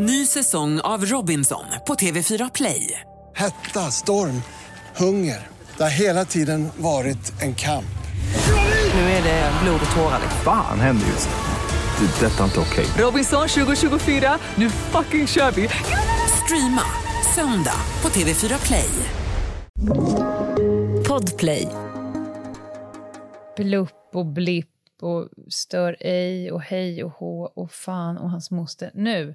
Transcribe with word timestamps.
Ny 0.00 0.26
säsong 0.26 0.80
av 0.80 1.04
Robinson 1.04 1.64
på 1.86 1.94
TV4 1.94 2.50
Play. 2.54 3.00
Hetta, 3.36 3.80
storm, 3.80 4.42
hunger. 4.96 5.46
Det 5.76 5.82
har 5.82 5.90
hela 5.90 6.24
tiden 6.24 6.68
varit 6.76 7.42
en 7.42 7.54
kamp. 7.54 7.98
Nu 8.94 9.00
är 9.00 9.22
det 9.22 9.52
blod 9.62 9.80
och 9.90 9.96
tårar. 9.96 10.20
Fan 10.44 10.80
händer 10.80 11.06
just 11.06 11.28
nu. 11.28 12.06
Det. 12.06 12.26
Detta 12.26 12.40
är 12.40 12.44
inte 12.44 12.60
okej. 12.60 12.86
Robinson 13.04 13.48
2024, 13.48 14.38
nu 14.54 14.70
fucking 14.70 15.26
kör 15.26 15.50
vi! 15.50 15.68
Streama 16.44 16.82
söndag 17.34 17.80
på 18.00 18.08
TV4 18.08 18.66
Play. 18.66 18.90
Podplay. 21.08 21.68
Blupp 23.56 24.10
och 24.14 24.26
blipp 24.26 24.68
och 25.02 25.28
stör 25.48 25.96
ej 26.00 26.52
och 26.52 26.62
hej 26.62 27.04
och 27.04 27.10
hå 27.10 27.52
och 27.54 27.72
fan 27.72 28.18
och 28.18 28.30
hans 28.30 28.50
moster. 28.50 28.90
Nu! 28.94 29.34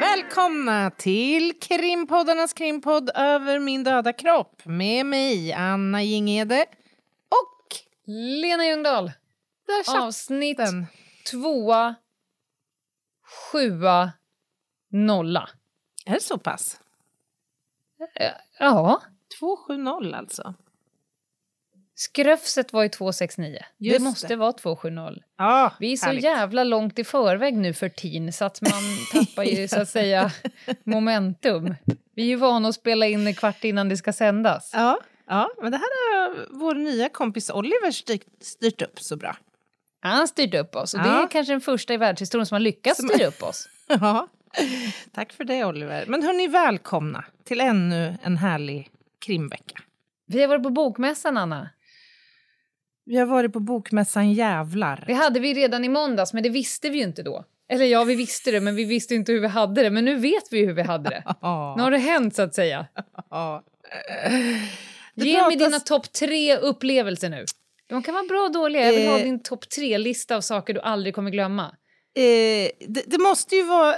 Välkomna 0.00 0.90
till 0.90 1.52
krimpoddarnas 1.60 2.52
krimpodd 2.52 3.10
Över 3.14 3.58
min 3.58 3.84
döda 3.84 4.12
kropp 4.12 4.62
med 4.64 5.06
mig, 5.06 5.52
Anna 5.52 6.02
Jingede 6.02 6.66
och 7.28 7.76
Lena 8.06 8.66
Ljungdahl. 8.66 9.10
Avsnitt 9.88 10.58
tvåa, 11.30 11.94
sjua, 13.52 14.12
nolla. 14.88 15.48
Är 16.06 16.14
det 16.14 16.20
så 16.22 16.38
pass? 16.38 16.80
Ja, 18.58 19.02
270 19.38 20.14
alltså. 20.14 20.54
skröfset 21.94 22.72
var 22.72 22.82
ju 22.82 22.88
269. 22.88 23.58
Just 23.78 23.98
det 23.98 24.04
måste 24.04 24.26
det. 24.28 24.36
vara 24.36 24.52
270. 24.52 25.22
Ja, 25.38 25.72
Vi 25.80 25.92
är 25.92 25.96
så 25.96 26.06
härligt. 26.06 26.24
jävla 26.24 26.64
långt 26.64 26.98
i 26.98 27.04
förväg 27.04 27.56
nu 27.56 27.72
för 27.74 27.88
teen 27.88 28.32
så 28.32 28.44
att 28.44 28.60
man 28.60 28.82
tappar 29.12 29.44
ju 29.44 29.68
så 29.68 29.80
att 29.80 29.88
säga 29.88 30.30
momentum. 30.84 31.74
Vi 32.14 32.22
är 32.22 32.26
ju 32.26 32.36
vana 32.36 32.68
att 32.68 32.74
spela 32.74 33.06
in 33.06 33.26
en 33.26 33.34
kvart 33.34 33.64
innan 33.64 33.88
det 33.88 33.96
ska 33.96 34.12
sändas. 34.12 34.70
Ja, 34.74 34.98
ja, 35.26 35.50
men 35.62 35.72
det 35.72 35.78
här 35.78 35.84
har 36.14 36.46
vår 36.50 36.74
nya 36.74 37.08
kompis 37.08 37.50
Oliver 37.50 37.90
styrt, 37.90 38.26
styrt 38.40 38.82
upp 38.82 39.00
så 39.00 39.16
bra. 39.16 39.36
Han 40.08 40.28
styrt 40.28 40.54
upp 40.54 40.76
oss 40.76 40.94
och 40.94 41.00
det 41.02 41.08
Ja. 41.08 41.22
är 41.22 41.28
kanske 41.30 41.52
den 41.52 41.60
första 41.60 41.94
i 41.94 41.96
världshistorien 41.96 42.46
som 42.46 42.54
har 42.54 42.60
lyckats 42.60 42.96
Som- 43.00 43.08
styra 43.08 43.26
upp 43.26 43.42
oss. 43.42 43.68
Ja, 43.88 44.28
tack 45.12 45.32
för 45.32 45.44
det 45.44 45.64
Oliver. 45.64 46.04
Men 46.08 46.22
hörni, 46.22 46.48
välkomna 46.48 47.24
till 47.44 47.60
ännu 47.60 48.14
en 48.22 48.36
härlig 48.36 48.90
krimvecka. 49.26 49.80
Vi 50.26 50.40
har 50.40 50.48
varit 50.48 50.62
på 50.62 50.70
bokmässan, 50.70 51.36
Anna. 51.36 51.70
Vi 53.06 53.16
har 53.16 53.26
varit 53.26 53.52
på 53.52 53.60
bokmässan 53.60 54.32
Jävlar. 54.32 55.04
Det 55.06 55.14
hade 55.14 55.40
vi 55.40 55.54
redan 55.54 55.84
i 55.84 55.88
måndags, 55.88 56.32
men 56.32 56.42
det 56.42 56.48
visste 56.48 56.90
vi 56.90 56.98
ju 56.98 57.04
inte 57.04 57.22
då. 57.22 57.44
Eller 57.68 57.84
ja, 57.86 58.04
vi 58.04 58.14
visste 58.14 58.50
det, 58.50 58.60
men 58.60 58.74
vi 58.76 58.84
visste 58.84 59.14
inte 59.14 59.32
hur 59.32 59.40
vi 59.40 59.46
hade 59.48 59.82
det. 59.82 59.90
Men 59.90 60.04
nu 60.04 60.16
vet 60.16 60.44
vi 60.50 60.66
hur 60.66 60.72
vi 60.72 60.82
hade 60.82 61.10
det. 61.10 61.22
Nu 61.76 61.82
har 61.82 61.90
det 61.90 61.98
hänt, 61.98 62.34
så 62.34 62.42
att 62.42 62.54
säga. 62.54 62.86
Det 65.14 65.24
Ge 65.26 65.32
mig 65.42 65.42
pratas- 65.42 65.58
dina 65.58 65.80
topp 65.80 66.12
tre 66.12 66.56
upplevelser 66.56 67.28
nu. 67.28 67.44
De 67.88 68.02
kan 68.02 68.14
vara 68.14 68.24
bra 68.24 68.40
och 68.40 68.52
dåliga. 68.52 68.86
Jag 68.86 68.92
vill 68.92 69.08
ha 69.08 69.18
Eh. 69.18 69.24
din 69.24 69.42
topp 69.42 69.68
tre-lista 69.68 70.36
av 70.36 70.40
saker 70.40 70.74
du 70.74 70.80
aldrig 70.80 71.14
kommer 71.14 71.30
glömma. 71.30 71.64
Eh, 72.16 72.70
det, 72.88 73.02
det 73.06 73.18
måste 73.18 73.56
ju 73.56 73.62
vara, 73.62 73.94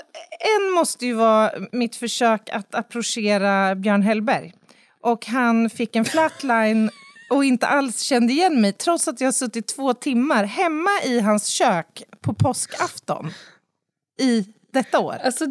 en 0.57 0.73
måste 0.75 1.07
ju 1.07 1.13
vara 1.13 1.53
mitt 1.73 1.97
försök 1.97 2.51
att 2.53 2.75
approchera 2.75 3.75
Björn 3.75 4.03
Hellberg. 4.03 4.53
Och 5.01 5.27
han 5.27 5.71
fick 5.71 5.97
en 5.97 6.05
flatline 6.05 6.91
och 7.31 7.45
inte 7.45 7.67
alls 7.67 8.01
kände 8.01 8.33
igen 8.33 8.61
mig 8.61 8.73
trots 8.73 9.09
att 9.09 9.21
jag 9.21 9.35
suttit 9.35 9.67
två 9.67 9.95
timmar 9.95 10.45
hemma 10.45 10.91
i 11.05 11.21
hans 11.21 11.47
kök 11.47 12.03
på 12.21 12.35
påskafton 12.35 13.31
i 14.21 14.45
detta 14.73 14.99
år. 15.01 15.17
Alltså, 15.25 15.45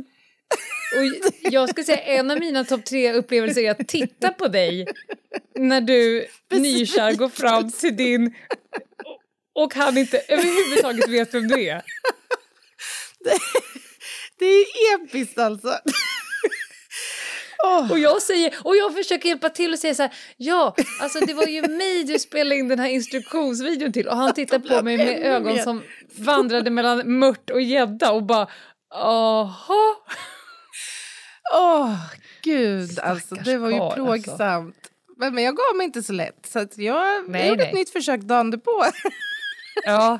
och 0.96 1.52
jag 1.52 1.70
ska 1.70 1.84
säga 1.84 1.98
en 1.98 2.32
av 2.32 2.40
mina 2.40 2.64
topp 2.64 2.86
tre 2.86 3.14
upplevelser 3.14 3.62
är 3.62 3.72
att 3.72 3.88
titta 3.88 4.30
på 4.30 4.48
dig 4.48 4.88
när 5.60 5.82
du 5.82 6.28
nykär 6.52 7.14
går 7.14 7.30
fram 7.30 7.72
till 7.72 7.96
din 7.96 8.36
och 9.56 9.74
han 9.74 9.98
inte 9.98 10.18
överhuvudtaget 10.28 11.10
vet 11.10 11.34
vem 11.34 11.48
du 11.48 11.64
är. 11.64 11.82
Det 14.40 14.46
är 14.46 14.66
episkt 14.96 15.38
alltså. 15.38 15.80
Åh. 17.64 17.92
Och 17.92 18.00
jag, 18.00 18.22
säger, 18.22 18.54
och 18.64 18.76
jag 18.76 18.96
försöker 18.96 19.30
hjälpa 19.30 19.50
till 19.50 19.74
och 19.74 19.80
säga 19.80 19.96
så 19.96 20.02
här, 20.02 20.14
ja, 20.38 20.76
alltså 21.02 21.20
det 21.20 21.34
var 21.34 21.46
ju 21.46 21.62
mig 21.62 22.04
du 22.04 22.20
spelade 22.20 22.56
in 22.56 22.68
den 22.68 22.80
här 22.80 22.90
instruktionsvideon 22.90 23.94
till 23.94 24.08
och 24.08 24.18
han 24.18 24.34
tittar 24.34 24.60
på 24.60 24.84
mig 24.84 24.98
med 24.98 25.24
ögon 25.24 25.60
som 25.60 25.84
vandrade 26.18 26.70
mellan 26.70 27.20
mört 27.20 27.50
och 27.50 27.62
gädda 27.62 28.12
och 28.12 28.24
bara, 28.24 28.48
aha. 28.96 29.96
Åh, 31.54 31.96
gud 32.42 33.00
alltså. 33.00 33.36
Det 33.36 33.58
var 33.58 33.70
ju 33.70 33.80
alltså. 33.80 33.96
plågsamt. 33.96 34.92
Men, 35.18 35.36
men 35.36 35.44
jag 35.44 35.56
gav 35.56 35.76
mig 35.76 35.86
inte 35.86 36.04
så 36.04 36.14
lätt. 36.14 36.46
Så 36.46 36.68
jag, 36.76 37.30
Nej, 37.30 37.48
gjorde 37.50 37.62
nej. 37.62 37.68
ett 37.68 37.76
nytt 37.76 37.90
försök 37.90 38.22
dagen 38.22 38.60
på. 38.60 38.86
Ja, 39.84 40.20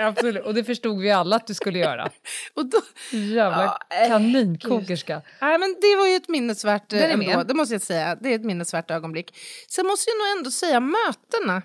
absolut. 0.00 0.44
Och 0.44 0.54
det 0.54 0.64
förstod 0.64 1.00
vi 1.00 1.10
alla 1.10 1.36
att 1.36 1.46
du 1.46 1.54
skulle 1.54 1.78
göra. 1.78 2.10
Och 2.54 2.66
då, 2.66 2.80
Jävla 3.10 3.78
Ja, 3.90 3.96
äh, 3.96 4.08
kaninkokerska. 4.08 5.22
Nej, 5.40 5.58
men 5.58 5.76
det 5.80 5.96
var 5.96 6.06
ju 6.06 6.16
ett 6.16 6.28
minnesvärt 6.28 6.92
eh, 6.92 6.98
Den 6.98 7.22
är 7.22 7.30
ändå, 7.32 7.44
det 7.44 7.54
måste 7.54 7.74
jag 7.74 7.82
säga. 7.82 8.14
Det 8.20 8.28
är 8.28 8.34
ett 8.34 8.44
minnesvärt 8.44 8.90
ögonblick. 8.90 9.34
Sen 9.68 9.86
måste 9.86 10.10
jag 10.10 10.18
nog 10.18 10.38
ändå 10.38 10.50
säga 10.50 10.80
mötena. 10.80 11.62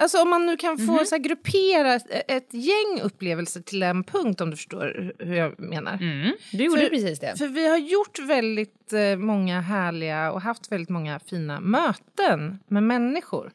Alltså 0.00 0.22
om 0.22 0.30
man 0.30 0.46
nu 0.46 0.56
kan 0.56 0.78
få 0.78 0.92
Mhm. 0.92 1.04
så 1.06 1.14
här, 1.14 1.22
gruppera 1.22 1.94
ett, 2.28 2.54
gäng 2.54 3.00
upplevelser 3.02 3.60
till 3.60 3.82
en 3.82 4.04
punkt 4.04 4.40
om 4.40 4.50
du 4.50 4.56
förstår 4.56 5.12
hur- 5.18 5.34
jag 5.34 5.60
menar. 5.60 5.92
Mm, 5.94 6.32
du 6.52 6.64
gjorde 6.64 6.80
För- 6.80 6.88
precis 6.88 7.20
det. 7.20 7.34
För 7.38 7.46
vi 7.48 7.68
har 7.68 7.76
gjort 7.76 8.18
väldigt 8.18 8.92
eh, 8.92 9.16
många 9.16 9.60
härliga 9.60 10.32
och 10.32 10.40
haft 10.42 10.72
väldigt 10.72 10.88
många 10.88 11.18
fina 11.20 11.60
möten 11.60 12.58
med 12.68 12.82
människor. 12.82 13.52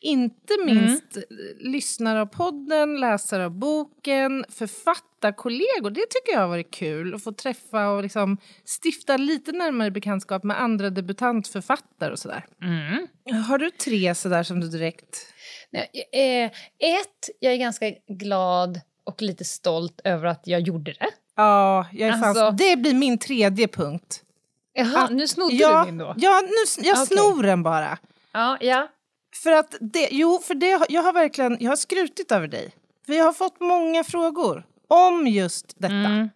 Inte 0.00 0.54
minst 0.64 1.16
eh, 1.16 1.22
lyssnare 1.60 2.20
av 2.20 2.26
podden, 2.26 3.00
läsare 3.00 3.44
av 3.44 3.50
boken, 3.58 4.44
författarkollegor. 4.48 5.90
Det 5.90 6.00
tycker 6.10 6.32
jag 6.32 6.40
har 6.40 6.48
varit 6.48 6.70
kul 6.70 7.14
att 7.14 7.22
få 7.24 7.32
träffa 7.32 7.88
och 7.88 8.02
liksom 8.02 8.36
stifta 8.82 9.16
lite 9.16 9.52
närmare 9.52 9.90
bekantskap 9.90 10.44
med 10.44 10.60
andra 10.62 10.90
debutantförfattare 10.90 12.12
och 12.12 12.18
sådär. 12.18 12.46
Mm. 12.62 13.06
Har 13.42 13.58
du 13.58 13.70
tre 13.70 14.14
sådär 14.14 14.42
som 14.42 14.60
du 14.60 14.68
direkt... 14.68 15.34
Eh, 15.72 16.44
ett, 16.78 17.30
jag 17.40 17.52
är 17.52 17.56
ganska 17.56 17.90
glad 18.08 18.80
och 19.04 19.22
lite 19.22 19.44
stolt 19.44 20.00
över 20.04 20.26
att 20.26 20.42
jag 20.44 20.60
gjorde 20.60 20.92
det. 20.92 21.06
Ja, 21.36 21.86
jag 21.92 22.08
är 22.08 22.24
Alltså- 22.24 22.50
det 22.50 22.76
blir 22.76 22.94
min 22.94 23.18
tredje 23.18 23.68
punkt. 23.68 24.22
Jaha, 24.72 25.04
Att- 25.04 25.10
nu 25.10 25.28
snodde 25.28 25.54
ja, 25.54 25.80
du 25.80 25.86
min 25.86 25.98
då. 25.98 26.14
Ja, 26.16 26.40
nu, 26.42 26.84
jag 26.88 26.94
Okej. 27.02 27.06
snor 27.06 27.42
den 27.42 27.62
bara. 27.62 27.98
Ja, 28.32 28.58
ja. 28.60 28.88
För 29.42 29.52
att 29.52 29.74
det, 29.80 30.08
jo, 30.10 30.38
för 30.44 30.54
det, 30.54 30.86
jag 30.88 31.02
har 31.02 31.12
verkligen, 31.12 31.56
jag 31.60 31.70
har 31.70 31.76
skrutit 31.76 32.32
över 32.32 32.48
dig. 32.48 32.70
Vi 33.06 33.18
har 33.18 33.32
fått 33.32 33.60
många 33.60 34.04
frågor 34.04 34.66
om 34.88 35.26
just 35.26 35.74
detta. 35.78 35.94
Mm. 35.94 36.28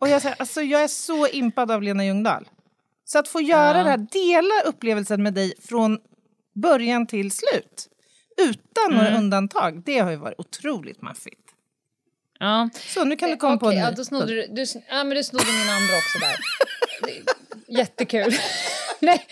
Och 0.00 0.08
jag, 0.08 0.22
alltså, 0.38 0.62
jag 0.62 0.82
är 0.82 0.88
så 0.88 1.26
impad 1.28 1.70
av 1.70 1.82
Lena 1.82 2.04
Ljungdahl. 2.04 2.48
Så 3.04 3.18
att 3.18 3.28
få 3.28 3.40
göra 3.40 3.78
Ja. 3.78 3.84
det 3.84 3.90
här, 3.90 4.06
dela 4.12 4.60
upplevelsen 4.70 5.22
med 5.22 5.34
dig 5.34 5.54
från 5.62 5.98
början 6.54 7.06
till 7.06 7.30
slut. 7.30 7.88
Utan 8.48 8.94
några 8.94 9.08
Mm. 9.08 9.18
undantag. 9.20 9.82
Det 9.84 9.98
har 9.98 10.10
ju 10.10 10.16
varit 10.16 10.38
otroligt 10.40 11.02
maffigt. 11.02 11.40
ja. 12.38 12.68
Så 12.74 13.04
nu 13.04 13.16
kan 13.16 13.30
du 13.30 13.36
komma 13.36 13.56
på 13.56 13.66
Okej, 13.66 13.78
en 13.78 13.84
ja, 13.84 13.90
då 13.90 14.04
snodde 14.04 14.26
du, 14.34 14.46
du, 14.46 14.64
ja, 14.88 15.04
men 15.04 15.08
du 15.16 15.24
snodde 15.24 15.44
min 15.46 15.68
andra 15.74 15.94
också 15.96 16.18
där. 16.18 16.36
Jättekul. 17.78 18.34
nej, 19.06 19.26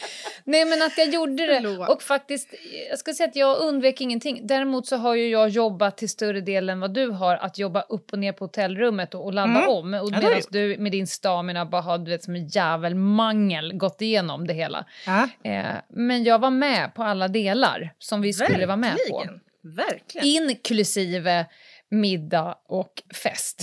nej, 0.44 0.64
men 0.64 0.82
att 0.82 0.98
jag 0.98 1.08
gjorde 1.14 1.46
det. 1.46 1.68
Och 1.68 2.02
faktiskt, 2.02 2.54
jag 2.90 2.98
ska 2.98 3.14
säga 3.14 3.28
att 3.28 3.36
jag 3.36 3.58
undvek 3.58 4.00
ingenting. 4.00 4.46
Däremot 4.46 4.86
så 4.86 4.96
har 4.96 5.14
ju 5.14 5.28
jag 5.28 5.48
jobbat 5.48 5.96
till 5.96 6.08
större 6.08 6.40
del 6.40 6.68
än 6.70 6.80
vad 6.80 6.94
du 6.94 7.10
har, 7.10 7.36
att 7.36 7.58
jobba 7.58 7.80
upp 7.80 8.12
och 8.12 8.18
ner 8.18 8.32
på 8.32 8.44
hotellrummet 8.44 9.14
och, 9.14 9.24
och 9.24 9.32
ladda 9.34 9.48
Mm. 9.58 9.68
om. 9.68 9.94
Och 9.94 10.10
medan 10.10 10.40
du 10.50 10.76
med 10.78 10.92
din 10.92 11.06
stamina 11.06 11.66
bara 11.66 11.82
har 11.82 11.98
du 11.98 12.10
vet, 12.10 12.24
som 12.24 12.34
en 12.34 12.48
jävel 12.48 12.94
mangel 12.94 13.72
gått 13.74 14.00
igenom 14.02 14.46
det 14.46 14.54
hela. 14.54 14.84
Ja, 15.06 15.28
Eh, 15.42 15.64
men 15.88 16.24
jag 16.24 16.38
var 16.38 16.50
med 16.50 16.94
på 16.94 17.02
alla 17.02 17.28
delar 17.28 17.94
som 17.98 18.20
vi 18.20 18.32
skulle 18.32 18.66
vara 18.66 18.76
med 18.76 18.96
på. 19.10 19.16
verkligen. 19.18 19.40
Verkligen. 19.76 20.26
Inklusive 20.50 21.46
middag 21.90 22.58
och 22.68 23.02
fest. 23.22 23.62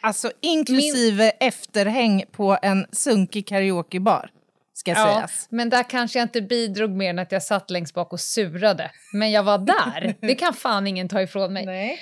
Alltså 0.00 0.30
inklusive 0.40 1.30
efterhäng 1.40 2.24
på 2.32 2.58
en 2.62 2.86
sunkig 2.92 3.46
karaokebar. 3.46 4.30
Ska 4.80 4.90
Ja, 4.90 5.14
sägas. 5.14 5.46
men 5.50 5.70
där 5.70 5.82
kanske 5.82 6.18
jag 6.18 6.24
inte 6.24 6.42
bidrog 6.42 6.90
mer 6.90 7.10
än 7.10 7.18
att 7.18 7.32
jag 7.32 7.42
satt 7.42 7.70
längst 7.70 7.94
bak 7.94 8.12
och 8.12 8.20
surade. 8.20 8.90
Men 9.12 9.30
jag 9.30 9.42
var 9.42 9.58
där. 9.58 10.14
Det 10.26 10.34
kan 10.34 10.54
fan 10.54 10.86
ingen 10.86 11.08
ta 11.08 11.22
ifrån 11.22 11.52
mig. 11.52 11.66
Nej. 11.66 11.98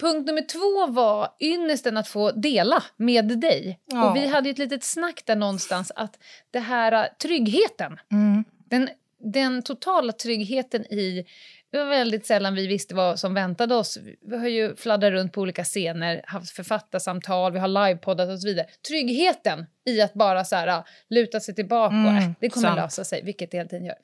Punkt 0.00 0.26
nummer 0.26 0.42
två 0.42 0.92
var 0.92 1.28
ynnesten 1.40 1.96
att 1.96 2.08
få 2.08 2.30
dela 2.30 2.82
med 2.96 3.38
dig. 3.40 3.80
Ja. 3.86 4.10
Och 4.10 4.16
vi 4.16 4.26
hade 4.28 4.48
ju 4.48 4.52
ett 4.52 4.58
litet 4.58 4.84
snack 4.84 5.22
där 5.26 5.36
någonstans 5.36 5.92
att 5.96 6.18
det 6.50 6.58
här 6.60 6.92
äh, 6.92 7.04
tryggheten, 7.22 7.98
Mm. 8.12 8.44
den, 8.70 8.88
den 9.34 9.62
totala 9.62 10.12
tryggheten 10.12 10.82
i... 10.84 11.24
Det 11.72 11.78
var 11.78 11.86
väldigt 11.86 12.26
sällan 12.26 12.54
vi 12.54 12.66
visste 12.66 12.94
vad 12.94 13.18
som 13.20 13.34
väntade 13.34 13.74
oss. 13.74 13.98
Vi 14.22 14.36
har 14.38 14.48
ju 14.48 14.76
fladdrat 14.76 15.10
runt 15.12 15.32
på 15.32 15.40
olika 15.40 15.64
scener, 15.64 16.22
haft 16.26 16.50
författarsamtal, 16.50 17.52
vi 17.52 17.58
har 17.58 17.68
livepoddat 17.68 18.28
och 18.28 18.40
så 18.40 18.48
vidare. 18.48 18.66
Tryggheten 18.88 19.66
i 19.88 20.00
att 20.00 20.14
bara 20.14 20.44
så 20.44 20.56
här, 20.56 20.66
äh, 20.68 20.84
luta 21.10 21.40
sig 21.40 21.54
tillbaka 21.54 21.94
och 21.94 22.00
Mm, 22.00 22.16
äh, 22.16 22.30
det 22.40 22.48
kommer 22.48 22.68
sant. 22.68 22.76
lösa 22.80 23.04
sig, 23.04 23.22
vilket 23.24 23.50
det 23.50 23.56
hela 23.56 23.68
tiden 23.68 23.84
gör. 23.84 23.96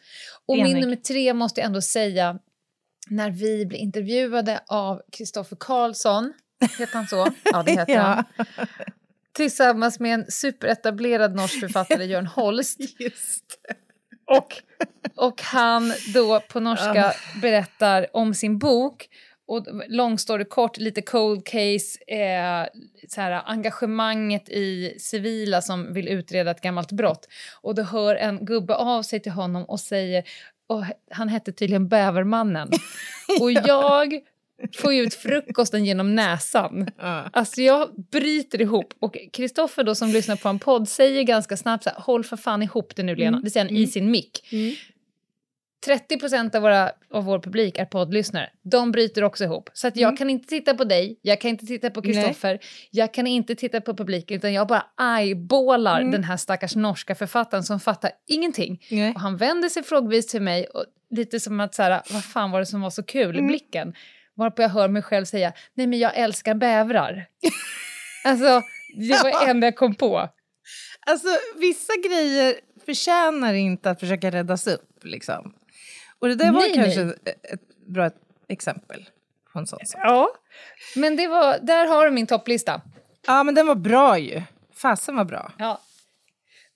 Och 0.47 0.57
Enig. 0.57 0.73
min 0.73 0.81
nummer 0.81 0.97
tre 0.97 1.35
måste 1.35 1.61
jag 1.61 1.67
ändå 1.67 1.81
säga, 1.81 2.39
när 3.09 3.31
vi 3.31 3.67
blev 3.67 3.81
intervjuade 3.81 4.61
av 4.67 5.03
Kristoffer 5.13 5.57
Karlsson, 5.61 6.33
heter 6.79 6.95
han 6.95 7.07
så? 7.07 7.27
Ja, 7.45 7.63
det 7.63 7.71
heter 7.73 7.93
Ja. 7.95 8.01
han. 8.03 8.25
Tillsammans 9.33 10.01
med 10.01 10.15
en 10.15 10.31
superetablerad 10.31 11.35
norsk 11.35 11.61
författare, 11.61 12.05
Jörn 12.13 12.27
Holst. 12.27 12.79
Och, 14.27 14.63
och 15.25 15.43
han 15.43 15.93
då 16.15 16.41
på 16.41 16.61
norska 16.61 17.13
berättar 17.43 18.07
om 18.13 18.35
sin 18.35 18.59
bok. 18.59 19.09
Och 19.47 19.67
long 19.89 20.19
story 20.19 20.45
kort, 20.45 20.77
lite 20.77 21.03
cold 21.03 21.47
case, 21.47 21.99
eh, 22.07 22.67
så 23.09 23.21
här, 23.21 23.43
engagemanget 23.47 24.49
i 24.49 24.97
civila 24.99 25.63
som 25.63 25.93
vill 25.93 26.09
utreda 26.09 26.51
ett 26.51 26.61
gammalt 26.61 26.93
brott. 26.93 27.29
Och 27.63 27.75
då 27.75 27.83
hör 27.83 28.17
en 28.17 28.45
gubbe 28.45 28.75
av 28.75 29.03
sig 29.03 29.21
till 29.21 29.33
honom 29.33 29.65
och 29.65 29.81
säger, 29.81 30.25
och 30.67 30.85
han 31.11 31.29
hette 31.29 31.53
tydligen 31.53 31.89
Bävermannen. 31.89 32.69
Och 33.41 33.53
jag 33.53 34.21
ju 34.93 35.03
ut 35.03 35.15
frukosten 35.15 35.85
genom 35.85 36.15
näsan. 36.15 36.91
Ja. 36.99 37.31
Alltså 37.33 37.63
jag 37.63 37.89
bryter 38.11 38.61
ihop. 38.61 38.95
Och 38.99 39.17
Kristoffer 39.33 39.85
då 39.85 39.95
som 39.95 40.09
lyssnar 40.09 40.37
på 40.37 40.49
en 40.49 40.59
podd 40.59 40.89
säger 40.89 41.23
ganska 41.23 41.57
snabbt 41.57 41.85
så 41.85 41.91
här, 41.91 42.01
håll 42.01 42.25
för 42.25 42.37
fan 42.37 42.63
ihop 42.63 42.97
det 42.97 43.03
nu 43.03 43.17
Lena. 43.17 43.41
Det 43.41 43.51
säger 43.51 43.67
han 43.67 43.77
i 43.77 43.87
sin 43.87 44.11
mick. 44.11 44.45
30 45.85 46.19
procent 46.19 46.55
av, 46.55 46.63
våra, 46.63 46.91
av 47.11 47.25
vår 47.25 47.39
publik 47.39 47.79
är 47.79 47.85
poddlyssnare. 47.85 48.51
De 48.63 48.93
bryter 48.93 49.25
också 49.25 49.45
ihop. 49.45 49.71
Så 49.73 49.89
att 49.89 49.97
jag 49.97 50.19
kan 50.19 50.31
inte 50.31 50.49
titta 50.49 50.75
på 50.75 50.85
dig, 50.85 51.19
jag 51.23 51.41
kan 51.41 51.51
inte 51.51 51.67
titta 51.67 51.91
på 51.91 52.03
Kristoffer, 52.03 52.59
jag 52.91 53.15
kan 53.15 53.27
inte 53.27 53.55
titta 53.55 53.81
på 53.81 53.97
publiken 53.97 54.37
utan 54.37 54.53
jag 54.53 54.69
bara 54.69 54.87
eyeballar 55.19 56.03
den 56.03 56.25
här 56.25 56.37
stackars 56.37 56.77
norska 56.77 57.15
författaren 57.15 57.65
som 57.65 57.81
fattar 57.81 58.11
ingenting. 58.27 58.83
Nej. 58.91 59.13
Och 59.15 59.21
han 59.21 59.37
vänder 59.37 59.69
sig 59.69 59.83
frågvis 59.83 60.27
till 60.27 60.43
mig 60.43 60.67
och 60.67 60.85
lite 61.11 61.41
som 61.41 61.61
att 61.61 61.75
så 61.75 61.83
här, 61.83 62.03
vad 62.11 62.25
fan 62.25 62.51
var 62.51 62.61
det 62.61 62.67
som 62.67 62.81
var 62.81 62.91
så 62.91 63.03
kul 63.03 63.39
i 63.39 63.43
blicken? 63.43 63.95
Varpå 64.35 64.63
jag 64.63 64.69
hör 64.69 64.89
mig 64.89 65.03
själv 65.03 65.25
säga, 65.25 65.53
nej 65.75 65.87
men 65.87 65.99
jag 65.99 66.17
älskar 66.17 66.55
bävrar. 66.55 67.27
alltså, 68.25 68.63
det 68.97 69.23
var 69.23 69.31
det 69.45 69.51
enda 69.51 69.67
jag 69.67 69.77
kom 69.77 69.95
på. 69.95 70.29
Alltså, 71.07 71.29
vissa 71.57 71.93
grejer 72.09 72.55
förtjänar 72.87 73.55
inte 73.55 73.91
att 73.91 74.01
försöka 74.01 74.31
räddas 74.31 74.67
upp. 74.67 75.05
Liksom. 75.05 75.55
Och 76.19 76.29
det 76.29 76.35
där 76.35 76.53
var 76.53 76.61
Nej, 76.61 76.75
kanske 76.75 77.05
nej. 77.05 77.15
ett, 77.25 77.61
bra 77.87 78.11
exempel 78.49 79.09
på 79.53 79.59
en 79.59 79.67
sån 79.67 79.87
sak. 79.87 80.01
Ja, 80.05 80.29
men 80.97 81.17
det 81.17 81.29
var, 81.29 81.59
där 81.59 81.87
har 81.87 82.05
du 82.05 82.11
min 82.11 82.27
topplista. 82.27 82.81
Ja, 83.27 83.43
men 83.43 83.55
den 83.55 83.67
var 83.67 83.75
bra 83.75 84.19
ju. 84.19 84.43
Fasen 84.75 85.17
var 85.17 85.25
bra. 85.25 85.53
Ja. 85.59 85.81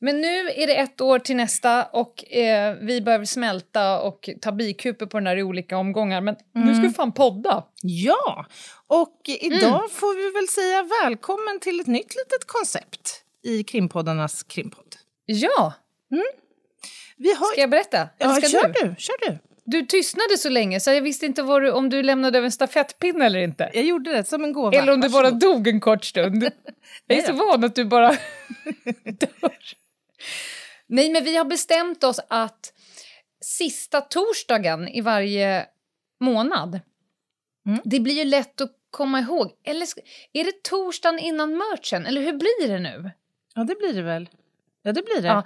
Men 0.01 0.21
nu 0.21 0.51
är 0.51 0.67
det 0.67 0.75
ett 0.75 1.01
år 1.01 1.19
till 1.19 1.37
nästa 1.37 1.85
och 1.85 2.33
eh, 2.33 2.77
vi 2.81 3.01
behöver 3.01 3.25
smälta 3.25 4.01
och 4.01 4.29
ta 4.41 4.53
bikuper 4.53 5.07
på 5.07 5.19
den 5.19 5.27
här 5.27 5.37
i 5.37 5.43
olika 5.43 5.77
omgångar. 5.77 6.21
Men 6.21 6.37
nu 6.55 6.75
ska 6.75 6.83
vi 6.83 6.91
fan 6.91 7.13
podda. 7.13 7.65
Ja, 7.83 8.47
och 8.87 9.21
idag 9.41 9.91
får 9.93 10.15
vi 10.17 10.41
väl 10.41 10.49
säga 10.49 10.89
välkommen 11.05 11.61
till 11.61 11.81
ett 11.81 11.87
nytt 11.87 12.15
litet 12.15 12.47
koncept 12.47 13.23
i 13.45 13.65
krimpoddarnas 13.65 14.43
krimpodd. 14.43 14.97
Ja, 15.27 15.73
Vi 17.17 17.35
har... 17.35 17.47
ska 17.53 17.61
jag 17.61 17.71
berätta? 17.71 18.09
Ja, 18.19 18.35
ska 18.35 18.49
kör 18.49 18.69
du? 18.69 18.89
du, 18.89 18.95
kör 18.99 19.31
du. 19.31 19.39
Du 19.65 19.87
tystnade 19.87 20.39
så 20.39 20.49
länge 20.49 20.81
så 20.81 20.91
jag 20.91 21.03
visste 21.03 21.27
inte 21.27 21.43
du, 21.43 21.71
om 21.71 21.91
du 21.91 22.03
lämnade 22.03 22.39
över 22.39 22.45
en 22.47 22.53
stafettpinne 22.53 23.27
eller 23.27 23.39
inte. 23.41 23.71
Jag 23.75 23.85
gjorde 23.85 24.13
det 24.13 24.25
som 24.25 24.45
en 24.45 24.53
gåva. 24.53 24.79
Eller 24.79 24.93
om 24.93 25.01
du 25.01 25.09
bara 25.09 25.23
Varsågod. 25.23 25.41
dog 25.41 25.69
en 25.69 25.81
kort 25.81 26.05
stund. 26.05 26.43
Jag 27.07 27.19
är 27.19 27.23
så 27.23 27.33
van 27.33 27.65
att 27.65 27.75
du 27.75 27.85
bara 27.85 28.09
dör. 29.05 29.59
Nej, 30.87 31.11
men 31.13 31.25
vi 31.25 31.37
har 31.37 31.45
bestämt 31.45 32.05
oss 32.05 32.21
att 32.29 32.73
sista 33.41 34.01
torsdagen 34.01 34.89
i 34.89 35.01
varje 35.01 35.67
månad, 36.21 36.81
Mm. 37.67 37.81
det 37.85 38.01
blir 38.01 38.15
ju 38.15 38.25
lätt 38.25 38.61
att 38.61 38.73
komma 38.91 39.21
ihåg. 39.21 39.53
Eller 39.65 39.87
är 40.33 40.45
det 40.45 40.63
torsdagen 40.63 41.19
innan 41.19 41.57
merchen, 41.57 42.07
eller 42.07 42.21
hur 42.21 42.33
blir 42.33 42.69
det 42.69 42.79
nu? 42.79 43.11
Ja, 43.55 43.65
det 43.65 43.75
blir 43.79 43.93
det 43.95 44.03
väl. 44.03 44.29
Ja, 44.83 44.93
det 44.93 45.03
blir 45.03 45.23
det. 45.23 45.29
Ja. 45.29 45.45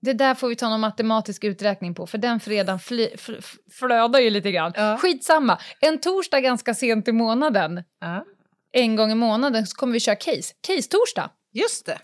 Det 0.00 0.12
där 0.12 0.34
får 0.34 0.48
vi 0.48 0.56
ta 0.56 0.68
någon 0.68 0.80
matematisk 0.80 1.44
uträkning 1.44 1.94
på, 1.94 2.06
för 2.06 2.18
den 2.18 2.40
fredagen 2.40 2.78
fly, 2.78 3.08
fl, 3.16 3.32
flödar 3.72 4.20
ju 4.20 4.30
lite 4.30 4.52
grann. 4.52 4.72
Ja. 4.76 4.96
Skitsamma, 4.98 5.58
en 5.80 6.00
torsdag 6.00 6.40
ganska 6.40 6.74
sent 6.74 7.08
i 7.08 7.12
månaden, 7.12 7.82
Ja, 8.00 8.24
en 8.72 8.96
gång 8.96 9.12
i 9.12 9.14
månaden, 9.14 9.66
så 9.66 9.76
kommer 9.76 9.92
vi 9.92 10.00
köra 10.00 10.16
case. 10.16 10.54
Case-torsdag. 10.68 11.30
just 11.52 11.86
det. 11.86 11.98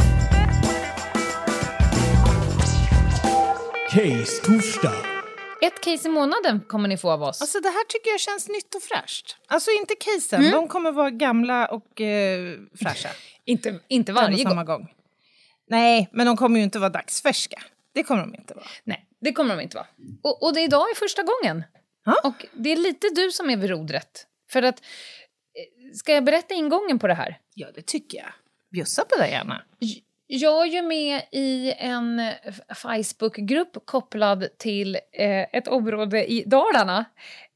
Case 3.90 4.42
torsdag. 4.42 4.92
Ett 5.62 5.80
case 5.80 6.08
i 6.08 6.10
månaden 6.10 6.60
kommer 6.60 6.88
ni 6.88 6.96
få 6.96 7.10
av 7.10 7.22
oss. 7.22 7.40
Alltså 7.40 7.60
det 7.60 7.68
här 7.68 7.84
tycker 7.84 8.10
jag 8.10 8.20
känns 8.20 8.48
nytt 8.48 8.74
och 8.74 8.82
fräscht. 8.82 9.36
Alltså 9.46 9.70
inte 9.70 9.94
casen, 9.94 10.50
de 10.50 10.68
kommer 10.68 10.92
vara 10.92 11.10
gamla 11.10 11.66
och 11.66 12.00
eh, 12.00 12.58
fräscha. 12.74 13.08
inte, 13.44 13.80
inte 13.88 14.12
varje 14.12 14.38
samma 14.38 14.64
gång. 14.64 14.78
gång. 14.78 14.94
Nej, 15.68 16.08
men 16.12 16.26
de 16.26 16.36
kommer 16.36 16.58
ju 16.58 16.64
inte 16.64 16.78
vara 16.78 16.90
dagsfärska. 16.90 17.62
Det 17.94 18.02
kommer 18.02 18.20
de 18.20 18.34
inte 18.34 18.54
vara. 18.54 18.66
Nej, 18.84 19.06
det 19.20 19.32
kommer 19.32 19.56
de 19.56 19.62
inte 19.62 19.76
vara. 19.76 19.86
Och, 20.22 20.42
och 20.42 20.54
det 20.54 20.60
idag 20.60 20.90
är 20.90 20.94
första 20.94 21.22
gången. 21.22 21.64
Ja. 22.04 22.20
Och 22.24 22.46
det 22.52 22.72
är 22.72 22.76
lite 22.76 23.08
du 23.14 23.30
som 23.30 23.50
är 23.50 23.56
vid 23.56 23.70
rodret. 23.70 24.26
För 24.50 24.62
att, 24.62 24.80
eh, 24.80 25.94
ska 25.94 26.12
jag 26.12 26.24
berätta 26.24 26.54
ingången 26.54 26.98
på 26.98 27.06
det 27.06 27.14
här? 27.14 27.38
Ja, 27.54 27.66
det 27.74 27.86
tycker 27.86 28.18
jag. 28.18 28.32
Bjussa 28.70 29.04
på 29.04 29.16
det 29.16 29.28
gärna. 29.28 29.62
Jag 30.32 30.66
är 30.66 30.70
ju 30.70 30.82
med 30.82 31.22
i 31.32 31.72
en 31.78 32.22
Facebookgrupp 32.74 33.76
kopplad 33.84 34.48
till 34.58 34.94
eh, 34.94 35.40
ett 35.52 35.68
område 35.68 36.32
i 36.32 36.44
Dalarna. 36.46 37.04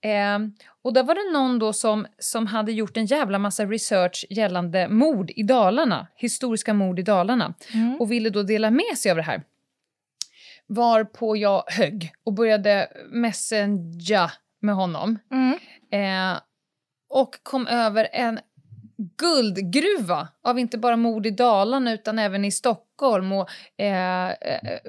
Eh, 0.01 0.39
och 0.83 0.93
där 0.93 1.03
var 1.03 1.15
det 1.15 1.39
någon 1.39 1.59
då 1.59 1.73
som, 1.73 2.07
som 2.19 2.47
hade 2.47 2.73
gjort 2.73 2.97
en 2.97 3.07
jävla 3.07 3.39
massa 3.39 3.65
research 3.65 4.27
gällande 4.31 4.89
mord 4.89 5.31
i 5.37 5.43
Dalarna, 5.43 6.07
historiska 6.17 6.75
mord 6.75 6.99
i 6.99 7.03
Dalarna, 7.03 7.55
och 7.99 8.13
ville 8.13 8.31
då 8.31 8.43
dela 8.43 8.71
med 8.71 8.99
sig 8.99 9.11
av 9.11 9.17
det 9.17 9.23
här. 9.23 9.43
Varpå 10.67 11.37
jag 11.37 11.65
högg 11.67 12.13
och 12.25 12.33
började 12.33 12.89
messenga 13.13 14.31
med 14.61 14.75
honom. 14.75 15.19
Eh, 15.99 16.41
och 17.09 17.35
kom 17.43 17.67
över 17.67 18.09
en 18.13 18.39
guldgruva 18.97 20.29
av 20.45 20.59
inte 20.59 20.79
bara 20.79 20.97
mord 20.97 21.27
i 21.27 21.31
Dalarna 21.31 21.93
utan 21.93 22.19
även 22.19 22.45
i 22.45 22.53
Stockholm 22.53 23.33
och 23.33 23.49
eh, 23.79 24.29
eh, 24.29 24.81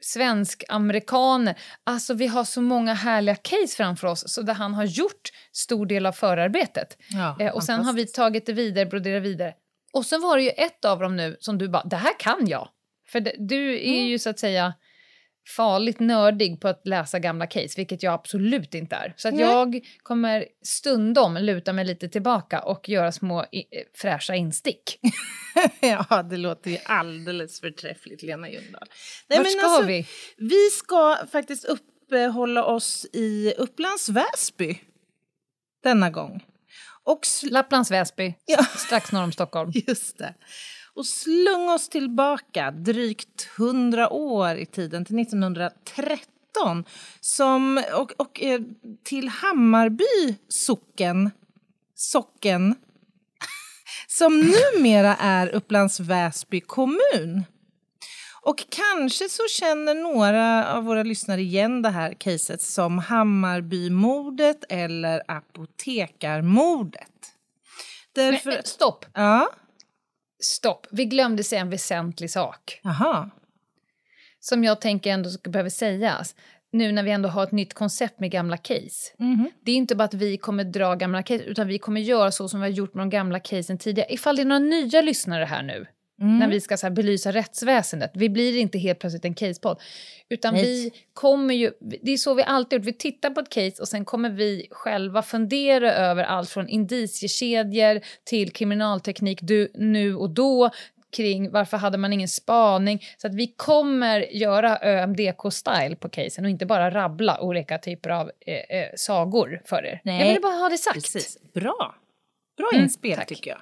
svensk-amerikaner. 0.00 1.58
Alltså 1.84 2.14
vi 2.14 2.26
har 2.26 2.44
så 2.44 2.60
många 2.60 2.94
härliga 2.94 3.34
case 3.34 3.76
framför 3.76 4.08
oss 4.08 4.24
så 4.32 4.42
där 4.42 4.54
han 4.54 4.74
har 4.74 4.84
gjort 4.84 5.30
stor 5.52 5.86
del 5.86 6.06
av 6.06 6.12
förarbetet. 6.12 6.96
Ja, 7.10 7.36
eh, 7.40 7.54
och 7.54 7.64
sen 7.64 7.84
har 7.84 7.92
vi 7.92 8.06
tagit 8.06 8.46
det 8.46 8.52
vidare, 8.52 8.86
broderat 8.86 9.22
vidare. 9.22 9.54
Och 9.92 10.06
sen 10.06 10.20
var 10.20 10.36
det 10.36 10.42
ju 10.42 10.50
ett 10.50 10.84
av 10.84 11.00
dem 11.00 11.16
nu 11.16 11.36
som 11.40 11.58
du 11.58 11.68
bara, 11.68 11.84
det 11.84 11.96
här 11.96 12.18
kan 12.18 12.46
jag. 12.46 12.68
För 13.08 13.20
det, 13.20 13.34
du 13.38 13.88
är 13.88 14.02
ju 14.02 14.18
så 14.18 14.30
att 14.30 14.38
säga 14.38 14.74
farligt 15.46 16.00
nördig 16.00 16.60
på 16.60 16.68
att 16.68 16.86
läsa 16.86 17.18
gamla 17.18 17.46
case, 17.46 17.74
vilket 17.76 18.02
jag 18.02 18.14
absolut 18.14 18.74
inte 18.74 18.96
är. 18.96 19.14
Så 19.16 19.28
att 19.28 19.34
Nej. 19.34 19.42
jag 19.42 19.80
kommer 20.02 20.46
stundom 20.62 21.36
luta 21.36 21.72
mig 21.72 21.84
lite 21.84 22.08
tillbaka 22.08 22.60
och 22.60 22.88
göra 22.88 23.12
små 23.12 23.40
eh, 23.40 23.46
fräscha 23.94 24.34
instick. 24.34 24.98
ja, 25.80 26.22
det 26.22 26.36
låter 26.36 26.70
ju 26.70 26.78
alldeles 26.84 27.60
förträffligt, 27.60 28.22
Lena 28.22 28.50
Ljungdahl. 28.50 28.88
Nej, 29.28 29.38
Vart 29.38 29.50
ska 29.50 29.66
alltså, 29.66 29.86
vi? 29.86 30.06
Vi 30.36 30.70
ska 30.70 31.16
faktiskt 31.32 31.64
uppehålla 31.64 32.64
oss 32.64 33.06
i 33.12 33.54
Upplands 33.58 34.08
Väsby 34.08 34.80
denna 35.82 36.10
gång. 36.10 36.44
Och 37.04 37.20
Lapplands 37.50 37.90
Väsby, 37.90 38.34
Ja. 38.46 38.64
strax 38.64 39.12
norr 39.12 39.22
om 39.22 39.32
Stockholm. 39.32 39.72
Just 39.86 40.18
det. 40.18 40.34
Och 40.96 41.06
slung 41.06 41.68
oss 41.68 41.88
tillbaka 41.88 42.70
drygt 42.70 43.48
100 43.58 44.12
år 44.12 44.56
i 44.56 44.66
tiden, 44.66 45.04
till 45.04 45.18
1913 45.18 46.84
som, 47.20 47.82
och, 47.94 48.12
och 48.16 48.42
eh, 48.42 48.60
till 49.04 49.28
Hammarby 49.28 50.36
socken, 50.48 51.30
socken 51.94 52.74
som 54.06 54.40
numera 54.40 55.16
är 55.16 55.48
Upplands 55.48 56.00
Väsby 56.00 56.60
kommun. 56.60 57.44
Och 58.42 58.64
kanske 58.68 59.28
så 59.28 59.42
känner 59.48 59.94
några 59.94 60.74
av 60.74 60.84
våra 60.84 61.02
lyssnare 61.02 61.40
igen 61.40 61.82
det 61.82 61.90
här 61.90 62.12
caset 62.12 62.62
som 62.62 62.98
Hammarbymordet 62.98 64.64
eller 64.68 65.22
apotekarmordet. 65.28 67.10
Därför... 68.12 68.48
Men, 68.48 68.54
men, 68.54 68.64
stopp! 68.64 69.06
Ja, 69.12 69.50
Stopp. 70.40 70.86
Vi 70.90 71.04
glömde 71.04 71.44
säga 71.44 71.60
en 71.60 71.70
väsentlig 71.70 72.30
sak 72.30 72.80
jaha. 72.82 73.30
som 74.40 74.64
jag 74.64 74.80
tänker 74.80 75.10
ändå 75.10 75.30
behöver 75.44 75.70
sägas. 75.70 76.34
Nu 76.72 76.92
när 76.92 77.02
vi 77.02 77.10
ändå 77.10 77.28
har 77.28 77.42
ett 77.42 77.52
nytt 77.52 77.74
koncept 77.74 78.20
med 78.20 78.30
gamla 78.30 78.56
case. 78.56 79.12
Det 79.64 79.70
är 79.72 79.76
inte 79.76 79.94
bara 79.96 80.04
att 80.04 80.14
vi 80.14 80.36
kommer 80.36 80.64
dra 80.64 80.94
gamla 80.94 81.22
case 81.22 81.44
utan 81.44 81.66
vi 81.66 81.78
kommer 81.78 82.00
göra 82.00 82.30
så 82.30 82.48
som 82.48 82.60
vi 82.60 82.66
har 82.66 82.72
gjort 82.72 82.94
med 82.94 83.02
de 83.02 83.10
gamla 83.10 83.40
casen 83.40 83.78
tidigare. 83.78 84.12
Ifall 84.12 84.36
det 84.36 84.42
är 84.42 84.46
några 84.46 84.58
nya 84.58 85.02
lyssnare 85.02 85.44
här 85.44 85.62
nu 85.62 85.86
när 86.18 86.48
vi 86.48 86.60
ska 86.60 86.76
så 86.76 86.86
här 86.86 86.94
belysa 86.94 87.32
rättsväsendet. 87.32 88.10
Vi 88.14 88.28
blir 88.28 88.58
inte 88.58 88.78
helt 88.78 88.98
plötsligt 88.98 89.24
en 89.24 89.34
casepodd. 89.34 89.80
Utan 90.28 90.54
Nej. 90.54 90.62
vi 90.64 90.92
kommer 91.12 91.54
ju, 91.54 91.72
det 92.02 92.12
är 92.12 92.16
så 92.16 92.34
vi 92.34 92.42
alltid 92.42 92.78
gjort. 92.78 92.86
Vi 92.86 92.92
tittar 92.92 93.30
på 93.30 93.40
ett 93.40 93.50
case 93.50 93.82
och 93.82 93.88
sen 93.88 94.04
kommer 94.04 94.30
vi 94.30 94.66
själva 94.70 95.22
fundera 95.22 95.92
över 95.94 96.24
allt 96.24 96.50
från 96.50 96.68
indiciekedjor 96.68 98.00
till 98.24 98.50
kriminalteknik 98.52 99.38
du, 99.42 99.70
nu 99.74 100.14
och 100.16 100.30
då 100.30 100.70
kring 101.16 101.50
varför 101.50 101.76
hade 101.76 101.98
man 101.98 102.12
ingen 102.12 102.28
spaning. 102.28 103.02
Så 103.16 103.26
att 103.26 103.34
vi 103.34 103.46
kommer 103.46 104.20
göra 104.20 104.78
ÖMDK-style 104.78 105.96
på 105.96 106.08
casen 106.08 106.44
och 106.44 106.50
inte 106.50 106.66
bara 106.66 106.90
rabbla 106.90 107.40
olika 107.40 107.78
typer 107.78 108.10
av 108.10 108.30
eh, 108.46 108.78
eh, 108.78 108.88
sagor 108.96 109.62
för 109.64 109.84
er. 109.86 110.00
Nej, 110.04 110.18
Jag 110.20 110.26
ville 110.28 110.40
bara 110.40 110.52
ha 110.56 110.68
det 110.68 110.78
sagt. 110.78 110.94
Precis. 110.94 111.38
Bra. 111.54 111.94
Bra 112.56 112.70
Mm, 112.72 112.84
inspel 112.84 113.16
tack. 113.16 113.28
tycker 113.28 113.50
jag. 113.50 113.58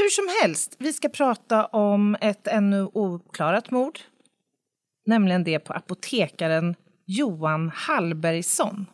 Hur 0.00 0.08
som 0.08 0.28
helst, 0.42 0.76
vi 0.78 0.92
ska 0.92 1.08
prata 1.08 1.66
om 1.66 2.16
ett 2.20 2.46
ännu 2.46 2.84
ouppklarat 2.92 3.70
mord. 3.70 4.00
Nämligen 5.06 5.44
det 5.44 5.58
på 5.58 5.72
apotekaren 5.72 6.74
Johan 7.06 7.70
Hallbergsson. 7.74 8.86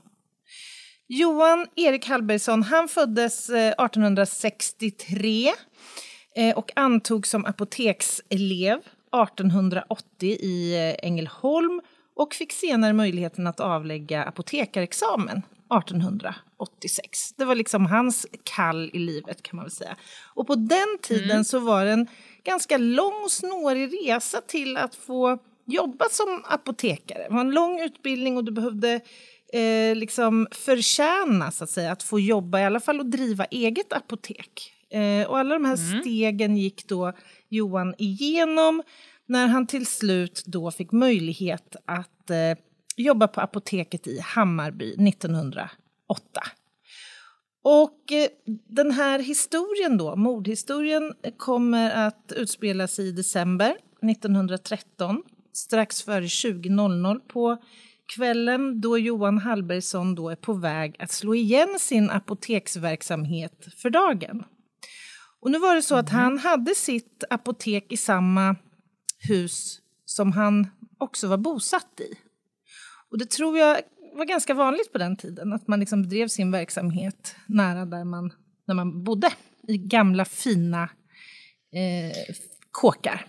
Johan 1.09 1.67
Erik 1.77 2.09
Hallbergsson 2.09 2.63
han 2.63 2.89
föddes 2.89 3.51
eh, 3.51 3.69
1863 3.69 5.53
eh, 6.37 6.57
och 6.57 6.73
antogs 6.77 7.31
som 7.31 7.45
apotekselev 7.45 8.79
1880 8.79 10.29
i 10.29 10.75
eh, 10.75 11.07
Ängelholm 11.07 11.81
och 12.17 12.35
fick 12.35 12.53
senare 12.53 12.93
möjligheten 12.93 13.47
att 13.47 13.61
avlägga 13.61 14.25
apotekarexamen 14.25 15.43
1886. 15.71 17.35
Det 17.37 17.45
var 17.45 17.55
liksom 17.55 17.87
hans 17.87 18.27
kall 18.45 18.91
i 18.93 18.99
livet 18.99 19.43
kan 19.43 19.57
man 19.57 19.65
väl 19.65 19.73
säga. 19.73 19.97
Och 20.35 20.47
på 20.47 20.55
den 20.55 20.99
tiden 21.03 21.45
så 21.45 21.59
var 21.59 21.85
det 21.85 21.93
en 21.93 22.07
ganska 22.45 22.77
lång 22.79 23.23
och 23.25 23.31
snårig 23.31 23.93
resa 23.93 24.41
till 24.41 24.77
att 24.77 24.95
få 24.95 25.39
jobba 25.67 26.05
som 26.11 26.45
apotekare. 26.49 27.27
Det 27.29 27.35
var 27.35 27.41
en 27.41 27.51
lång 27.51 27.81
utbildning 27.81 28.37
och 28.37 28.45
du 28.45 28.53
behövde 28.53 29.01
eh, 29.53 29.97
liksom 29.97 30.47
förtjäna 30.51 31.51
så 31.51 31.65
att 31.65 31.71
säga 31.71 31.93
att 31.93 32.03
få 32.03 32.21
jobba 32.21 32.61
i 32.61 32.65
alla 32.65 32.81
fall 32.81 33.01
och 33.01 33.07
driva 33.07 33.45
eget 33.45 33.93
apotek. 33.93 34.73
Eh, 34.91 35.29
och 35.29 35.39
alla 35.39 35.55
de 35.55 35.65
här 35.65 35.77
stegen 35.77 36.57
gick 36.57 36.89
då 36.89 37.13
Johan 37.49 37.95
igenom 37.99 38.83
när 39.27 39.47
han 39.47 39.67
till 39.67 39.87
slut 39.87 40.43
då 40.47 40.71
fick 40.71 40.93
möjlighet 40.93 41.77
att 41.85 42.31
eh, 42.31 42.59
jobba 42.97 43.29
på 43.29 43.41
apoteket 43.41 44.07
i 44.07 44.21
Hammarby 44.21 45.09
1908. 45.09 45.71
Och 47.63 48.13
eh, 48.13 48.29
den 48.69 48.91
här 48.91 49.19
historien 49.19 49.99
då, 49.99 50.17
mordhistorien, 50.17 51.15
eh, 51.23 51.33
kommer 51.37 52.07
att 52.07 52.33
utspela 52.37 52.89
sig 52.89 53.09
i 53.09 53.13
december 53.13 53.77
1913 54.11 55.23
strax 55.53 56.03
före 56.03 56.25
20.00 56.25 57.21
på 57.29 57.57
kvällen 58.17 58.81
då 58.81 58.99
Johan 58.99 59.39
Hallbergsson 59.39 60.15
då 60.15 60.29
är 60.29 60.37
på 60.37 60.53
väg 60.53 60.97
att 60.99 61.11
slå 61.11 61.35
igen 61.35 61.77
sin 61.79 62.11
apoteksverksamhet 62.11 63.67
för 63.77 63.91
dagen. 63.91 64.45
Och 65.41 65.51
nu 65.51 65.59
var 65.59 65.75
det 65.75 65.83
så 65.83 65.95
att 65.95 66.11
han 66.11 66.39
hade 66.39 66.75
sitt 66.75 67.25
apotek 67.31 67.93
i 67.93 67.97
samma 67.97 68.57
hus 69.19 69.81
som 70.05 70.33
han 70.33 70.67
också 70.99 71.29
var 71.29 71.37
bosatt 71.37 72.01
i. 72.01 72.26
Och 73.11 73.19
det 73.19 73.31
tror 73.31 73.59
jag 73.59 73.81
var 74.15 74.25
ganska 74.25 74.55
vanligt 74.55 74.93
på 74.93 74.99
den 74.99 75.17
tiden, 75.17 75.53
att 75.53 75.69
man 75.69 75.81
liksom 75.81 76.03
bedrev 76.03 76.29
sin 76.29 76.51
verksamhet 76.51 77.37
nära 77.47 77.85
där 77.85 78.05
man, 78.05 78.33
där 78.67 78.75
man 78.75 79.05
bodde, 79.05 79.33
i 79.69 79.79
gamla 79.79 80.25
fina 80.25 80.83
eh, 81.73 82.17
kåkar. 82.71 83.27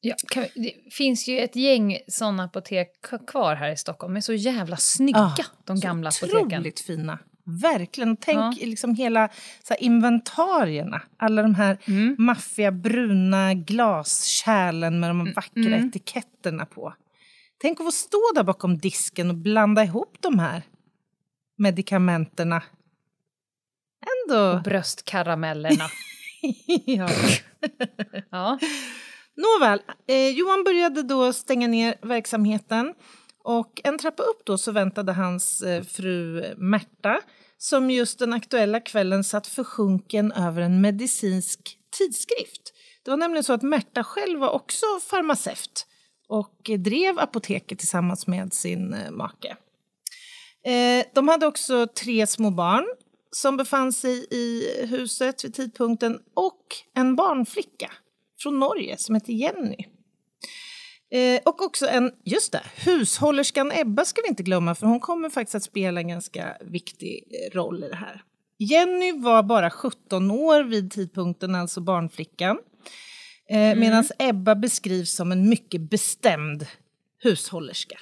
Ja, 0.00 0.14
kan 0.28 0.44
det 0.54 0.72
finns 0.90 1.28
ju 1.28 1.38
ett 1.38 1.56
gäng 1.56 1.98
såna 2.08 2.44
apotek 2.44 2.92
kvar 3.26 3.54
här 3.54 3.72
i 3.72 3.76
Stockholm. 3.76 4.14
De 4.14 4.16
är 4.16 4.20
så 4.20 4.32
jävla 4.32 4.76
snygga, 4.76 5.34
Ja, 5.38 5.44
de 5.64 5.80
gamla 5.80 6.08
apoteken. 6.08 6.46
Otroligt 6.46 6.80
fina. 6.80 7.18
Verkligen. 7.44 8.16
Tänk 8.16 8.60
liksom 8.60 8.94
hela 8.94 9.28
så 9.62 9.74
här, 9.74 9.82
inventarierna. 9.82 11.02
Alla 11.16 11.42
de 11.42 11.54
här 11.54 11.78
Mm. 11.84 12.16
maffiga 12.18 12.70
bruna 12.72 13.54
glaskärlen 13.54 15.00
med 15.00 15.10
de 15.10 15.32
vackra 15.32 15.76
mm. 15.76 15.88
etiketterna 15.88 16.66
på. 16.66 16.94
Tänk 17.62 17.80
att 17.80 17.86
få 17.86 17.92
stå 17.92 18.32
där 18.34 18.42
bakom 18.42 18.78
disken 18.78 19.30
och 19.30 19.36
blanda 19.36 19.84
ihop 19.84 20.16
de 20.20 20.38
här 20.38 20.62
medikamenterna. 21.56 22.62
Ändå... 24.06 24.60
Bröstkaramellerna. 24.64 25.84
ja. 26.86 27.08
ja. 28.30 28.58
Nåväl, 29.36 29.82
eh, 30.06 30.28
Johan 30.28 30.64
började 30.64 31.02
då 31.02 31.32
stänga 31.32 31.68
ner 31.68 31.94
verksamheten 32.02 32.94
och 33.44 33.80
en 33.84 33.98
trappa 33.98 34.22
upp 34.22 34.42
då 34.44 34.58
så 34.58 34.72
väntade 34.72 35.12
hans 35.12 35.62
eh, 35.62 35.82
fru 35.82 36.44
Märta 36.56 37.20
som 37.58 37.90
just 37.90 38.18
den 38.18 38.32
aktuella 38.32 38.80
kvällen 38.80 39.24
satt 39.24 39.46
försjunken 39.46 40.32
över 40.32 40.62
en 40.62 40.80
medicinsk 40.80 41.78
tidskrift. 41.98 42.72
Det 43.02 43.10
var 43.10 43.18
nämligen 43.18 43.44
så 43.44 43.52
att 43.52 43.62
Märta 43.62 44.04
själv 44.04 44.38
var 44.38 44.50
också 44.50 44.86
farmaceut 45.10 45.86
och 46.30 46.70
drev 46.78 47.18
apoteket 47.18 47.78
tillsammans 47.78 48.26
med 48.26 48.52
sin 48.52 48.92
eh, 48.94 49.10
make. 49.10 49.56
Eh, 50.64 51.04
de 51.14 51.28
hade 51.28 51.46
också 51.46 51.86
tre 51.86 52.26
små 52.26 52.50
barn 52.50 52.84
som 53.30 53.56
befann 53.56 53.92
sig 53.92 54.26
i 54.30 54.66
huset 54.86 55.44
vid 55.44 55.54
tidpunkten 55.54 56.20
och 56.34 56.64
en 56.94 57.16
barnflicka 57.16 57.92
från 58.42 58.58
Norge 58.58 58.96
som 58.98 59.14
hette 59.14 59.32
Jenny. 59.32 59.76
Eh, 61.12 61.40
och 61.44 61.62
också 61.62 61.86
en, 61.86 62.12
just 62.24 62.52
det, 62.52 62.62
hushållerskan 62.76 63.72
Ebba 63.72 64.04
ska 64.04 64.22
vi 64.22 64.28
inte 64.28 64.42
glömma 64.42 64.74
för 64.74 64.86
hon 64.86 65.00
kommer 65.00 65.30
faktiskt 65.30 65.54
att 65.54 65.62
spela 65.62 66.00
en 66.00 66.08
ganska 66.08 66.56
viktig 66.60 67.24
eh, 67.30 67.54
roll 67.54 67.84
i 67.84 67.88
det 67.88 67.96
här. 67.96 68.22
Jenny 68.58 69.12
var 69.12 69.42
bara 69.42 69.70
17 69.70 70.30
år 70.30 70.62
vid 70.62 70.90
tidpunkten, 70.90 71.54
alltså 71.54 71.80
barnflickan. 71.80 72.58
Eh, 73.50 73.78
Medan 73.78 74.04
Ebba 74.18 74.54
beskrivs 74.54 75.14
som 75.14 75.32
en 75.32 75.48
mycket 75.48 75.80
bestämd 75.80 76.66
hushållerska. 77.18 77.98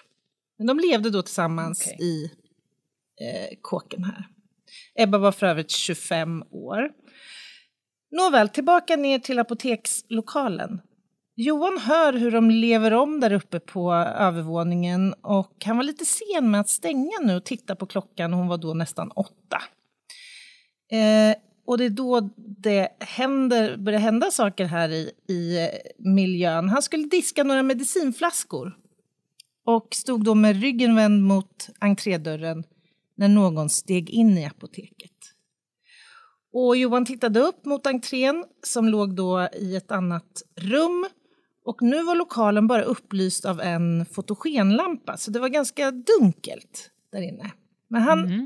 Men 0.59 0.67
de 0.67 0.79
levde 0.79 1.11
då 1.11 1.23
tillsammans 1.23 1.83
Okej. 1.87 2.07
i 2.07 2.25
eh, 3.21 3.59
kåken 3.61 4.05
här. 4.05 4.29
Ebba 4.95 5.19
var 5.19 5.33
för 5.33 5.47
övrigt 5.47 5.71
25 5.71 6.45
år. 6.51 6.91
Nåväl, 8.11 8.49
tillbaka 8.49 8.97
ner 8.97 9.19
till 9.19 9.39
apotekslokalen. 9.39 10.81
Johan 11.37 11.79
hör 11.79 12.13
hur 12.13 12.31
de 12.31 12.51
lever 12.51 12.93
om 12.93 13.21
där 13.21 13.33
uppe 13.33 13.61
på 13.61 13.93
övervåningen 13.95 15.15
och 15.23 15.65
han 15.65 15.77
var 15.77 15.85
lite 15.85 16.05
sen 16.05 16.51
med 16.51 16.61
att 16.61 16.69
stänga 16.69 17.19
nu 17.23 17.37
och 17.37 17.45
titta 17.45 17.77
på 17.77 17.87
klockan. 17.87 18.33
Hon 18.33 18.49
var 18.49 18.59
då 18.59 18.75
nästan 18.75 19.11
åtta. 19.11 19.63
Eh, 20.91 21.37
och 21.69 21.79
det 21.79 21.85
är 21.85 21.91
då 21.91 22.31
det 22.37 22.89
händer, 23.01 23.77
börjar 23.77 24.01
hända 24.01 24.31
saker 24.31 24.65
här 24.65 24.89
i, 24.89 25.13
i 25.29 25.65
eh, 25.65 25.69
miljön. 25.99 26.69
Han 26.69 26.83
skulle 26.83 27.07
diska 27.07 27.45
några 27.45 27.63
medicinflaskor 27.63 28.77
och 29.65 29.89
stod 29.95 30.25
då 30.25 30.35
med 30.35 30.61
ryggen 30.61 30.97
vänd 30.97 31.23
mot 31.23 31.69
entrédörren 31.79 32.65
när 33.15 33.29
någon 33.29 33.69
steg 33.69 34.11
in 34.11 34.39
i 34.39 34.47
apoteket. 34.47 35.13
Och 36.53 36.77
Johan 36.77 37.07
tittade 37.07 37.41
upp 37.41 37.65
mot 37.65 37.87
entrén 37.87 38.45
som 38.63 38.89
låg 38.89 39.15
då 39.15 39.49
i 39.53 39.77
ett 39.77 39.91
annat 39.91 40.43
rum. 40.57 41.07
Och 41.65 41.83
nu 41.83 42.03
var 42.03 42.15
lokalen 42.15 42.67
bara 42.67 42.83
upplyst 42.83 43.45
av 43.45 43.61
en 43.61 44.07
fotogenlampa, 44.07 45.17
så 45.17 45.31
det 45.31 45.41
var 45.41 45.49
ganska 45.49 45.91
dunkelt 45.91 46.91
där 47.13 47.23
inne. 47.23 47.53
Men 47.89 48.03
han 48.03 48.29
eh, 48.29 48.41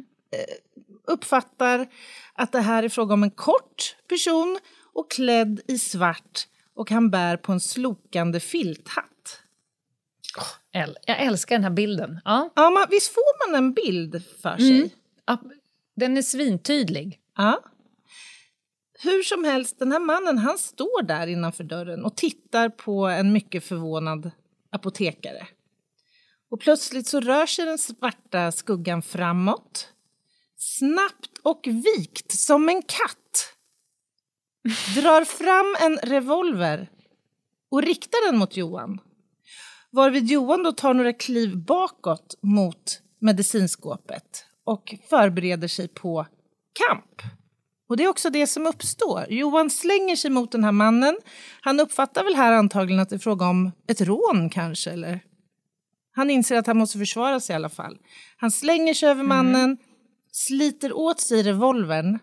uppfattar 1.07 1.87
att 2.35 2.53
det 2.53 2.61
här 2.61 2.83
är 2.83 2.89
fråga 2.89 3.15
om 3.15 3.23
en 3.23 3.31
kort 3.31 3.97
person 4.09 4.59
och 4.93 5.11
klädd 5.11 5.61
i 5.69 5.79
svart 5.79 6.47
och 6.75 6.91
han 6.91 7.11
bär 7.11 7.37
på 7.37 7.53
en 7.53 7.61
slokande 7.61 8.41
filthatt. 8.41 9.09
Jag 11.07 11.21
älskar 11.23 11.57
den 11.57 11.65
här 11.65 11.71
bilden. 11.71 12.21
Ja. 12.25 12.51
Ja, 12.57 12.71
man, 12.71 12.87
visst 12.91 13.13
får 13.15 13.49
man 13.49 13.57
en 13.65 13.73
bild 13.73 14.23
för 14.43 14.57
sig? 14.57 14.95
Ja, 15.27 15.39
Den 15.97 16.17
är 16.17 16.23
svintydlig. 16.23 17.19
Ja. 17.37 17.61
hur 19.03 19.23
som 19.23 19.45
helst, 19.45 19.79
den 19.79 19.93
här 19.93 20.01
mannen 20.01 20.39
han 20.39 20.59
står 20.59 21.03
där 21.03 21.27
innanför 21.27 21.65
dörren 21.65 22.05
och 22.05 22.17
tittar 22.17 22.69
på 22.69 23.07
en 23.07 23.33
mycket 23.33 23.65
förvånad 23.65 24.31
apotekare. 24.71 25.47
Och 26.51 26.61
plötsligt 26.61 27.07
så 27.07 27.21
rör 27.21 27.47
sig 27.47 27.65
den 27.67 27.79
svarta 27.79 28.53
skuggan 28.53 29.03
framåt. 29.03 29.89
Snabbt 30.65 31.39
och 31.43 31.61
vikt 31.67 32.33
som 32.33 32.69
en 32.69 32.83
katt. 32.83 33.55
Drar 34.95 35.25
fram 35.25 35.77
en 35.81 36.11
revolver 36.11 36.91
och 37.71 37.83
riktar 37.83 38.27
den 38.27 38.39
mot 38.39 38.57
Johan. 38.57 39.01
Varvid 39.91 40.31
Johan 40.31 40.63
då 40.63 40.73
tar 40.73 40.95
några 40.95 41.13
kliv 41.13 41.57
bakåt 41.57 42.39
mot 42.43 43.01
medicinskåpet 43.21 44.45
och 44.65 44.95
förbereder 45.11 45.69
sig 45.69 45.89
på 45.89 46.27
kamp. 46.73 47.23
Och 47.89 47.97
det 47.97 48.05
är 48.05 48.09
också 48.09 48.31
det 48.31 48.47
som 48.47 48.67
uppstår. 48.67 49.27
Johan 49.29 49.71
slänger 49.71 50.17
sig 50.17 50.31
mot 50.31 50.53
den 50.53 50.65
här 50.65 50.73
mannen. 50.73 51.17
Han 51.61 51.81
uppfattar 51.81 52.25
väl 52.25 52.35
här 52.35 52.53
antagligen 52.53 53.01
att 53.01 53.09
det 53.09 53.17
är 53.17 53.19
fråga 53.19 53.47
om 53.47 53.73
ett 53.87 54.01
rån 54.01 54.51
kanske, 54.51 54.91
eller? 54.91 55.21
Han 56.13 56.31
inser 56.31 56.57
att 56.57 56.67
han 56.67 56.79
måste 56.79 56.99
försvara 56.99 57.41
sig 57.41 57.55
i 57.55 57.57
alla 57.57 57.69
fall. 57.69 57.99
Han 58.37 58.51
slänger 58.51 58.95
sig 58.95 59.09
över 59.09 59.23
mannen, 59.23 59.65
mm. 59.65 59.79
Sliter 60.33 60.93
åt 60.93 61.21
sig 61.21 61.43
revolvern. 61.43 62.19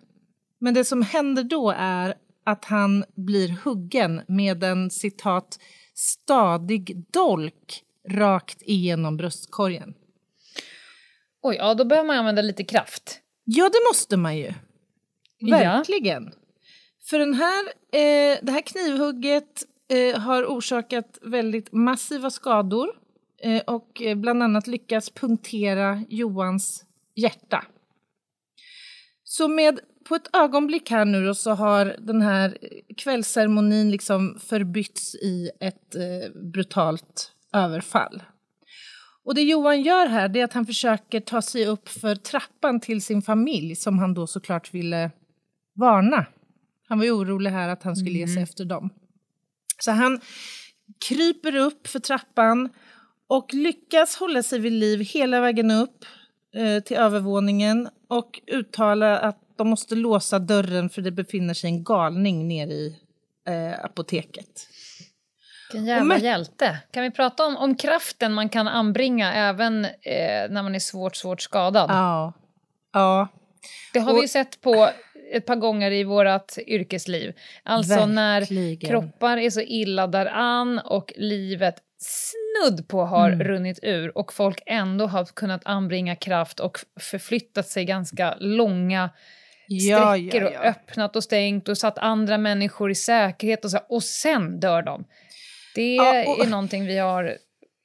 Men 0.60 0.74
det 0.74 0.86
som 0.86 1.02
händer 1.02 1.44
då 1.44 1.74
är 1.78 2.16
att 2.44 2.66
han 2.66 3.06
blir 3.16 3.50
huggen 3.64 4.22
med 4.28 4.64
en 4.64 4.90
citat 4.90 5.60
stadig 5.94 7.06
dolk 7.12 7.84
rakt 8.10 8.62
igenom 8.62 9.18
bröstkorgen. 9.18 9.94
Oj, 11.42 11.56
ja 11.56 11.74
då 11.74 11.86
behöver 11.86 12.08
man 12.08 12.18
använda 12.18 12.42
lite 12.42 12.64
kraft. 12.64 13.20
Ja, 13.44 13.70
det 13.70 13.90
måste 13.90 14.18
man 14.18 14.38
ju. 14.38 14.54
Verkligen. 15.42 16.24
Ja. 16.24 16.32
För 17.10 17.20
den 17.20 17.34
här, 17.34 17.66
eh, 17.92 18.38
det 18.42 18.52
här 18.52 18.62
knivhugget 18.62 19.64
eh, 19.90 20.20
har 20.20 20.46
orsakat 20.46 21.20
väldigt 21.22 21.72
massiva 21.72 22.30
skador 22.30 22.90
eh, 23.42 23.62
och 23.68 24.02
bland 24.16 24.44
annat 24.44 24.68
lyckats 24.68 25.10
punktera 25.10 26.04
Johans 26.10 26.86
hjärta. 27.16 27.66
Så 29.32 29.48
med 29.48 29.80
på 30.04 30.16
ett 30.16 30.36
ögonblick 30.36 30.92
här 30.92 31.06
nu 31.06 31.26
då, 31.26 31.36
så 31.36 31.52
har 31.52 31.96
den 32.00 32.22
här 32.22 32.58
kvällsceremonin 32.98 33.92
liksom 33.92 34.40
förbytts 34.40 35.16
i 35.16 35.52
ett 35.60 35.96
eh, 35.96 36.42
brutalt 36.42 37.32
överfall. 37.54 38.24
Och 39.24 39.36
det 39.36 39.42
Johan 39.42 39.82
gör 39.82 40.08
här 40.08 40.38
är 40.38 40.44
att 40.44 40.54
han 40.54 40.66
försöker 40.66 41.20
ta 41.20 41.42
sig 41.42 41.66
upp 41.66 41.90
för 41.90 42.16
trappan 42.16 42.80
till 42.80 43.02
sin 43.02 43.22
familj 43.22 43.76
som 43.76 44.00
han 44.00 44.14
då 44.14 44.28
såklart 44.28 44.74
ville 44.74 45.12
varna. 45.74 46.26
Han 46.88 46.98
var 46.98 47.06
ju 47.06 47.12
orolig 47.12 47.52
här 47.52 47.70
att 47.70 47.84
han 47.84 47.96
skulle 47.96 48.18
mm. 48.18 48.20
ge 48.20 48.28
sig 48.28 48.38
mm. 48.38 48.44
efter 48.44 48.66
dem. 48.66 48.90
Så 49.80 49.92
han 49.92 50.20
kryper 51.08 51.56
upp 51.56 51.88
för 51.88 52.00
trappan 52.00 52.70
och 53.28 53.54
lyckas 53.54 54.16
hålla 54.16 54.44
sig 54.44 54.60
vid 54.60 54.74
liv 54.74 55.00
hela 55.00 55.42
vägen 55.42 55.72
upp 55.72 56.06
eh, 56.56 56.84
till 56.84 56.98
övervåningen 56.98 57.90
och 58.08 58.42
uttala 58.48 59.18
att 59.18 59.38
de 59.58 59.70
måste 59.70 59.96
låsa 59.96 60.40
dörren 60.40 60.90
för 60.90 61.02
det 61.02 61.12
befinner 61.12 61.54
sig 61.54 61.70
en 61.70 61.84
galning 61.84 62.48
nere 62.48 62.72
i 62.72 62.96
eh, 63.48 63.86
apoteket. 63.86 64.68
Vilken 65.72 65.86
jävla 65.86 66.18
hjälte. 66.18 66.78
Kan 66.92 67.04
vi 67.04 67.12
prata 67.12 67.46
om, 67.46 67.58
om 67.58 67.76
kraften 67.76 68.34
man 68.34 68.50
kan 68.50 68.68
anbringa 68.68 69.34
även 69.34 69.86
eh, 69.86 70.50
när 70.50 70.64
man 70.64 70.76
är 70.76 70.80
svårt, 70.80 71.16
svårt 71.16 71.42
skadad? 71.42 71.90
Ja. 71.90 72.34
ja. 72.94 73.28
Det 73.94 74.00
har 74.00 74.12
och, 74.12 74.18
vi 74.18 74.22
ju 74.22 74.28
sett 74.28 74.62
på 74.62 74.90
ett 75.34 75.46
par 75.46 75.56
gånger 75.56 75.92
i 75.92 76.04
vårt 76.04 76.58
yrkesliv. 76.68 77.34
Alltså 77.64 77.96
verkligen. 77.96 78.16
när 78.16 78.80
kroppar 78.80 79.38
är 79.38 79.50
så 79.50 79.62
illa 79.62 80.08
däran 80.08 80.80
och 80.80 81.14
livet 81.16 81.76
snudd 82.58 82.88
på 82.88 83.06
har 83.06 83.32
mm. 83.32 83.48
runnit 83.48 83.80
ur 83.82 84.18
och 84.18 84.34
folk 84.34 84.64
ändå 84.66 85.08
har 85.08 85.26
kunnat 85.26 85.62
anbringa 85.66 86.16
kraft 86.16 86.60
och 86.60 86.80
förflyttat 87.00 87.68
sig 87.68 87.86
ganska 87.86 88.36
långa 88.40 89.10
ja, 89.68 90.16
sträckor 90.16 90.42
ja, 90.42 90.52
ja. 90.54 90.60
och 90.60 90.66
öppnat 90.66 91.16
och 91.16 91.24
stängt 91.24 91.70
och 91.70 91.78
satt 91.78 91.98
andra 91.98 92.38
människor 92.38 92.92
i 92.92 92.96
säkerhet 92.96 93.66
och, 93.66 93.72
så, 93.72 93.80
och 93.90 94.04
sen 94.04 94.60
dör 94.60 94.82
de. 94.82 95.06
Det 95.76 96.00
och, 96.00 96.46
är 96.46 96.50
någonting 96.50 96.86
vi 96.86 96.98
har 96.98 97.38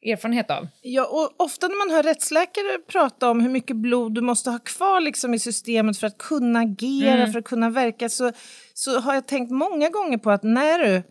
erfarenhet 0.04 0.50
av. 0.50 0.68
Ja, 0.82 1.04
och 1.04 1.44
ofta 1.44 1.68
när 1.68 1.86
man 1.86 1.96
hör 1.96 2.02
rättsläkare 2.02 2.78
prata 2.88 3.30
om 3.30 3.40
hur 3.40 3.50
mycket 3.50 3.76
blod 3.76 4.14
du 4.14 4.20
måste 4.20 4.50
ha 4.50 4.58
kvar 4.58 5.00
liksom 5.00 5.34
i 5.34 5.38
systemet 5.38 5.98
för 5.98 6.06
att 6.06 6.18
kunna 6.18 6.60
agera, 6.60 7.14
mm. 7.14 7.32
för 7.32 7.38
att 7.38 7.44
kunna 7.44 7.70
verka, 7.70 8.08
så, 8.08 8.32
så 8.74 9.00
har 9.00 9.14
jag 9.14 9.28
tänkt 9.28 9.50
många 9.50 9.88
gånger 9.88 10.18
på 10.18 10.30
att 10.30 10.42
när 10.42 10.78
du 10.78 11.02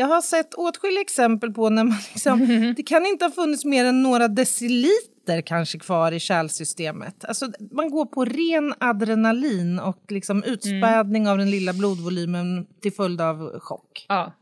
jag 0.00 0.06
har 0.06 0.20
sett 0.20 0.54
åtskilliga 0.54 1.00
exempel 1.00 1.52
på 1.52 1.68
när 1.68 1.84
man 1.84 1.98
liksom, 2.12 2.42
mm. 2.42 2.74
det 2.76 2.82
kan 2.82 3.06
inte 3.06 3.24
ha 3.24 3.32
funnits 3.32 3.64
mer 3.64 3.84
än 3.84 4.02
några 4.02 4.28
deciliter 4.28 5.40
kanske 5.40 5.78
kvar 5.78 6.12
i 6.12 6.20
kärlsystemet. 6.20 7.24
Alltså, 7.24 7.46
man 7.72 7.90
går 7.90 8.06
på 8.06 8.24
ren 8.24 8.74
adrenalin 8.80 9.78
och 9.78 10.04
liksom 10.08 10.44
utspädning 10.44 11.22
mm. 11.22 11.32
av 11.32 11.38
den 11.38 11.50
lilla 11.50 11.72
blodvolymen 11.72 12.66
till 12.82 12.92
följd 12.92 13.20
av 13.20 13.60
chock. 13.60 14.06
Ja. 14.08 14.32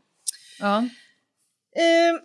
ja. 0.61 0.79
Eh, 1.77 2.21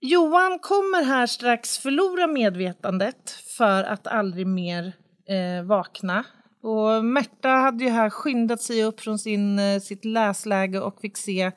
Johan 0.00 0.58
kommer 0.58 1.02
här 1.02 1.26
strax 1.26 1.78
förlora 1.78 2.26
medvetandet 2.26 3.30
för 3.56 3.84
att 3.84 4.06
aldrig 4.06 4.46
mer 4.46 4.92
eh, 5.28 5.64
vakna. 5.64 6.24
Och 6.62 7.04
Märta 7.04 7.48
hade 7.48 7.84
ju 7.84 7.90
här 7.90 8.10
skyndat 8.10 8.62
sig 8.62 8.84
upp 8.84 9.00
från 9.00 9.18
sin, 9.18 9.58
eh, 9.58 9.80
sitt 9.80 10.04
läsläge 10.04 10.80
och 10.80 11.00
fick 11.00 11.16
se 11.16 11.52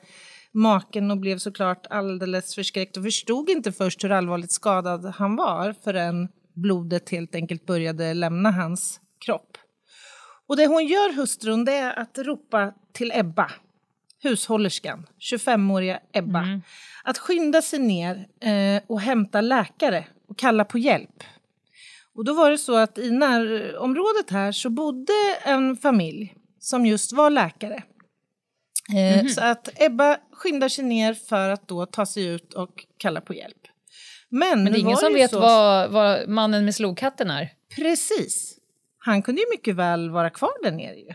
maken 0.56 1.10
och 1.10 1.18
blev 1.18 1.38
såklart 1.38 1.86
alldeles 1.90 2.54
förskräckt 2.54 2.96
och 2.96 3.02
förstod 3.02 3.50
inte 3.50 3.72
först 3.72 4.04
hur 4.04 4.12
allvarligt 4.12 4.52
skadad 4.52 5.04
han 5.04 5.36
var 5.36 5.74
förrän 5.84 6.28
blodet 6.54 7.10
helt 7.10 7.34
enkelt 7.34 7.66
började 7.66 8.14
lämna 8.14 8.50
hans 8.50 9.00
kropp. 9.18 9.58
Och 10.48 10.56
det 10.56 10.66
hon 10.66 10.86
gör, 10.86 11.12
hustrun, 11.12 11.64
det 11.64 11.72
är 11.72 11.98
att 11.98 12.18
ropa 12.18 12.72
till 12.92 13.12
Ebba, 13.14 13.50
hushållerskan, 14.22 15.06
25-åriga 15.32 16.00
Ebba, 16.12 16.38
mm. 16.42 16.62
att 17.04 17.18
skynda 17.18 17.62
sig 17.62 17.78
ner 17.78 18.28
eh, 18.40 18.82
och 18.86 19.00
hämta 19.00 19.40
läkare 19.40 20.04
och 20.28 20.38
kalla 20.38 20.64
på 20.64 20.78
hjälp. 20.78 21.24
Och 22.14 22.24
då 22.24 22.34
var 22.34 22.50
det 22.50 22.58
så 22.58 22.76
att 22.76 22.98
i 22.98 23.10
närområdet 23.10 24.30
här 24.30 24.52
så 24.52 24.70
bodde 24.70 25.12
en 25.44 25.76
familj 25.76 26.34
som 26.58 26.86
just 26.86 27.12
var 27.12 27.30
läkare. 27.30 27.82
Mm 28.92 29.26
-hmm. 29.26 29.28
Så 29.28 29.40
att 29.40 29.68
Ebba 29.82 30.18
skyndar 30.32 30.68
sig 30.68 30.84
ner 30.84 31.14
för 31.14 31.48
att 31.48 31.68
då 31.68 31.86
ta 31.86 32.06
sig 32.06 32.26
ut 32.26 32.54
och 32.54 32.86
kalla 32.98 33.20
på 33.20 33.34
hjälp. 33.34 33.66
Men, 34.28 34.64
Men 34.64 34.72
det 34.72 34.78
är 34.78 34.80
ingen 34.80 34.96
som 34.96 35.12
vet 35.12 35.30
så... 35.30 35.40
vad, 35.40 35.90
vad, 35.90 36.28
mannen 36.28 36.64
med 36.64 36.74
slogkatten 36.74 37.30
är? 37.30 37.52
Precis. 37.76 38.58
Han 38.98 39.22
kunde 39.22 39.40
ju 39.40 39.46
mycket 39.50 39.76
väl 39.76 40.10
vara 40.10 40.30
kvar 40.30 40.62
där 40.62 40.72
nere 40.72 40.96
ju. 40.96 41.12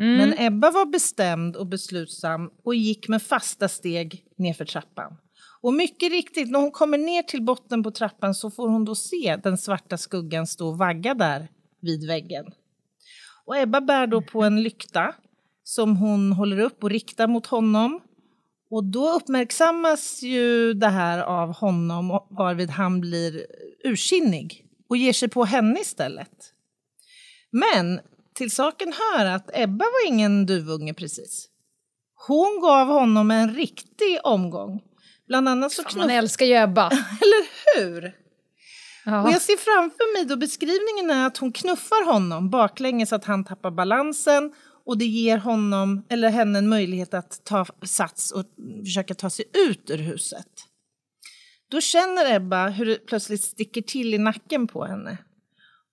Mm. 0.00 0.16
Men 0.16 0.38
Ebba 0.38 0.70
var 0.70 0.86
bestämd 0.86 1.56
och 1.56 1.66
beslutsam 1.66 2.50
och 2.64 2.74
gick 2.74 3.08
med 3.08 3.22
fasta 3.22 3.68
steg 3.68 4.24
nerför 4.36 4.64
trappan. 4.64 5.16
Och 5.60 5.74
mycket 5.74 6.10
riktigt, 6.10 6.50
när 6.50 6.60
hon 6.60 6.70
kommer 6.70 6.98
ner 6.98 7.22
till 7.22 7.42
botten 7.42 7.82
på 7.82 7.90
trappan 7.90 8.34
så 8.34 8.50
får 8.50 8.68
hon 8.68 8.84
då 8.84 8.94
se 8.94 9.36
den 9.42 9.58
svarta 9.58 9.98
skuggan 9.98 10.46
stå 10.46 10.68
och 10.68 10.78
vagga 10.78 11.14
där 11.14 11.48
vid 11.80 12.06
väggen. 12.06 12.46
Och 13.44 13.56
Ebba 13.56 13.80
bär 13.80 14.06
då 14.06 14.22
på 14.22 14.42
en 14.42 14.62
lykta 14.62 15.14
som 15.68 15.96
hon 15.96 16.32
håller 16.32 16.58
upp 16.58 16.84
och 16.84 16.90
riktar 16.90 17.26
mot 17.26 17.46
honom. 17.46 18.00
Och 18.70 18.84
då 18.84 19.12
uppmärksammas 19.12 20.22
ju 20.22 20.74
det 20.74 20.88
här 20.88 21.18
av 21.18 21.54
honom 21.54 22.08
varvid 22.30 22.70
han 22.70 23.00
blir 23.00 23.46
ursinnig 23.84 24.64
och 24.88 24.96
ger 24.96 25.12
sig 25.12 25.28
på 25.28 25.44
henne 25.44 25.80
istället. 25.80 26.52
Men 27.50 28.00
till 28.34 28.50
saken 28.50 28.92
hör 28.92 29.24
att 29.24 29.50
Ebba 29.54 29.84
var 29.84 30.08
ingen 30.08 30.46
duvunge 30.46 30.94
precis. 30.94 31.48
Hon 32.26 32.60
gav 32.60 32.86
honom 32.86 33.30
en 33.30 33.54
riktig 33.54 34.18
omgång. 34.24 34.80
Bland 35.26 35.48
annat 35.48 35.72
så 35.72 35.84
knuff... 35.84 36.06
Man 36.06 36.10
älskar 36.10 36.46
ju 36.46 36.54
Ebba. 36.54 36.86
Eller 37.20 37.46
hur? 37.76 38.12
Ja. 39.04 39.22
Och 39.22 39.30
jag 39.30 39.42
ser 39.42 39.56
framför 39.56 40.12
mig 40.16 40.24
då 40.24 40.36
beskrivningen 40.36 41.10
är 41.10 41.26
att 41.26 41.36
hon 41.36 41.52
knuffar 41.52 42.12
honom 42.12 42.50
baklänges 42.50 43.08
så 43.08 43.14
att 43.14 43.24
han 43.24 43.44
tappar 43.44 43.70
balansen 43.70 44.52
och 44.88 44.98
det 44.98 45.04
ger 45.04 45.38
honom 45.38 46.06
eller 46.08 46.30
henne 46.30 46.58
en 46.58 46.68
möjlighet 46.68 47.14
att 47.14 47.44
ta 47.44 47.66
sats 47.82 48.30
och 48.30 48.44
försöka 48.84 49.14
ta 49.14 49.30
sig 49.30 49.44
ut 49.68 49.90
ur 49.90 49.98
huset. 49.98 50.46
Då 51.70 51.80
känner 51.80 52.34
Ebba 52.34 52.68
hur 52.68 52.86
det 52.86 53.06
plötsligt 53.06 53.42
sticker 53.44 53.82
till 53.82 54.14
i 54.14 54.18
nacken 54.18 54.66
på 54.66 54.84
henne. 54.84 55.18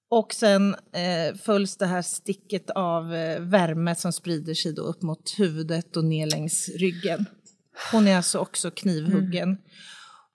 Och 0.09 0.33
sen 0.33 0.73
eh, 0.73 1.35
följs 1.35 1.77
det 1.77 1.85
här 1.85 2.01
sticket 2.01 2.69
av 2.69 3.13
eh, 3.13 3.39
värme 3.39 3.95
som 3.95 4.13
sprider 4.13 4.53
sig 4.53 4.73
då 4.73 4.81
upp 4.81 5.01
mot 5.01 5.39
huvudet 5.39 5.97
och 5.97 6.05
ner 6.05 6.27
längs 6.27 6.69
ryggen. 6.69 7.25
Hon 7.91 8.07
är 8.07 8.17
alltså 8.17 8.39
också 8.39 8.71
knivhuggen. 8.71 9.49
Mm. 9.49 9.61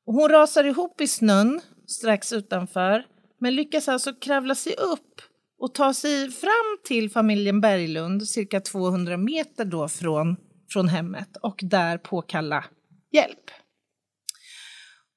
Och 0.07 0.14
hon 0.14 0.29
rasar 0.29 0.64
ihop 0.64 1.01
i 1.01 1.09
snön 1.09 1.61
strax 1.87 2.33
utanför 2.33 3.07
men 3.40 3.55
lyckas 3.55 3.88
alltså 3.88 4.12
kravla 4.12 4.55
sig 4.55 4.75
upp 4.75 5.23
och 5.61 5.75
ta 5.75 5.94
sig 5.94 6.31
fram 6.31 6.79
till 6.85 7.11
familjen 7.11 7.61
Berglund, 7.61 8.29
cirka 8.29 8.61
200 8.61 9.16
meter 9.16 9.64
då 9.64 9.88
från 9.88 10.37
från 10.73 10.88
hemmet 10.88 11.37
och 11.42 11.61
där 11.62 11.99
påkalla 11.99 12.64
hjälp. 13.12 13.51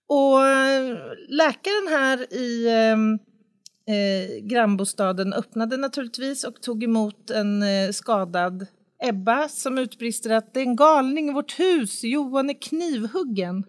Och 0.10 0.47
eh, 0.47 0.97
läkaren 1.29 1.88
här 1.89 2.34
i 2.34 2.67
eh, 2.67 3.95
eh, 3.95 4.45
grannbostaden 4.45 5.34
öppnade 5.34 5.77
naturligtvis 5.77 6.43
och 6.43 6.62
tog 6.62 6.84
emot 6.84 7.29
en 7.29 7.63
eh, 7.63 7.91
skadad 7.91 8.67
Ebba 9.03 9.49
som 9.49 9.77
utbrister 9.77 10.29
att 10.29 10.53
det 10.53 10.60
är 10.60 10.65
en 10.65 10.75
galning 10.75 11.29
i 11.29 11.34
vårt 11.34 11.60
hus, 11.60 12.03
Johan 12.03 12.49
är 12.49 12.62
knivhuggen. 12.62 13.63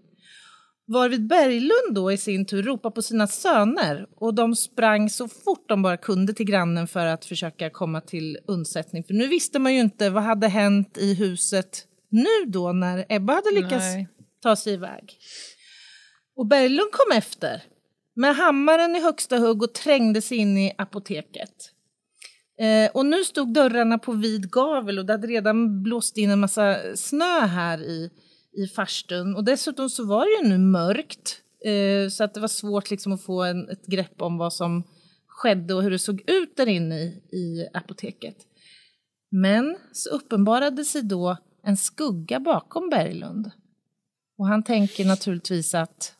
Varvid 0.86 1.26
Berglund 1.26 1.94
då 1.94 2.12
i 2.12 2.16
sin 2.16 2.46
tur 2.46 2.62
ropar 2.62 2.90
på 2.90 3.02
sina 3.02 3.26
söner 3.26 4.06
och 4.16 4.34
de 4.34 4.56
sprang 4.56 5.10
så 5.10 5.28
fort 5.28 5.68
de 5.68 5.82
bara 5.82 5.96
kunde 5.96 6.32
till 6.32 6.46
grannen 6.46 6.88
för 6.88 7.06
att 7.06 7.24
försöka 7.24 7.70
komma 7.70 8.00
till 8.00 8.38
undsättning. 8.46 9.04
För 9.04 9.14
nu 9.14 9.26
visste 9.26 9.58
man 9.58 9.74
ju 9.74 9.80
inte 9.80 10.10
vad 10.10 10.22
hade 10.22 10.48
hänt 10.48 10.98
i 10.98 11.14
huset 11.14 11.86
nu 12.08 12.50
då 12.50 12.72
när 12.72 13.04
Ebba 13.08 13.32
hade 13.32 13.50
lyckats 13.50 13.84
Nej. 13.94 14.08
ta 14.42 14.56
sig 14.56 14.72
iväg. 14.72 15.18
Och 16.36 16.46
Berglund 16.46 16.92
kom 16.92 17.16
efter 17.16 17.62
med 18.16 18.36
hammaren 18.36 18.96
i 18.96 19.00
högsta 19.00 19.38
hugg 19.38 19.62
och 19.62 19.72
trängde 19.72 20.22
sig 20.22 20.38
in 20.38 20.58
i 20.58 20.72
apoteket. 20.78 21.70
Eh, 22.60 22.90
och 22.94 23.06
nu 23.06 23.24
stod 23.24 23.54
dörrarna 23.54 23.98
på 23.98 24.12
vid 24.12 24.50
gavel 24.50 24.98
och 24.98 25.06
det 25.06 25.12
hade 25.12 25.26
redan 25.26 25.82
blåst 25.82 26.16
in 26.16 26.30
en 26.30 26.40
massa 26.40 26.96
snö 26.96 27.40
här 27.40 27.82
i, 27.82 28.10
i 28.56 28.66
farstun. 28.66 29.36
Och 29.36 29.44
dessutom 29.44 29.90
så 29.90 30.04
var 30.04 30.24
det 30.24 30.46
ju 30.46 30.56
nu 30.56 30.58
mörkt 30.58 31.40
eh, 31.64 32.08
så 32.08 32.24
att 32.24 32.34
det 32.34 32.40
var 32.40 32.48
svårt 32.48 32.90
liksom 32.90 33.12
att 33.12 33.22
få 33.22 33.42
en, 33.42 33.68
ett 33.68 33.86
grepp 33.86 34.22
om 34.22 34.38
vad 34.38 34.52
som 34.52 34.82
skedde 35.26 35.74
och 35.74 35.82
hur 35.82 35.90
det 35.90 35.98
såg 35.98 36.30
ut 36.30 36.56
där 36.56 36.66
inne 36.66 37.00
i, 37.00 37.06
i 37.32 37.68
apoteket. 37.74 38.36
Men 39.30 39.76
så 39.92 40.10
uppenbarade 40.10 40.84
sig 40.84 41.02
då 41.02 41.36
en 41.62 41.76
skugga 41.76 42.40
bakom 42.40 42.88
Berglund. 42.90 43.50
Och 44.38 44.46
han 44.46 44.62
tänker 44.62 45.04
naturligtvis 45.04 45.74
att 45.74 46.14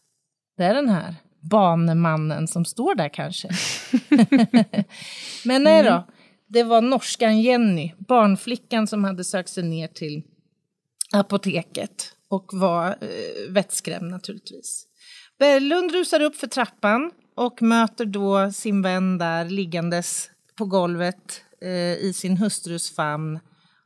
det 0.56 0.64
är 0.64 0.74
den 0.74 0.88
här 0.88 1.14
banemannen 1.40 2.48
som 2.48 2.64
står 2.64 2.94
där 2.94 3.08
kanske. 3.08 3.48
Men 5.44 5.62
nej 5.62 5.82
då, 5.82 6.06
det 6.46 6.62
var 6.62 6.82
norskan 6.82 7.40
Jenny, 7.40 7.92
barnflickan 7.98 8.86
som 8.86 9.04
hade 9.04 9.24
sökt 9.24 9.48
sig 9.48 9.62
ner 9.62 9.88
till 9.88 10.22
apoteket 11.12 12.13
och 12.28 12.50
var 12.52 12.86
eh, 13.00 13.52
vettskrämd 13.52 14.10
naturligtvis. 14.10 14.86
Berglund 15.38 15.92
rusar 15.92 16.20
upp 16.20 16.36
för 16.36 16.46
trappan 16.46 17.10
och 17.36 17.62
möter 17.62 18.04
då 18.04 18.52
sin 18.52 18.82
vän 18.82 19.18
där 19.18 19.44
liggandes 19.44 20.30
på 20.58 20.64
golvet 20.64 21.42
eh, 21.62 21.94
i 21.94 22.12
sin 22.14 22.36
hustrus 22.36 22.94
famn 22.94 23.40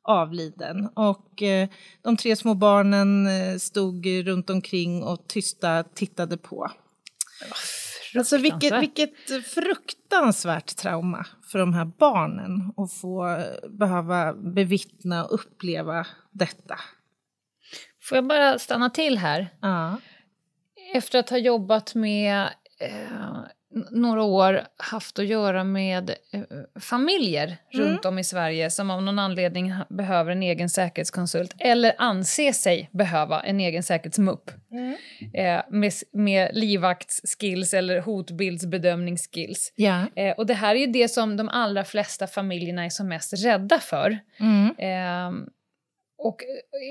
avliden. 0.08 0.88
Och 0.94 1.42
eh, 1.42 1.68
de 2.02 2.16
tre 2.16 2.36
små 2.36 2.54
barnen 2.54 3.26
eh, 3.26 3.58
stod 3.58 4.06
runt 4.06 4.50
omkring 4.50 5.02
och 5.02 5.28
tysta 5.28 5.82
tittade 5.82 6.36
på. 6.36 6.70
Alltså 8.16 8.38
vilket, 8.38 8.82
vilket 8.82 9.46
fruktansvärt 9.54 10.76
trauma 10.76 11.26
för 11.52 11.58
de 11.58 11.74
här 11.74 11.84
barnen 11.84 12.72
att 12.76 12.92
få 12.92 13.28
eh, 13.28 13.70
behöva 13.70 14.34
bevittna 14.34 15.24
och 15.24 15.34
uppleva 15.34 16.06
detta. 16.32 16.80
Får 18.08 18.16
jag 18.16 18.26
bara 18.26 18.58
stanna 18.58 18.90
till 18.90 19.18
här? 19.18 19.48
Ja. 19.60 20.00
Efter 20.94 21.18
att 21.18 21.30
ha 21.30 21.38
jobbat 21.38 21.94
med 21.94 22.48
eh, 22.80 23.40
några 23.90 24.22
år 24.22 24.62
haft 24.76 25.18
att 25.18 25.26
göra 25.26 25.64
med 25.64 26.10
eh, 26.32 26.42
familjer 26.80 27.56
runt 27.72 28.04
om 28.04 28.18
i 28.18 28.24
Sverige 28.24 28.70
som 28.70 28.90
av 28.90 29.02
någon 29.02 29.18
anledning 29.18 29.74
behöver 29.88 30.32
en 30.32 30.42
egen 30.42 30.68
säkerhetskonsult 30.68 31.54
eller 31.58 31.94
anser 31.98 32.52
sig 32.52 32.90
behöva 32.92 33.40
en 33.40 33.60
egen 33.60 33.82
säkerhetsmupp 33.82 34.50
eh, 35.34 35.60
med, 35.70 35.92
med 36.12 36.50
livvaktsskills 36.52 37.74
eller 37.74 38.00
hotbildsbedömningsskills. 38.00 39.72
Ja. 39.76 40.06
Eh, 40.16 40.34
och 40.36 40.46
det 40.46 40.54
här 40.54 40.74
är 40.74 40.80
ju 40.80 40.86
det 40.86 41.08
som 41.08 41.36
de 41.36 41.48
allra 41.48 41.84
flesta 41.84 42.26
familjerna 42.26 42.84
är 42.84 42.90
som 42.90 43.08
mest 43.08 43.44
rädda 43.44 43.78
för. 43.78 44.18
Mm. 44.40 44.74
Och 46.18 46.42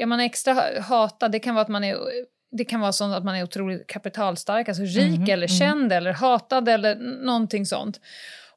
är 0.02 0.06
man 0.06 0.20
extra 0.20 0.54
ha- 0.54 0.82
hatad, 0.82 1.32
det 1.32 1.40
kan 1.40 1.56
vara 1.56 1.62
att 1.62 1.68
man 1.70 1.84
är 1.84 1.98
det 2.52 2.66
kan 2.66 2.80
vara 2.80 2.92
så 2.92 3.14
att 3.14 3.24
man 3.24 3.36
är 3.36 3.44
otroligt 3.44 3.88
kapitalstark, 3.88 4.68
alltså 4.70 4.84
rik 4.84 5.30
eller 5.30 5.48
känd 5.48 5.94
eller 5.94 6.14
hatad 6.14 6.70
eller 6.70 6.96
någonting 7.26 7.66
sånt. 7.66 8.00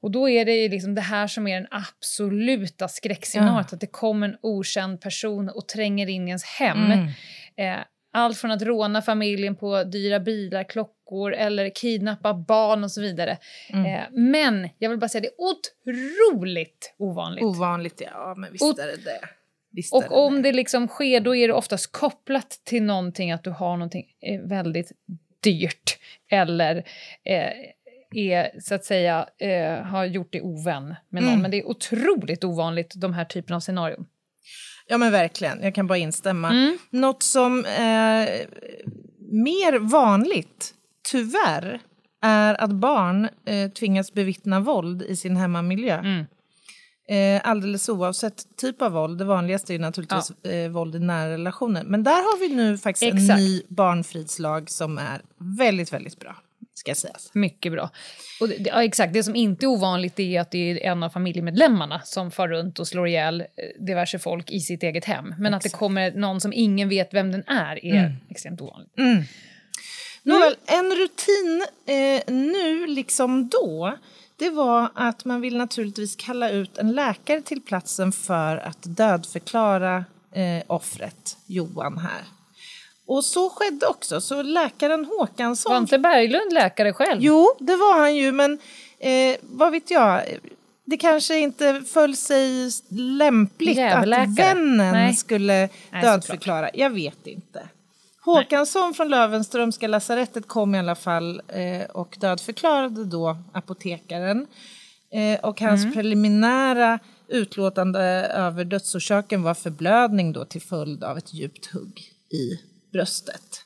Och 0.01 0.11
då 0.11 0.29
är 0.29 0.45
det 0.45 0.69
liksom 0.69 0.95
det 0.95 1.01
här 1.01 1.27
som 1.27 1.47
är 1.47 1.55
den 1.61 1.69
absoluta 1.71 2.89
skräckscenariot, 2.89 3.73
att 3.73 3.81
det 3.81 3.87
kommer 3.87 4.29
en 4.29 4.37
okänd 4.43 5.01
person 5.01 5.49
och 5.49 5.69
tränger 5.69 6.07
in 6.09 6.27
i 6.29 6.31
ens 6.31 6.45
hem. 6.45 6.93
Eh, 7.57 7.79
allt 8.13 8.39
från 8.39 8.51
att 8.51 8.63
råna 8.63 9.03
familjen 9.03 9.57
på 9.57 9.85
dyra 9.85 10.21
bilar, 10.21 10.65
klockor 10.65 11.33
eller 11.33 11.71
kidnappa 11.75 12.35
barn 12.35 12.85
och 12.85 12.91
så 12.91 13.01
vidare. 13.01 13.39
Eh, 13.87 14.03
men 14.11 14.69
jag 14.79 14.91
vill 14.91 14.99
bara 14.99 15.09
säga 15.09 15.21
det 15.23 15.29
är 15.29 15.41
otroligt 15.41 16.95
ovanligt. 16.99 17.45
Ovanligt, 17.45 18.03
ja, 18.13 18.35
men 18.37 18.53
visst 18.53 18.65
Och- 18.65 18.79
är 18.79 18.87
det 18.87 19.05
det. 19.05 19.21
Visst 19.73 19.95
Och 19.95 20.27
om 20.27 20.43
det. 20.43 20.53
liksom 20.53 20.89
sker, 20.89 21.21
då 21.21 21.37
är 21.37 21.49
det 21.49 21.55
oftast 21.55 21.93
kopplat 21.93 22.61
till 22.65 22.83
någonting, 22.83 23.33
att 23.33 23.45
du 23.45 23.51
har 23.51 23.77
någonting 23.77 24.07
eh, 24.21 24.41
väldigt 24.41 24.93
dyrt 25.41 25.99
eller 26.31 26.77
eh, 27.25 27.53
är, 28.15 28.61
så 28.61 28.75
att 28.75 28.85
säga, 28.85 29.27
eh, 29.39 29.85
har 29.85 30.05
gjort 30.05 30.33
dig 30.33 30.43
ovän 30.43 30.95
med 31.09 31.23
någon. 31.23 31.33
Mm. 31.33 31.43
Men 31.43 31.51
det 31.51 31.57
är 31.57 31.67
otroligt 31.67 32.45
ovanligt, 32.45 32.93
de 32.97 33.15
här 33.15 33.25
typen 33.25 33.57
av 33.57 33.61
scenarion. 33.61 34.07
Ja 34.87 34.99
men 34.99 35.13
verkligen, 35.13 35.63
jag 35.63 35.75
kan 35.75 35.87
bara 35.87 35.99
instämma. 35.99 36.51
Mm. 36.51 36.79
Något 36.91 37.23
som 37.23 37.65
är 37.79 38.47
mer 39.33 39.79
vanligt, 39.79 40.75
tyvärr, 41.11 41.81
är 42.23 42.63
att 42.63 42.71
barn 42.71 43.29
eh, 43.45 43.71
tvingas 43.71 44.13
bevittna 44.13 44.61
våld 44.61 45.03
i 45.03 45.17
sin 45.17 45.37
hemmamiljö. 45.37 45.99
Mm. 45.99 46.27
Eh, 47.11 47.41
alldeles 47.45 47.89
oavsett 47.89 48.57
typ 48.57 48.83
av 48.83 48.93
våld. 48.93 49.19
Det 49.19 49.25
vanligaste 49.25 49.75
är 49.75 49.79
naturligtvis 49.79 50.31
eh, 50.45 50.71
våld 50.71 50.95
i 50.95 50.99
nära 50.99 51.31
relationer. 51.31 51.85
Men 51.85 52.03
där 52.03 52.11
har 52.13 52.41
vi 52.41 52.55
nu 52.55 52.79
faktiskt 52.79 53.13
en 53.13 53.19
Exakt. 53.19 53.39
ny 53.39 53.63
barnfridslag 53.69 54.71
som 54.71 54.99
är 54.99 55.23
väldigt, 55.59 55.93
väldigt 55.93 56.21
bra. 56.21 56.37
Ska 56.75 56.95
sägas. 56.95 57.31
Mycket 57.35 57.73
bra. 57.73 57.91
Och 58.41 58.49
det, 58.49 58.57
ja, 58.59 58.85
exakt, 58.85 59.13
det 59.13 59.23
som 59.23 59.37
inte 59.37 59.67
är 59.67 59.69
ovanligt 59.69 60.21
är 60.21 60.41
att 60.41 60.51
det 60.51 60.71
är 60.71 60.91
en 60.93 61.03
av 61.03 61.11
familjemedlemmarna 61.11 62.01
som 62.05 62.31
far 62.31 62.49
runt 62.49 62.79
och 62.79 62.89
slår 62.89 63.09
ihjäl 63.09 63.41
eh, 63.41 63.47
diverse 63.87 64.19
folk 64.19 64.51
i 64.51 64.61
sitt 64.61 64.83
eget 64.83 65.05
hem. 65.05 65.35
Men 65.39 65.55
att 65.55 65.63
det 65.63 65.69
kommer 65.69 66.11
någon 66.11 66.41
som 66.41 66.53
ingen 66.53 66.89
vet 66.89 67.15
vem 67.15 67.33
den 67.33 67.45
är 67.47 67.85
är 67.85 68.17
extremt 68.29 68.61
ovanligt. 68.61 68.93
Nåväl, 70.23 70.57
en 70.67 70.91
rutin 70.91 71.67
eh, 71.87 72.35
nu 72.35 72.87
liksom 72.87 73.49
då 73.49 73.99
det 74.41 74.51
var 74.51 74.91
att 74.95 75.25
man 75.25 75.41
vill 75.41 75.57
naturligtvis 75.57 76.17
kalla 76.17 76.51
ut 76.51 76.79
en 76.79 76.93
läkare 76.93 77.43
till 77.43 77.61
platsen 77.63 78.13
för 78.13 78.57
att 78.57 78.79
dödförklara 78.81 80.05
eh, 80.33 80.63
offret, 80.67 81.37
Johan 81.47 81.99
här. 81.99 82.25
Och 83.07 83.25
så 83.25 83.51
skedde 83.51 83.87
också, 83.87 84.21
så 84.21 84.43
läkaren 84.43 85.05
Håkansson... 85.05 85.73
Var 85.73 85.79
inte 85.79 85.99
Berglund 85.99 86.53
läkare 86.53 86.93
själv? 86.93 87.23
Jo, 87.23 87.49
det 87.59 87.77
var 87.77 87.99
han 87.99 88.17
ju, 88.17 88.33
men 88.33 88.59
eh, 88.99 89.37
vad 89.43 89.73
vet 89.73 89.91
jag? 89.91 90.23
Det 90.85 90.97
kanske 90.97 91.39
inte 91.39 91.83
föll 91.87 92.17
sig 92.17 92.71
lämpligt 92.89 93.79
att 93.79 94.09
vännen 94.39 94.93
Nej. 94.93 95.15
skulle 95.15 95.69
Nej, 95.91 96.03
dödförklara. 96.03 96.71
Jag 96.75 96.91
vet 96.91 97.27
inte. 97.27 97.69
Håkansson 98.37 98.95
från 98.95 99.09
Löwenströmska 99.09 99.89
lasarettet 99.89 100.49
kom 100.49 100.75
i 100.75 100.79
alla 100.79 100.95
fall 100.95 101.43
eh, 101.49 101.91
och 101.91 102.17
dödförklarade 102.21 103.05
då 103.05 103.37
apotekaren. 103.53 104.47
Eh, 105.13 105.41
och 105.41 105.61
hans 105.61 105.83
Mm. 105.83 105.95
preliminära 105.95 106.99
utlåtande 107.29 108.01
över 108.35 108.65
dödsorsaken 108.65 109.43
var 109.43 109.55
förblödning 109.55 110.33
då 110.33 110.45
till 110.45 110.63
följd 110.63 111.05
av 111.05 111.19
ett 111.19 111.35
djupt 111.35 111.67
hugg 111.67 112.13
i 112.33 112.61
bröstet. 112.93 113.65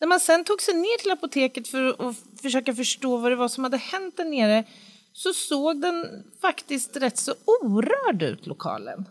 När 0.00 0.08
man 0.08 0.20
sen 0.20 0.44
tog 0.44 0.62
sig 0.62 0.74
ner 0.74 0.98
till 1.02 1.10
apoteket 1.10 1.68
för 1.68 2.08
att 2.08 2.16
försöka 2.42 2.74
förstå 2.74 3.16
vad 3.16 3.32
det 3.32 3.36
var 3.36 3.48
som 3.48 3.64
hade 3.64 3.76
hänt 3.76 4.16
där 4.16 4.24
nere 4.24 4.64
så 5.12 5.32
såg 5.32 5.80
den 5.80 6.06
faktiskt 6.40 6.96
rätt 6.96 7.18
så 7.18 7.34
orörd 7.62 8.22
ut, 8.22 8.46
lokalen. 8.46 9.04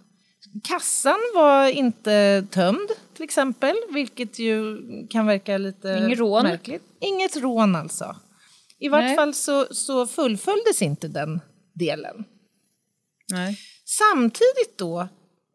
Kassan 0.63 1.19
var 1.35 1.67
inte 1.67 2.45
tömd, 2.51 2.89
till 3.13 3.23
exempel, 3.23 3.75
vilket 3.93 4.39
ju 4.39 4.77
kan 5.07 5.27
verka 5.27 5.57
lite 5.57 6.01
Inget 6.05 6.19
rån. 6.19 6.43
märkligt. 6.43 6.83
Inget 7.01 7.37
rån 7.37 7.75
alltså. 7.75 8.15
I 8.79 8.89
vart 8.89 9.01
Nej. 9.01 9.15
fall 9.15 9.33
så, 9.33 9.65
så 9.71 10.07
fullföljdes 10.07 10.81
inte 10.81 11.07
den 11.07 11.41
delen. 11.73 12.25
Nej. 13.31 13.57
Samtidigt 13.85 14.77
då 14.77 14.99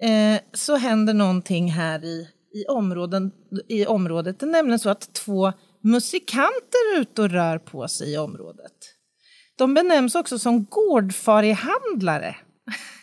eh, 0.03 0.41
så 0.53 0.77
händer 0.77 1.15
någonting 1.15 1.73
här 1.73 2.05
i, 2.05 2.29
i, 2.55 2.67
områden, 2.69 3.33
i 3.69 3.87
området. 3.87 4.41
Det 4.41 4.47
är 4.47 4.51
nämligen 4.51 4.79
så 4.79 4.91
att 4.91 5.13
två 5.13 5.53
musikanter 5.81 6.97
är 6.97 7.01
ute 7.01 7.23
och 7.23 7.31
rör 7.31 7.59
på 7.59 7.89
sig 7.89 8.13
i 8.13 8.17
området. 8.17 8.73
De 9.57 9.75
benämns 9.75 10.15
också 10.15 10.39
som 10.39 10.65
gårdfarihandlare. 10.65 12.37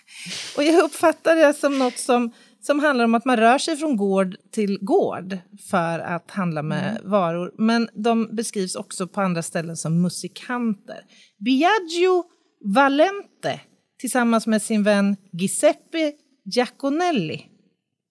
Och 0.58 0.64
jag 0.64 0.84
uppfattar 0.84 1.36
det 1.36 1.54
som 1.54 1.80
något 1.80 1.98
som 1.98 2.32
som 2.62 2.80
handlar 2.80 3.06
om 3.06 3.16
att 3.16 3.26
man 3.26 3.38
rör 3.38 3.58
sig 3.58 3.78
från 3.78 3.98
gård 3.98 4.36
till 4.52 4.78
gård 4.82 5.38
för 5.70 6.00
att 6.00 6.32
handla 6.32 6.62
med 6.62 7.02
varor. 7.04 7.54
Men 7.58 7.90
de 7.94 8.36
beskrivs 8.36 8.76
också 8.76 9.08
på 9.08 9.22
andra 9.22 9.42
ställen 9.42 9.78
som 9.78 10.02
musikanter. 10.02 11.02
Biagio 11.46 12.24
Valente 12.66 13.60
tillsammans 14.00 14.48
med 14.48 14.62
sin 14.62 14.84
vän 14.84 15.18
Giuseppe 15.34 16.14
Giaconelli. 16.46 17.48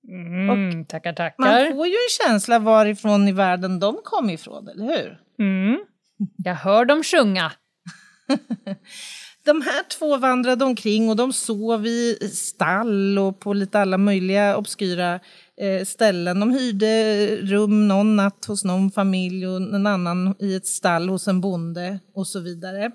Mm, 0.09 0.85
tackar, 0.85 1.35
Man 1.38 1.49
tackar. 1.49 1.70
får 1.73 1.87
ju 1.87 1.92
en 1.92 2.29
känsla 2.29 2.59
varifrån 2.59 3.29
i 3.29 3.33
världen 3.33 3.79
de 3.81 4.01
kom 4.05 4.31
ifrån, 4.31 4.68
eller 4.68 4.85
hur? 4.85 5.18
Mm. 5.38 5.79
Jag 6.37 6.55
hör 6.55 6.85
dem 6.85 7.03
sjunga. 7.03 7.53
De 9.44 9.62
här 9.62 9.83
två 9.83 10.16
vandrade 10.16 10.64
omkring 10.64 11.09
och 11.09 11.16
de 11.16 11.33
sov 11.33 11.87
i 11.87 12.31
stall 12.33 13.18
och 13.18 13.40
på 13.40 13.53
lite 13.53 13.81
alla 13.81 13.98
möjliga 13.98 14.57
obskyra 14.57 15.20
eh, 15.61 15.85
ställen. 15.85 16.40
De 16.40 16.53
hyrde 16.53 17.26
rum 17.37 17.88
någon 17.88 18.16
natt 18.16 18.44
hos 18.44 18.64
någon 18.64 18.90
familj 18.90 19.46
och 19.46 19.57
en 19.57 19.87
annan 19.87 20.35
i 20.38 20.55
ett 20.55 20.66
stall 20.66 21.09
hos 21.09 21.29
en 21.29 21.40
bonde 21.40 22.00
och 22.14 22.26
så 22.26 22.40
vidare. 22.40 22.90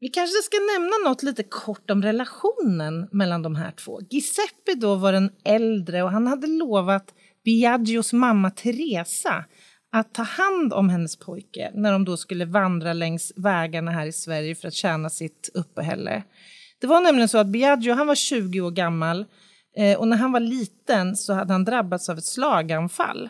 Vi 0.00 0.08
kanske 0.08 0.42
ska 0.42 0.56
nämna 0.78 1.10
något 1.10 1.22
lite 1.22 1.42
kort 1.42 1.90
om 1.90 2.02
relationen 2.02 3.08
mellan 3.12 3.42
de 3.42 3.56
här 3.56 3.70
två. 3.70 4.00
Giuseppe 4.10 4.74
då 4.76 4.94
var 4.94 5.12
den 5.12 5.30
äldre 5.44 6.02
och 6.02 6.10
han 6.10 6.26
hade 6.26 6.46
lovat 6.46 7.14
Biagios 7.44 8.12
mamma 8.12 8.50
Teresa 8.50 9.44
att 9.92 10.14
ta 10.14 10.22
hand 10.22 10.72
om 10.72 10.88
hennes 10.88 11.16
pojke 11.16 11.70
när 11.74 11.92
de 11.92 12.04
då 12.04 12.16
skulle 12.16 12.44
vandra 12.44 12.92
längs 12.92 13.32
vägarna 13.36 13.90
här 13.90 14.06
i 14.06 14.12
Sverige 14.12 14.54
för 14.54 14.68
att 14.68 14.74
tjäna 14.74 15.10
sitt 15.10 15.50
uppehälle. 15.54 16.22
Det 16.80 16.86
var 16.86 17.00
nämligen 17.00 17.28
så 17.28 17.38
att 17.38 17.46
Biagio 17.46 17.94
han 17.94 18.06
var 18.06 18.14
20 18.14 18.60
år 18.60 18.70
gammal 18.70 19.24
eh, 19.76 19.98
och 19.98 20.08
när 20.08 20.16
han 20.16 20.32
var 20.32 20.40
liten 20.40 21.16
så 21.16 21.32
hade 21.32 21.52
han 21.52 21.64
drabbats 21.64 22.08
av 22.08 22.18
ett 22.18 22.24
slaganfall 22.24 23.28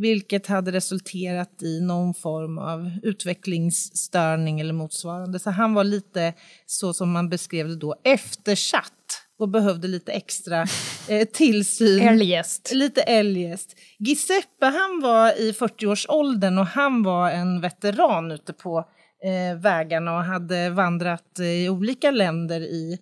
vilket 0.00 0.46
hade 0.46 0.72
resulterat 0.72 1.62
i 1.62 1.80
någon 1.80 2.14
form 2.14 2.58
av 2.58 2.90
utvecklingsstörning 3.02 4.60
eller 4.60 4.72
motsvarande. 4.72 5.38
Så 5.38 5.50
han 5.50 5.74
var 5.74 5.84
lite 5.84 6.34
så 6.66 6.92
som 6.92 7.12
man 7.12 7.28
beskrev 7.28 7.68
det 7.68 7.76
då, 7.76 7.94
eftersatt 8.04 8.92
och 9.40 9.48
behövde 9.48 9.88
lite 9.88 10.12
extra 10.12 10.66
eh, 11.08 11.28
tillsyn. 11.28 12.08
Eljest. 12.08 12.72
Lite 12.74 13.02
eljest. 13.02 13.76
Giuseppe 13.98 14.66
han 14.66 15.00
var 15.02 15.40
i 15.40 15.52
40-årsåldern 15.52 16.58
och 16.58 16.66
han 16.66 17.02
var 17.02 17.30
en 17.30 17.60
veteran 17.60 18.30
ute 18.30 18.52
på 18.52 18.78
eh, 19.24 19.58
vägarna 19.60 20.16
och 20.16 20.24
hade 20.24 20.70
vandrat 20.70 21.38
eh, 21.38 21.46
i 21.46 21.68
olika 21.68 22.10
länder 22.10 22.60
i 22.60 22.98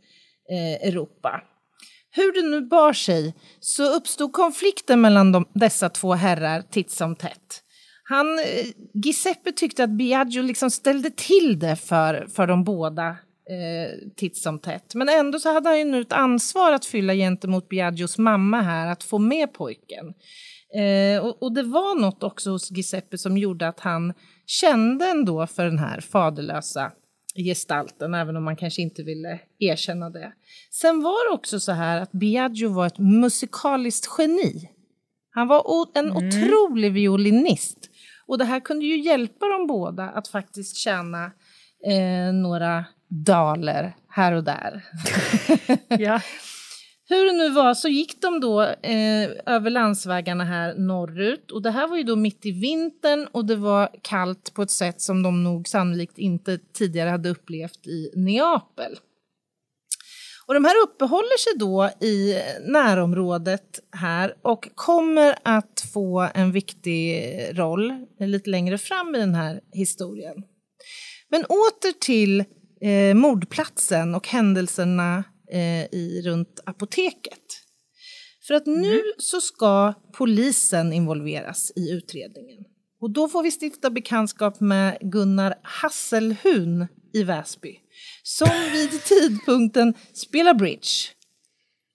eh, 0.50 0.88
Europa. 0.88 1.42
Hur 2.10 2.32
det 2.32 2.48
nu 2.48 2.60
bar 2.60 2.92
sig 2.92 3.34
så 3.60 3.94
uppstod 3.94 4.32
konflikten 4.32 5.00
mellan 5.00 5.32
de, 5.32 5.48
dessa 5.54 5.88
två 5.88 6.14
herrar 6.14 6.62
titt 6.62 6.90
som 6.90 7.16
tätt. 7.16 7.62
Han, 8.02 8.38
eh, 8.38 8.66
Giuseppe 9.04 9.52
tyckte 9.52 9.84
att 9.84 9.90
Biagio 9.90 10.42
liksom 10.42 10.70
ställde 10.70 11.10
till 11.10 11.58
det 11.58 11.76
för, 11.76 12.26
för 12.34 12.46
de 12.46 12.64
båda 12.64 13.16
eh, 13.50 14.10
titt 14.16 14.36
som 14.36 14.58
tätt. 14.58 14.94
Men 14.94 15.08
ändå 15.08 15.38
så 15.38 15.52
hade 15.52 15.68
han 15.68 15.78
ju 15.78 15.84
nu 15.84 16.00
ett 16.00 16.12
ansvar 16.12 16.72
att 16.72 16.84
fylla 16.84 17.14
gentemot 17.14 17.68
Biagios 17.68 18.18
mamma 18.18 18.60
här, 18.60 18.86
att 18.86 19.02
få 19.02 19.18
med 19.18 19.52
pojken. 19.52 20.14
Eh, 20.74 21.24
och, 21.24 21.42
och 21.42 21.54
det 21.54 21.62
var 21.62 22.00
något 22.00 22.22
också 22.22 22.50
hos 22.50 22.70
Giuseppe 22.70 23.18
som 23.18 23.38
gjorde 23.38 23.68
att 23.68 23.80
han 23.80 24.14
kände 24.46 25.06
ändå 25.06 25.46
för 25.46 25.64
den 25.64 25.78
här 25.78 26.00
faderlösa 26.00 26.92
gestalten, 27.34 28.14
även 28.14 28.36
om 28.36 28.44
man 28.44 28.56
kanske 28.56 28.82
inte 28.82 29.02
ville 29.02 29.40
erkänna 29.58 30.10
det. 30.10 30.32
Sen 30.70 31.02
var 31.02 31.30
det 31.30 31.34
också 31.34 31.60
så 31.60 31.72
här 31.72 32.00
att 32.00 32.12
Biagio 32.12 32.68
var 32.68 32.86
ett 32.86 32.98
musikaliskt 32.98 34.08
geni. 34.18 34.70
Han 35.30 35.48
var 35.48 35.86
en 35.94 36.12
otrolig 36.12 36.92
violinist. 36.92 37.78
Och 38.26 38.38
det 38.38 38.44
här 38.44 38.60
kunde 38.60 38.86
ju 38.86 39.00
hjälpa 39.00 39.46
dem 39.46 39.66
båda 39.66 40.02
att 40.02 40.28
faktiskt 40.28 40.76
tjäna 40.76 41.24
eh, 41.86 42.32
några 42.32 42.84
daler 43.08 43.96
här 44.08 44.32
och 44.32 44.44
där. 44.44 44.84
Ja. 45.98 46.20
Hur 47.10 47.24
det 47.24 47.32
nu 47.32 47.50
var 47.50 47.74
så 47.74 47.88
gick 47.88 48.22
de 48.22 48.40
då 48.40 48.62
eh, 48.62 49.30
över 49.46 49.70
landsvägarna 49.70 50.44
här 50.44 50.74
norrut 50.74 51.50
och 51.50 51.62
det 51.62 51.70
här 51.70 51.88
var 51.88 51.96
ju 51.96 52.02
då 52.02 52.16
mitt 52.16 52.46
i 52.46 52.50
vintern 52.50 53.28
och 53.32 53.44
det 53.44 53.56
var 53.56 53.90
kallt 54.02 54.54
på 54.54 54.62
ett 54.62 54.70
sätt 54.70 55.00
som 55.00 55.22
de 55.22 55.44
nog 55.44 55.68
sannolikt 55.68 56.18
inte 56.18 56.58
tidigare 56.58 57.10
hade 57.10 57.28
upplevt 57.28 57.86
i 57.86 58.10
Neapel. 58.16 58.98
Och 60.46 60.54
de 60.54 60.64
här 60.64 60.82
uppehåller 60.82 61.38
sig 61.38 61.58
då 61.58 61.90
i 62.06 62.38
närområdet 62.60 63.80
här 63.92 64.34
och 64.42 64.68
kommer 64.74 65.34
att 65.42 65.86
få 65.92 66.28
en 66.34 66.52
viktig 66.52 67.22
roll 67.52 68.06
lite 68.20 68.50
längre 68.50 68.78
fram 68.78 69.14
i 69.14 69.18
den 69.18 69.34
här 69.34 69.60
historien. 69.72 70.36
Men 71.30 71.44
åter 71.44 72.00
till 72.00 72.44
eh, 72.80 73.14
mordplatsen 73.14 74.14
och 74.14 74.28
händelserna 74.28 75.24
eh, 75.52 75.84
i, 75.84 76.22
runt 76.24 76.60
apoteket. 76.66 77.42
För 78.46 78.54
att 78.54 78.66
nu 78.66 79.00
så 79.18 79.40
ska 79.40 79.94
polisen 80.12 80.92
involveras 80.92 81.72
i 81.76 81.90
utredningen. 81.90 82.64
Och 83.00 83.10
då 83.10 83.28
får 83.28 83.42
vi 83.42 83.50
stifta 83.50 83.90
bekantskap 83.90 84.60
med 84.60 84.98
Gunnar 85.00 85.54
Hasselhun 85.62 86.86
i 87.12 87.22
Väsby 87.22 87.76
som 88.22 88.48
vid 88.72 89.02
tidpunkten 89.04 89.94
spelar 90.12 90.54
bridge. 90.54 91.08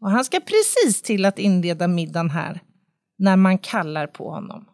Och 0.02 0.12
han 0.12 0.26
ska 0.26 0.40
precis 0.40 1.02
till 1.02 1.26
att 1.26 1.40
inleda 1.40 1.88
middagen 1.88 2.30
här 2.30 2.62
när 3.18 3.36
man 3.36 3.58
kallar 3.58 4.08
på 4.08 4.30
honom. 4.30 4.66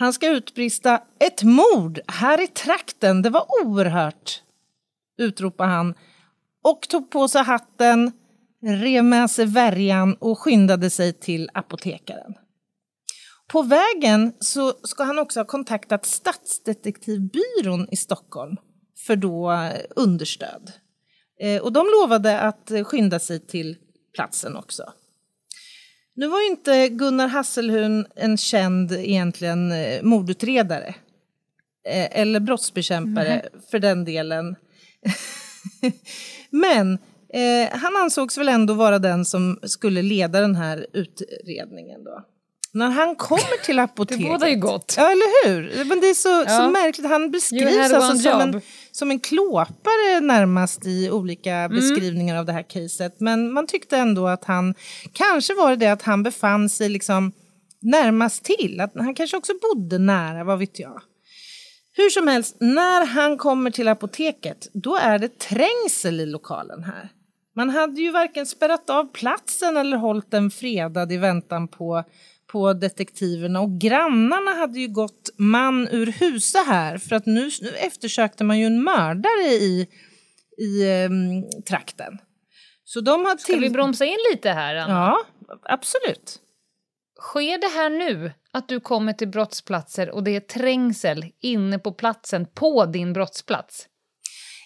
Han 0.00 0.12
ska 0.12 0.30
utbrista 0.30 1.02
ett 1.18 1.42
mord 1.42 2.00
här 2.06 2.40
i 2.40 2.46
trakten, 2.46 3.22
det 3.22 3.30
var 3.30 3.46
oerhört, 3.64 4.42
utropar 5.18 5.66
han 5.66 5.94
och 6.62 6.80
tog 6.88 7.10
på 7.10 7.28
sig 7.28 7.42
hatten, 7.42 8.12
rev 8.62 9.04
med 9.04 9.30
sig 9.30 9.46
värjan 9.46 10.14
och 10.14 10.38
skyndade 10.38 10.90
sig 10.90 11.12
till 11.12 11.50
apotekaren. 11.54 12.34
På 13.48 13.62
vägen 13.62 14.32
så 14.40 14.72
ska 14.82 15.04
han 15.04 15.18
också 15.18 15.40
ha 15.40 15.44
kontaktat 15.44 16.06
Stadsdetektivbyrån 16.06 17.88
i 17.90 17.96
Stockholm 17.96 18.56
för 19.06 19.16
då 19.16 19.52
eh, 19.52 19.80
understöd. 19.96 20.72
Eh, 21.40 21.62
och 21.62 21.72
de 21.72 21.86
lovade 22.00 22.40
att 22.40 22.72
skynda 22.84 23.18
sig 23.18 23.46
till 23.46 23.76
platsen 24.14 24.56
också. 24.56 24.92
Nu 26.20 26.26
var 26.28 26.40
ju 26.40 26.46
inte 26.46 26.88
Gunnar 26.88 27.28
Hasselhun 27.28 28.06
en 28.16 28.36
känd 28.36 28.92
egentligen 28.92 29.72
eh, 29.72 30.02
mordutredare. 30.02 30.94
Eh, 31.88 32.20
Eller 32.20 32.40
brottsbekämpare 32.40 33.48
för 33.70 33.78
den 33.78 34.04
delen. 34.04 34.56
Men 36.50 36.98
eh, 37.34 37.78
han 37.78 37.96
ansågs 37.96 38.38
väl 38.38 38.48
ändå 38.48 38.74
vara 38.74 38.98
den 38.98 39.24
som 39.24 39.58
skulle 39.62 40.02
leda 40.02 40.40
den 40.40 40.54
här 40.56 40.86
utredningen 40.92 42.04
då. 42.04 42.24
När 42.72 42.90
han 42.90 43.16
kommer 43.16 43.64
till 43.64 43.76
Det 43.76 43.82
apoteket... 43.82 44.26
bådar 44.26 44.48
ju 44.48 44.56
gott. 44.56 44.94
Ja, 44.96 45.10
eller 45.10 45.46
hur? 45.48 45.84
Men 45.84 46.00
det 46.00 46.06
är 46.06 46.14
så, 46.14 46.44
så 46.48 46.62
Ja. 46.62 46.70
märkligt. 46.70 47.06
Han 47.06 47.30
beskrivs 47.30 47.92
alltså 47.92 48.30
som 48.30 48.40
en. 48.40 48.60
Som 48.92 49.10
en 49.10 49.20
klåpare 49.20 50.20
närmast 50.20 50.86
i 50.86 51.10
olika 51.10 51.54
Mm. 51.54 51.76
beskrivningar 51.76 52.36
av 52.36 52.44
det 52.46 52.52
här 52.52 52.62
caset. 52.62 53.20
Men 53.20 53.52
man 53.52 53.66
tyckte 53.66 53.96
ändå 53.96 54.26
att 54.26 54.44
han, 54.44 54.74
kanske 55.12 55.54
var 55.54 55.70
det 55.70 55.76
det 55.76 55.86
att 55.92 56.02
han 56.02 56.22
befann 56.22 56.68
sig 56.68 56.88
liksom 56.88 57.32
närmast 57.82 58.44
till. 58.44 58.80
Att 58.80 58.92
han 58.94 59.14
kanske 59.14 59.36
också 59.36 59.52
bodde 59.62 59.98
nära, 59.98 60.44
vad 60.44 60.58
vet 60.58 60.78
jag. 60.78 61.02
Hur 61.96 62.10
som 62.10 62.28
helst, 62.28 62.56
när 62.60 63.06
han 63.06 63.38
kommer 63.38 63.70
till 63.70 63.88
apoteket, 63.88 64.68
då 64.72 64.96
är 64.96 65.18
det 65.18 65.38
trängsel 65.38 66.20
i 66.20 66.26
lokalen 66.26 66.84
här. 66.84 67.08
Man 67.56 67.70
hade 67.70 68.00
ju 68.00 68.10
varken 68.10 68.46
spärrat 68.46 68.90
av 68.90 69.12
platsen 69.12 69.76
eller 69.76 69.96
hållit 69.96 70.30
den 70.30 70.50
fredad 70.50 71.12
i 71.12 71.16
väntan 71.16 71.68
på, 71.68 72.04
på 72.52 72.72
detektiverna. 72.72 73.60
Och 73.60 73.80
grannarna 73.80 74.50
hade 74.50 74.80
ju 74.80 74.88
gått 74.88 75.30
man 75.36 75.88
ur 75.88 76.06
husa 76.06 76.58
här 76.58 76.98
för 76.98 77.16
att 77.16 77.26
nu, 77.26 77.50
nu 77.60 77.68
eftersökte 77.68 78.44
man 78.44 78.58
ju 78.58 78.66
en 78.66 78.84
mördare 78.84 79.46
i, 79.46 79.88
i 80.58 80.90
ehm, 80.90 81.62
trakten. 81.68 82.18
Så 82.84 83.00
de 83.00 83.24
har 83.24 83.36
Ska 83.36 83.56
vi 83.56 83.70
bromsa 83.70 84.04
in 84.04 84.18
lite 84.32 84.50
här, 84.50 84.76
Anna? 84.76 84.92
Ja, 84.92 85.18
absolut. 85.62 86.40
Sker 87.20 87.58
det 87.58 87.78
här 87.78 87.90
nu, 87.90 88.32
att 88.52 88.68
du 88.68 88.80
kommer 88.80 89.12
till 89.12 89.28
brottsplatser 89.28 90.10
och 90.10 90.24
det 90.24 90.36
är 90.36 90.40
trängsel 90.40 91.26
inne 91.40 91.78
på 91.78 91.92
platsen 91.92 92.46
på 92.54 92.86
din 92.86 93.12
brottsplats? 93.12 93.86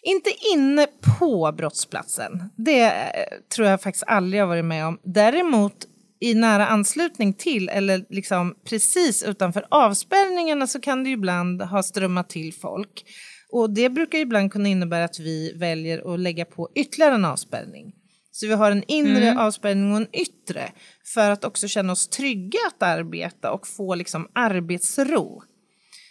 Inte 0.03 0.31
inne 0.55 0.87
på 1.19 1.53
brottsplatsen. 1.53 2.51
Det 2.57 2.85
eh, 2.85 3.39
tror 3.55 3.69
jag 3.69 3.83
faktiskt 3.83 4.05
aldrig 4.07 4.41
jag 4.41 4.47
varit 4.47 4.65
med 4.65 4.87
om. 4.87 4.99
Däremot 5.03 5.87
i 6.21 6.35
nära 6.35 6.67
anslutning 6.67 7.33
till 7.35 7.69
eller 7.69 8.05
liksom 8.11 8.55
precis 8.65 9.23
utanför 9.23 9.67
avspärrningarna 9.71 10.67
så 10.67 10.81
kan 10.81 11.05
det 11.05 11.11
ibland 11.11 11.63
ha 11.63 11.83
strömmat 11.83 12.29
till 12.29 12.55
folk. 12.55 13.05
Och 13.51 13.71
det 13.75 13.91
brukar 13.91 14.19
ibland 14.19 14.53
kunna 14.53 14.69
innebära 14.69 15.05
att 15.05 15.19
vi 15.19 15.53
väljer 15.57 16.15
att 16.15 16.21
lägga 16.21 16.45
på 16.45 16.69
ytterligare 16.75 17.15
en 17.15 17.25
avspärrning. 17.25 17.93
Så 18.31 18.47
vi 18.47 18.53
har 18.55 18.71
en 18.71 18.85
inre 18.89 19.29
Mm. 19.29 19.39
avspärrning 19.39 19.91
och 19.93 19.97
en 19.97 20.09
yttre 20.17 20.73
för 21.15 21.31
att 21.31 21.45
också 21.45 21.69
känna 21.69 21.93
oss 21.93 22.09
trygga 22.09 22.59
att 22.67 22.83
arbeta 22.83 23.53
och 23.53 23.67
få 23.67 23.95
liksom 23.95 24.29
arbetsro. 24.35 25.43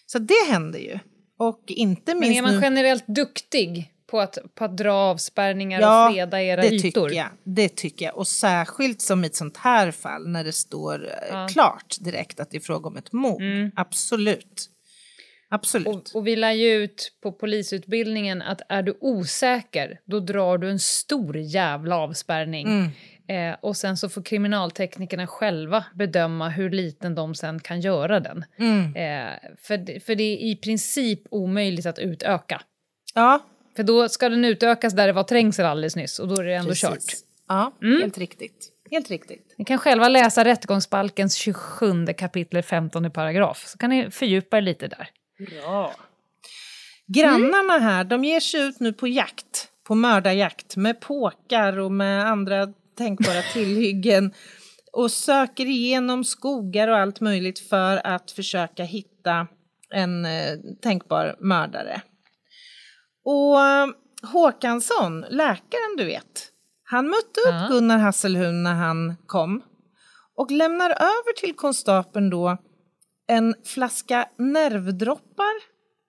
Så 0.06 0.20
det 0.20 0.52
händer 0.52 0.80
ju. 0.80 1.00
Och 1.40 1.64
inte 1.68 2.12
Men 2.14 2.20
minst 2.20 2.38
är 2.38 2.42
man 2.42 2.56
nu... 2.56 2.62
generellt 2.62 3.08
duktig 3.08 3.92
på 4.08 4.20
att, 4.20 4.38
på 4.56 4.66
att 4.66 4.78
dra 4.78 4.94
avspärrningar 4.94 5.82
Ja, 5.82 6.08
och 6.08 6.14
freda 6.14 6.44
era 6.44 6.62
det 6.62 6.68
ytor? 6.68 6.82
tycker 7.08 7.18
jag. 7.18 7.28
Det 7.44 7.70
tycker 7.76 8.06
jag. 8.06 8.18
Och 8.18 8.28
särskilt 8.28 9.02
som 9.02 9.24
i 9.24 9.28
ett 9.28 9.36
sånt 9.36 9.58
här 9.58 9.92
fall 9.92 10.28
när 10.28 10.44
det 10.44 10.54
står 10.54 11.06
eh, 11.06 11.12
Ja. 11.30 11.48
klart 11.52 11.96
direkt 12.00 12.40
att 12.40 12.52
det 12.52 12.58
är 12.58 12.62
fråga 12.62 12.88
om 12.88 12.98
ett 12.98 13.14
mord. 13.14 13.42
Mm. 13.42 13.72
Absolut. 13.76 14.70
Absolut. 15.50 15.88
Och, 15.88 16.16
och 16.16 16.28
vi 16.28 16.36
lär 16.36 16.52
ju 16.52 16.72
ut 16.74 17.12
på 17.24 17.32
polisutbildningen 17.32 18.42
att 18.42 18.62
är 18.70 18.84
du 18.84 18.98
osäker, 19.02 20.00
då 20.06 20.20
drar 20.20 20.58
du 20.58 20.70
en 20.70 20.80
stor 20.80 21.38
jävla 21.38 21.98
avspärrning. 21.98 22.68
Mm. 22.68 22.90
Eh, 23.28 23.58
och 23.62 23.78
sen 23.78 23.98
så 23.98 24.10
får 24.10 24.22
kriminalteknikerna 24.24 25.28
själva 25.28 25.86
bedöma 25.94 26.50
hur 26.50 26.70
liten 26.70 27.16
de 27.16 27.36
sen 27.36 27.60
kan 27.60 27.82
göra 27.82 28.20
den. 28.20 28.46
Mm. 28.60 28.96
Eh, 28.96 29.34
för, 29.62 30.00
för 30.00 30.16
det 30.16 30.24
är 30.24 30.38
i 30.38 30.56
princip 30.56 31.22
omöjligt 31.32 31.86
att 31.86 32.00
utöka. 32.00 32.62
Ja, 33.14 33.46
För 33.76 33.84
då 33.84 34.10
ska 34.10 34.30
den 34.30 34.46
utökas 34.46 34.94
där 34.94 35.08
det 35.08 35.14
var 35.14 35.24
trängsel 35.24 35.66
alldeles 35.66 35.96
nyss 35.96 36.20
och 36.20 36.28
då 36.28 36.42
är 36.42 36.44
det 36.44 36.54
ändå 36.54 36.70
precis. 36.70 36.90
kört. 36.90 37.14
Ja, 37.48 37.72
Mm. 37.82 38.02
helt 38.02 38.18
riktigt. 38.18 38.70
Helt 38.92 39.10
riktigt. 39.10 39.56
Ni 39.58 39.66
kan 39.66 39.78
själva 39.78 40.08
läsa 40.08 40.46
rättegångsbalkens 40.46 41.36
27 41.36 42.06
kapitel 42.18 42.64
15 42.64 43.12
paragraf, 43.12 43.68
så 43.68 43.78
kan 43.78 43.90
ni 43.90 44.12
fördjupa 44.12 44.58
er 44.58 44.62
lite 44.62 44.88
där. 44.88 45.10
Bra. 45.50 45.96
Grannarna 47.08 47.78
här, 47.80 48.04
de 48.04 48.24
ger 48.24 48.40
sig 48.40 48.62
ut 48.62 48.80
nu 48.80 48.94
på 48.94 49.08
jakt, 49.08 49.68
på 49.88 49.96
mördarjakt 49.96 50.76
med 50.76 51.02
påkar 51.02 51.80
och 51.80 51.92
med 51.92 52.26
andra 52.28 52.68
tänkbara 52.98 53.42
tillhyggen 53.54 54.34
och 54.92 55.12
söker 55.12 55.66
igenom 55.66 56.24
skogar 56.24 56.88
och 56.88 56.98
allt 56.98 57.20
möjligt 57.22 57.60
för 57.60 58.08
att 58.08 58.32
försöka 58.32 58.84
hitta 58.84 59.48
en 59.94 60.26
eh, 60.26 60.32
tänkbar 60.82 61.36
mördare. 61.40 62.02
Och 63.24 63.62
eh, 63.62 63.88
Håkansson, 64.34 65.26
läkaren 65.30 65.96
du 65.98 66.06
vet, 66.06 66.50
han 66.84 67.08
mötte 67.10 67.40
upp 67.40 67.54
Ja. 67.54 67.68
Gunnar 67.70 67.98
Hasselhun 67.98 68.64
när 68.64 68.74
han 68.74 69.16
kom 69.26 69.62
och 70.36 70.52
lämnar 70.52 70.90
över 70.90 71.36
till 71.40 71.56
konstapeln 71.56 72.30
då 72.30 72.58
en 73.28 73.56
flaska 73.66 74.30
nervdroppar 74.38 75.54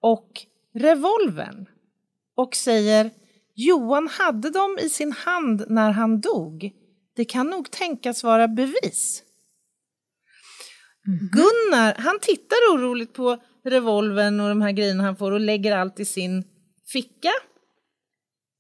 och 0.01 0.31
revolvern 0.75 1.67
och 2.37 2.55
säger 2.55 3.11
Johan 3.55 4.09
hade 4.09 4.51
dem 4.51 4.79
i 4.81 4.89
sin 4.89 5.13
hand 5.13 5.65
när 5.69 5.91
han 5.91 6.21
dog. 6.21 6.73
Det 7.17 7.25
kan 7.25 7.47
nog 7.51 7.71
tänkas 7.71 8.25
vara 8.25 8.49
bevis. 8.49 9.23
Gunnar, 11.33 11.95
han 11.99 12.19
tittar 12.21 12.57
oroligt 12.75 13.13
på 13.13 13.39
revolvern 13.65 14.41
och 14.41 14.49
de 14.49 14.63
här 14.63 14.73
grejerna 14.73 15.03
han 15.05 15.17
får 15.17 15.33
och 15.33 15.41
lägger 15.41 15.77
allt 15.77 16.01
i 16.01 16.05
sin 16.05 16.45
ficka. 16.93 17.33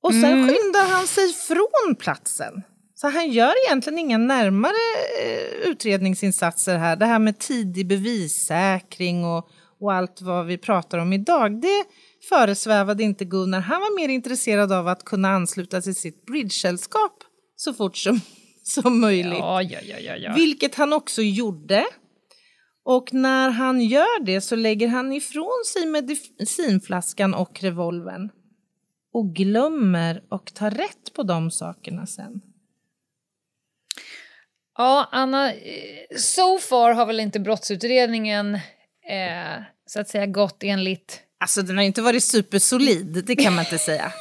Och 0.02 0.12
sen 0.12 0.48
skyndar 0.48 0.88
han 0.88 1.06
sig 1.06 1.32
från 1.32 1.96
platsen. 1.98 2.62
Så 2.94 3.08
han 3.08 3.30
gör 3.30 3.66
egentligen 3.66 3.98
inga 3.98 4.18
närmare 4.18 4.72
eh, 5.22 5.68
utredningsinsatser 5.70 6.78
här. 6.78 6.96
Det 6.96 7.06
här 7.06 7.18
med 7.18 7.38
tidig 7.38 7.86
bevissäkring 7.86 9.24
och, 9.24 9.48
och 9.80 9.92
allt 9.92 10.20
vad 10.20 10.46
vi 10.46 10.58
pratar 10.58 10.98
om 10.98 11.12
idag, 11.12 11.60
det 11.60 11.84
föresvävade 12.28 13.02
inte 13.02 13.24
Gunnar. 13.24 13.60
Han 13.60 13.80
var 13.80 13.96
mer 13.96 14.08
intresserad 14.08 14.72
av 14.72 14.88
att 14.88 15.04
kunna 15.04 15.28
ansluta 15.28 15.80
till 15.80 15.94
sitt 15.94 16.26
bridgesällskap 16.26 17.24
så 17.56 17.74
fort 17.74 17.96
som, 17.96 18.20
som 18.62 19.00
möjligt. 19.00 19.38
Ja, 19.38 19.62
ja, 19.62 20.16
ja. 20.16 20.34
Vilket 20.34 20.74
han 20.74 20.92
också 20.92 21.22
gjorde. 21.22 21.84
Och 22.84 23.14
när 23.14 23.50
han 23.50 23.80
gör 23.80 24.24
det 24.24 24.40
så 24.40 24.56
lägger 24.56 24.88
han 24.88 25.12
ifrån 25.12 25.64
sig 25.72 25.86
medicinflaskan 25.86 27.34
och 27.34 27.62
revolvern. 27.62 28.30
Och 29.12 29.34
glömmer 29.34 30.22
och 30.28 30.54
tar 30.54 30.70
rätt 30.70 31.12
på 31.14 31.22
de 31.22 31.50
sakerna 31.50 32.06
sen. 32.06 32.40
Ja, 34.78 35.08
Anna, 35.12 35.52
eh, 35.52 35.58
so 36.16 36.58
far 36.58 36.92
har 36.92 37.06
väl 37.06 37.20
inte 37.20 37.40
brottsutredningen 37.40 38.54
eh, 38.54 39.62
så 39.86 40.00
att 40.00 40.08
säga 40.08 40.26
gått 40.26 40.62
enligt... 40.62 41.20
Alltså 41.40 41.62
den 41.62 41.76
har 41.76 41.84
inte 41.84 42.02
varit 42.02 42.24
supersolid, 42.24 43.24
det 43.26 43.36
kan 43.36 43.54
man 43.54 43.64
inte 43.64 43.78
säga. 43.78 44.12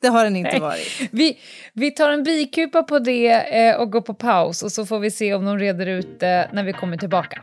Det 0.00 0.08
har 0.08 0.24
den 0.24 0.36
inte 0.36 0.50
Nej. 0.50 0.60
varit. 0.60 1.08
Vi, 1.10 1.38
vi 1.72 1.90
tar 1.90 2.10
en 2.10 2.22
bikupa 2.22 2.82
på 2.82 2.98
det 2.98 3.32
eh, 3.32 3.76
och 3.76 3.92
går 3.92 4.00
på 4.00 4.14
paus 4.14 4.62
och 4.62 4.72
så 4.72 4.86
får 4.86 4.98
vi 4.98 5.10
se 5.10 5.34
om 5.34 5.44
de 5.44 5.58
reder 5.58 5.86
ut 5.86 6.20
det 6.20 6.50
när 6.52 6.64
vi 6.64 6.72
kommer 6.72 6.96
tillbaka. 6.96 7.42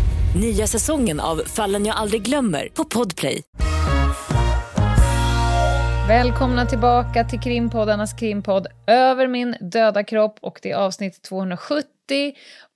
Nya 0.35 0.67
säsongen 0.67 1.19
av 1.19 1.41
Fallen 1.45 1.85
jag 1.85 1.95
aldrig 1.95 2.21
glömmer 2.21 2.67
på 2.73 2.85
Podplay. 2.85 3.41
Välkomna 6.07 6.65
tillbaka 6.65 7.23
till 7.23 7.39
krimpoddarnas 7.39 8.13
krimpodd 8.13 8.67
Över 8.87 9.27
min 9.27 9.55
döda 9.61 10.03
kropp 10.03 10.37
och 10.41 10.59
det 10.61 10.71
är 10.71 10.75
avsnitt 10.75 11.21
270 11.21 11.85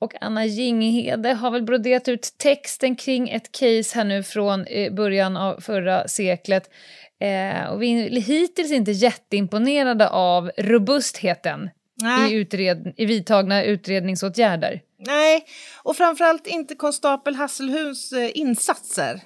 och 0.01 0.13
Anna 0.21 0.45
Jinghede 0.45 1.33
har 1.33 1.51
väl 1.51 1.63
broderat 1.63 2.07
ut 2.07 2.29
texten 2.37 2.95
kring 2.95 3.29
ett 3.29 3.51
case 3.51 3.97
här 3.97 4.03
nu 4.03 4.23
från 4.23 4.65
eh, 4.65 4.93
början 4.93 5.37
av 5.37 5.59
förra 5.61 6.07
seklet. 6.07 6.69
Eh, 7.21 7.65
och 7.71 7.81
vi 7.81 8.17
är 8.17 8.21
hittills 8.21 8.71
inte 8.71 8.91
jätteimponerade 8.91 10.09
av 10.09 10.51
robustheten 10.57 11.69
i, 12.01 12.03
Nej, 12.03 12.33
utred- 12.45 12.93
i 12.97 13.05
vidtagna 13.05 13.63
utredningsåtgärder. 13.63 14.81
nej, 14.99 15.45
och 15.83 15.95
framförallt 15.97 16.47
inte 16.47 16.75
konstapel 16.75 17.35
Hasselhuns 17.35 18.11
eh, 18.13 18.31
insatser. 18.37 19.21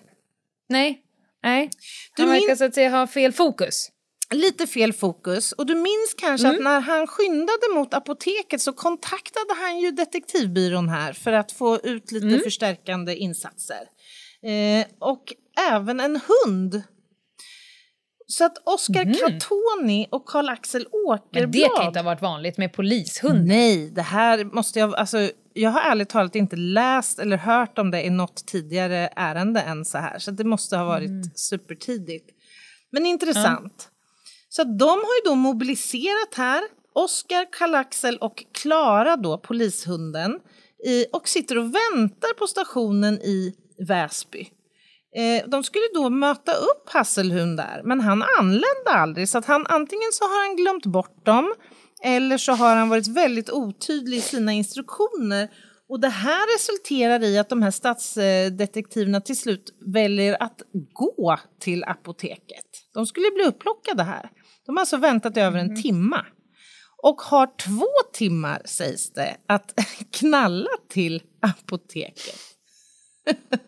Nej, 0.70 1.02
nej. 1.44 1.70
Du 2.16 2.22
Han 2.24 2.32
verkar 2.32 2.48
min- 2.48 2.58
så 2.58 2.64
att 2.66 2.74
säga 2.76 2.90
ha 2.90 3.08
fel 3.08 3.32
fokus. 3.32 3.90
Lite 4.32 4.68
fel 4.68 4.94
fokus. 4.94 5.52
Och 5.52 5.66
du 5.66 5.76
minns 5.76 6.14
kanske 6.18 6.48
Mm. 6.48 6.58
att 6.58 6.64
när 6.64 6.80
han 6.80 7.08
skyndade 7.08 7.74
mot 7.74 7.94
apoteket 7.94 8.62
så 8.62 8.74
kontaktade 8.74 9.54
han 9.62 9.80
ju 9.80 9.92
detektivbyrån 9.92 10.90
här 10.90 11.14
för 11.14 11.32
att 11.34 11.52
få 11.52 11.80
ut 11.84 12.12
lite 12.12 12.28
Mm. 12.28 12.40
förstärkande 12.40 13.16
insatser. 13.16 13.82
Eh, 14.44 14.86
och 15.00 15.24
även 15.72 16.00
en 16.00 16.20
hund. 16.46 16.84
Så 18.32 18.46
att 18.46 18.58
Oscar 18.64 19.14
Catoni 19.20 20.08
och 20.10 20.26
Karl-Axel 20.26 20.88
Åkerblad... 20.92 21.42
Men 21.42 21.52
det 21.52 21.70
kan 21.78 21.88
inte 21.88 22.00
ha 22.00 22.04
varit 22.04 22.22
vanligt 22.22 22.58
med 22.58 22.74
polishund. 22.74 23.48
Nej, 23.48 23.90
det 23.90 24.02
här 24.02 24.44
måste 24.44 24.80
jag... 24.80 24.96
Alltså, 24.96 25.30
jag 25.54 25.70
har 25.70 25.82
ärligt 25.82 26.10
talat 26.10 26.36
inte 26.36 26.56
läst 26.56 27.20
eller 27.20 27.38
hört 27.38 27.80
om 27.80 27.92
det 27.92 28.06
i 28.06 28.10
något 28.10 28.48
tidigare 28.48 29.10
ärende 29.16 29.62
än 29.62 29.86
så 29.86 29.98
här. 29.98 30.20
Så 30.20 30.32
det 30.32 30.44
måste 30.44 30.78
ha 30.78 30.86
varit 30.86 31.40
supertidigt. 31.40 32.30
Men 32.92 33.06
intressant. 33.06 33.90
Så 34.50 34.62
att 34.62 34.80
de 34.80 34.90
har 34.90 35.16
ju 35.24 35.30
då 35.30 35.36
mobiliserat 35.36 36.36
här. 36.36 36.62
Oskar, 36.94 37.46
Karl-Axel 37.52 38.18
och 38.18 38.44
Klara 38.52 39.18
då, 39.18 39.38
polishunden. 39.38 40.40
I, 40.86 41.06
och 41.14 41.28
sitter 41.28 41.58
och 41.58 41.66
väntar 41.66 42.34
på 42.34 42.48
stationen 42.48 43.14
i 43.14 43.56
Väsby. 43.88 44.48
Eh, 45.16 45.50
de 45.50 45.64
skulle 45.64 45.86
då 45.94 46.10
möta 46.10 46.54
upp 46.54 46.90
Hasselhund 46.90 47.58
där, 47.58 47.82
men 47.84 48.00
han 48.00 48.24
anlände 48.40 48.90
aldrig. 48.90 49.30
Så 49.30 49.38
att 49.38 49.46
han, 49.46 49.66
antingen 49.70 50.12
så 50.12 50.24
har 50.24 50.48
han 50.48 50.56
glömt 50.56 50.86
bort 50.86 51.26
dem 51.26 51.54
eller 52.04 52.38
så 52.38 52.52
har 52.52 52.76
han 52.76 52.90
varit 52.90 53.08
väldigt 53.08 53.50
otydlig 53.50 54.18
i 54.18 54.22
sina 54.22 54.54
instruktioner. 54.54 55.50
Och 55.90 56.00
det 56.00 56.10
här 56.10 56.56
resulterar 56.58 57.24
i 57.24 57.38
att 57.38 57.50
de 57.50 57.62
här 57.62 57.72
stadsdetektiverna 57.72 59.22
till 59.22 59.38
slut 59.38 59.74
väljer 59.94 60.44
att 60.44 60.62
gå 60.94 61.40
till 61.60 61.84
apoteket. 61.84 62.66
De 62.94 63.06
skulle 63.06 63.32
bli 63.32 63.44
upplockade 63.44 64.04
här. 64.04 64.30
De 64.66 64.78
har 64.78 64.82
alltså 64.82 64.98
väntat 64.98 65.38
i 65.38 65.40
över 65.40 65.60
en 65.60 65.82
timma. 65.82 66.26
Och 67.04 67.22
har 67.22 67.48
två 67.58 67.88
timmar, 68.14 68.62
sägs 68.66 69.14
det, 69.14 69.38
att 69.48 69.74
knalla 70.12 70.70
till 70.90 71.22
apoteket. 71.42 72.40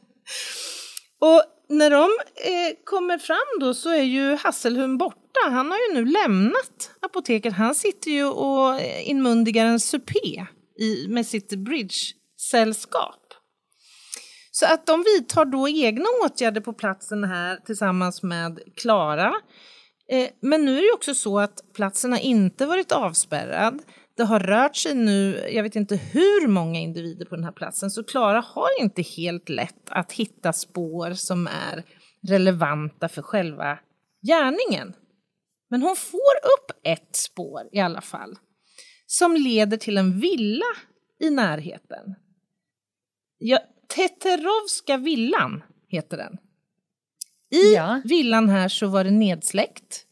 Och 1.22 1.43
när 1.69 1.89
de 1.89 2.09
eh, 2.36 2.76
kommer 2.84 3.17
fram 3.17 3.59
då 3.59 3.74
så 3.74 3.89
är 3.89 4.03
ju 4.03 4.36
Hasselhund 4.36 4.99
borta. 4.99 5.39
Han 5.49 5.72
har 5.72 5.78
ju 5.78 5.93
nu 5.93 6.05
lämnat 6.05 6.91
apoteket. 7.01 7.53
Han 7.53 7.76
sitter 7.76 8.11
ju 8.11 8.26
och 8.26 8.82
eh, 8.82 9.09
inmundigar 9.09 9.65
en 9.65 9.80
supé 9.80 10.45
i, 10.80 11.07
med 11.09 11.28
sitt 11.28 11.49
bridge-sällskap. 11.49 13.17
Så 14.51 14.65
att 14.65 14.86
de 14.86 15.03
vidtar 15.03 15.45
då 15.45 15.69
egna 15.69 16.05
åtgärder 16.26 16.61
på 16.61 16.74
platsen 16.74 17.24
här 17.24 17.57
tillsammans 17.65 18.24
med 18.24 18.59
Klara. 18.76 19.34
Eh, 20.11 20.30
men 20.41 20.65
nu 20.65 20.78
är 20.78 20.82
det 20.82 20.93
också 20.93 21.15
så 21.15 21.39
att 21.39 21.74
platsen 21.74 22.11
har 22.11 22.19
inte 22.19 22.65
varit 22.65 22.91
avspärrad. 22.91 23.82
Det 24.16 24.24
har 24.24 24.39
rört 24.39 24.76
sig 24.76 24.95
nu, 24.95 25.47
jag 25.49 25.64
vet 25.64 25.76
inte 25.76 25.95
hur 25.95 26.47
många 26.47 26.80
individer 26.80 27.26
på 27.26 27.36
den 27.36 27.43
här 27.43 27.51
platsen, 27.51 27.91
så 27.91 28.03
Klara 28.03 28.39
har 28.39 28.82
inte 28.82 29.01
helt 29.01 29.49
lätt 29.49 29.89
att 29.89 30.12
hitta 30.12 30.53
spår 30.53 31.14
som 31.14 31.47
är 31.47 31.84
relevanta 32.28 33.09
för 33.09 33.22
själva 33.22 33.80
gärningen. 34.28 34.93
Men 35.70 35.82
hon 35.82 35.95
får 35.95 36.18
upp 36.59 36.80
ett 36.84 37.16
spår 37.16 37.62
i 37.72 37.80
alla 37.80 38.01
fall, 38.01 38.38
som 39.05 39.36
leder 39.36 39.78
till 39.78 39.97
en 39.97 40.20
villa 40.20 40.66
i 41.20 41.30
närheten. 41.30 42.16
Ja, 43.38 43.59
Teterovska 43.95 44.97
villan 44.97 45.64
heter 45.88 46.18
den. 46.18 46.38
I 47.62 47.74
Ja. 47.76 48.01
villan 48.05 48.49
här 48.49 48.68
så 48.70 48.88
var 48.88 49.03
det 49.03 49.12
nedsläckt. 49.12 50.05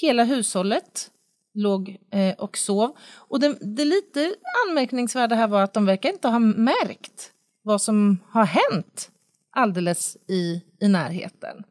Hela 0.00 0.24
hushållet 0.24 1.10
låg 1.54 1.96
eh, 2.12 2.34
och 2.38 2.58
sov. 2.58 2.96
Och 3.14 3.40
det, 3.40 3.56
det 3.60 3.84
lite 3.84 4.34
anmärkningsvärda 4.68 5.34
här 5.34 5.48
var 5.48 5.62
att 5.62 5.74
de 5.74 5.86
verkar 5.86 6.08
inte 6.08 6.28
ha 6.28 6.38
märkt 6.38 7.32
vad 7.62 7.82
som 7.82 8.18
har 8.30 8.44
hänt 8.44 9.10
alldeles 9.50 10.16
i, 10.28 10.62
i 10.80 10.88
närheten. 10.88 11.64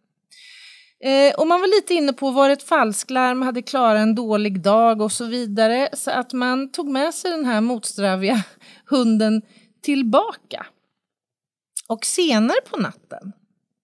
Eh, 1.04 1.34
och 1.38 1.48
man 1.48 1.60
var 1.60 1.68
lite 1.68 1.94
inne 1.94 2.14
på, 2.14 2.32
var 2.32 2.48
det 2.48 2.54
ett 2.54 2.64
falsklarm, 2.64 3.42
hade 3.42 3.62
Klara 3.62 4.00
en 4.00 4.16
dålig 4.16 4.62
dag 4.62 5.02
och 5.02 5.12
så 5.12 5.26
vidare. 5.26 5.90
Så 5.94 6.12
att 6.12 6.34
man 6.34 6.72
tog 6.72 6.90
med 6.90 7.14
sig 7.14 7.32
den 7.32 7.46
här 7.46 7.62
motsträviga 7.62 8.44
hunden 8.86 9.42
tillbaka. 9.82 10.66
Och 11.90 12.06
senare 12.06 12.62
på 12.70 12.78
natten, 12.78 13.32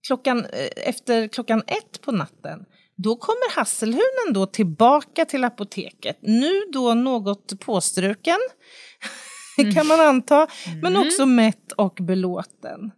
klockan, 0.07 0.45
eh, 0.45 0.89
efter 0.89 1.27
klockan 1.27 1.63
ett 1.67 2.01
på 2.01 2.11
natten, 2.11 2.65
då 2.97 3.15
kommer 3.15 3.55
hasselhunden 3.55 4.33
då 4.33 4.45
tillbaka 4.45 5.25
till 5.25 5.43
apoteket. 5.43 6.17
Nu 6.21 6.51
då 6.73 6.93
något 6.93 7.59
påstruken, 7.59 8.37
kan 9.73 9.87
man 9.87 9.99
anta, 9.99 10.47
men 10.81 10.97
också 10.97 11.25
mätt 11.25 11.71
och 11.71 11.97
belåten. 12.01 12.91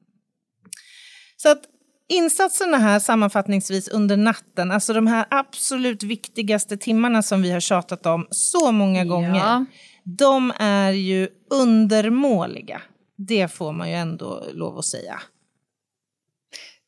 Så 1.38 1.50
att 1.50 1.62
insatserna 2.10 2.78
här 2.78 3.00
sammanfattningsvis 3.00 3.88
under 3.88 4.18
natten, 4.18 4.72
alltså 4.72 4.94
de 4.94 5.08
här 5.08 5.26
absolut 5.30 6.04
viktigaste 6.04 6.78
timmarna 6.78 7.24
som 7.24 7.42
vi 7.42 7.52
har 7.52 7.60
tjatat 7.60 8.06
om 8.06 8.28
så 8.32 8.72
många 8.72 9.06
gånger, 9.06 9.36
Ja. 9.36 9.66
de 10.04 10.54
är 10.60 10.92
ju 10.92 11.30
undermåliga. 11.50 12.82
Det 13.18 13.48
får 13.48 13.72
man 13.72 13.90
ju 13.90 13.96
ändå 13.96 14.46
lov 14.54 14.78
att 14.78 14.86
säga. 14.86 15.22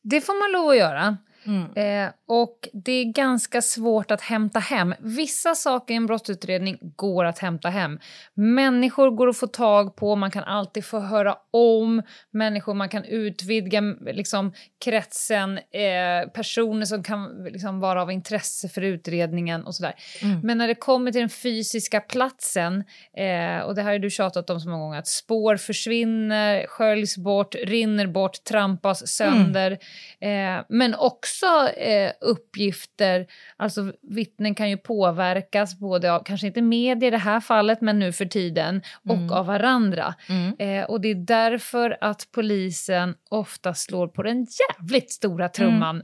Det 0.02 0.20
får 0.20 0.34
man 0.42 0.62
lov 0.62 0.70
att 0.70 0.76
göra. 0.76 1.16
Mm. 1.46 2.06
Eh, 2.06 2.12
och 2.28 2.68
det 2.72 2.92
är 2.92 3.04
ganska 3.04 3.62
svårt 3.62 4.10
att 4.10 4.20
hämta 4.20 4.58
hem. 4.58 4.94
Vissa 5.00 5.54
saker 5.54 5.94
i 5.94 5.96
en 5.96 6.06
brottsutredning 6.06 6.78
går 6.96 7.24
att 7.24 7.38
hämta 7.38 7.68
hem. 7.68 7.98
Människor 8.34 9.10
går 9.10 9.28
att 9.28 9.36
få 9.36 9.46
tag 9.46 9.96
på, 9.96 10.16
man 10.16 10.30
kan 10.30 10.44
alltid 10.44 10.84
få 10.84 11.00
höra 11.00 11.36
om 11.50 12.02
människor, 12.30 12.74
man 12.74 12.88
kan 12.88 13.04
utvidga 13.04 13.80
liksom, 14.00 14.52
kretsen, 14.84 15.58
eh, 15.58 16.30
personer 16.34 16.86
som 16.86 17.02
kan 17.02 17.44
liksom, 17.44 17.80
vara 17.80 18.02
av 18.02 18.12
intresse 18.12 18.68
för 18.68 18.82
utredningen 18.82 19.66
och 19.66 19.74
sådär. 19.74 19.94
Men 20.42 20.58
när 20.58 20.68
det 20.68 20.74
kommer 20.74 21.12
till 21.12 21.20
den 21.20 21.30
fysiska 21.30 22.00
platsen, 22.00 22.84
eh, 23.16 23.58
och 23.58 23.74
det 23.74 23.82
här 23.82 23.92
har 23.92 23.98
du 23.98 24.10
tjatat 24.10 24.50
om 24.50 24.60
så 24.60 24.68
många 24.68 24.84
gånger, 24.84 24.98
att 24.98 25.08
spår 25.08 25.56
försvinner, 25.56 26.66
sköljs 26.66 27.16
bort, 27.16 27.54
rinner 27.54 28.06
bort, 28.06 28.44
trampas 28.44 29.08
sönder. 29.08 29.78
Eh, 30.20 30.64
men 30.68 30.94
också 30.94 31.31
eh, 31.76 32.12
uppgifter, 32.20 33.26
alltså 33.56 33.92
vittnen 34.02 34.54
kan 34.54 34.70
ju 34.70 34.76
påverkas 34.76 35.78
både 35.78 36.12
av, 36.12 36.22
kanske 36.24 36.46
inte 36.46 36.62
media 36.62 37.06
i 37.06 37.10
det 37.10 37.18
här 37.18 37.40
fallet, 37.40 37.80
men 37.80 37.98
nu 37.98 38.12
för 38.12 38.24
tiden, 38.24 38.82
och 39.08 39.32
av 39.32 39.46
varandra. 39.46 40.14
Eh, 40.58 40.84
och 40.84 41.00
det 41.00 41.08
är 41.08 41.14
därför 41.14 41.98
att 42.00 42.28
polisen 42.34 43.14
ofta 43.30 43.74
slår 43.74 44.08
på 44.08 44.22
den 44.22 44.46
jävligt 44.78 45.10
stora 45.10 45.48
trumman 45.48 46.02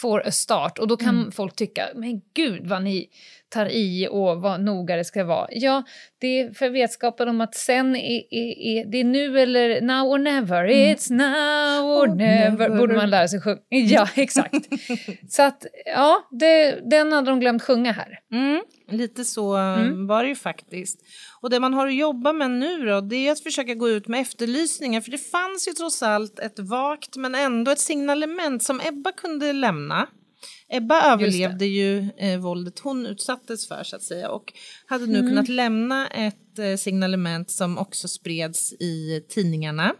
får 0.00 0.26
a 0.26 0.30
start. 0.30 0.78
Och 0.78 0.88
då 0.88 0.96
kan 0.96 1.32
folk 1.32 1.56
tycka, 1.56 1.88
men 1.94 2.20
gud 2.34 2.66
vad 2.66 2.82
ni 2.82 3.08
tar 3.48 3.66
i 3.66 4.08
och 4.10 4.40
vad 4.40 4.60
noga 4.60 4.96
det 4.96 5.04
ska 5.04 5.24
vara. 5.24 5.48
Ja, 5.50 5.82
det 6.20 6.40
är 6.40 6.52
för 6.52 6.70
vetskapen 6.70 7.28
om 7.28 7.40
att 7.40 7.54
sen 7.54 7.96
är, 7.96 8.22
är, 8.30 8.58
är 8.58 8.84
det 8.84 8.98
är 8.98 9.04
nu 9.04 9.40
eller 9.40 9.80
now 9.80 10.06
or 10.06 10.18
never. 10.18 10.64
It's 10.68 11.12
now 11.12 11.90
or 11.90 12.06
never. 12.06 12.68
Borde 12.68 12.94
man 12.94 13.10
lära 13.10 13.28
sig 13.28 13.40
sjunga. 13.40 13.58
Ja, 13.68 14.08
exakt. 14.16 14.68
Så 15.28 15.42
att, 15.42 15.66
ja, 15.86 16.28
det, 16.30 16.80
den 16.90 17.12
hade 17.12 17.30
de 17.30 17.40
glömt 17.40 17.62
sjunga 17.62 17.92
här. 17.92 18.18
Mm, 18.32 18.62
lite 18.88 19.24
så 19.24 19.50
var 20.06 20.22
det 20.22 20.28
ju 20.28 20.34
faktiskt. 20.34 21.00
Och 21.42 21.50
det 21.50 21.60
man 21.60 21.74
har 21.74 21.86
att 21.86 21.94
jobba 21.94 22.32
med 22.32 22.50
nu 22.50 22.86
då, 22.86 23.00
det 23.00 23.16
är 23.16 23.32
att 23.32 23.40
försöka 23.40 23.74
gå 23.74 23.88
ut 23.88 24.08
med 24.08 24.20
efterlysningar. 24.20 25.00
För 25.00 25.10
det 25.10 25.18
fanns 25.18 25.68
ju 25.68 25.72
trots 25.72 26.02
allt 26.02 26.38
ett 26.38 26.58
vagt 26.58 27.16
men 27.16 27.34
ändå 27.34 27.70
ett 27.70 27.78
signalement 27.78 28.62
som 28.62 28.80
Ebba 28.80 29.12
kunde 29.12 29.52
lämna. 29.52 30.08
Ebba 30.68 31.12
överlevde 31.12 31.66
ju 31.66 32.08
eh, 32.16 32.38
våldet 32.40 32.78
hon 32.78 33.06
utsattes 33.06 33.68
för 33.68 33.84
så 33.84 33.96
att 33.96 34.02
säga 34.02 34.30
och 34.30 34.52
hade 34.86 35.06
nu 35.06 35.20
kunnat 35.20 35.48
lämna 35.48 36.08
ett 36.08 36.58
eh, 36.58 36.76
signalement 36.76 37.50
som 37.50 37.78
också 37.78 38.08
spreds 38.08 38.72
i 38.72 39.26
tidningarna. 39.28 39.94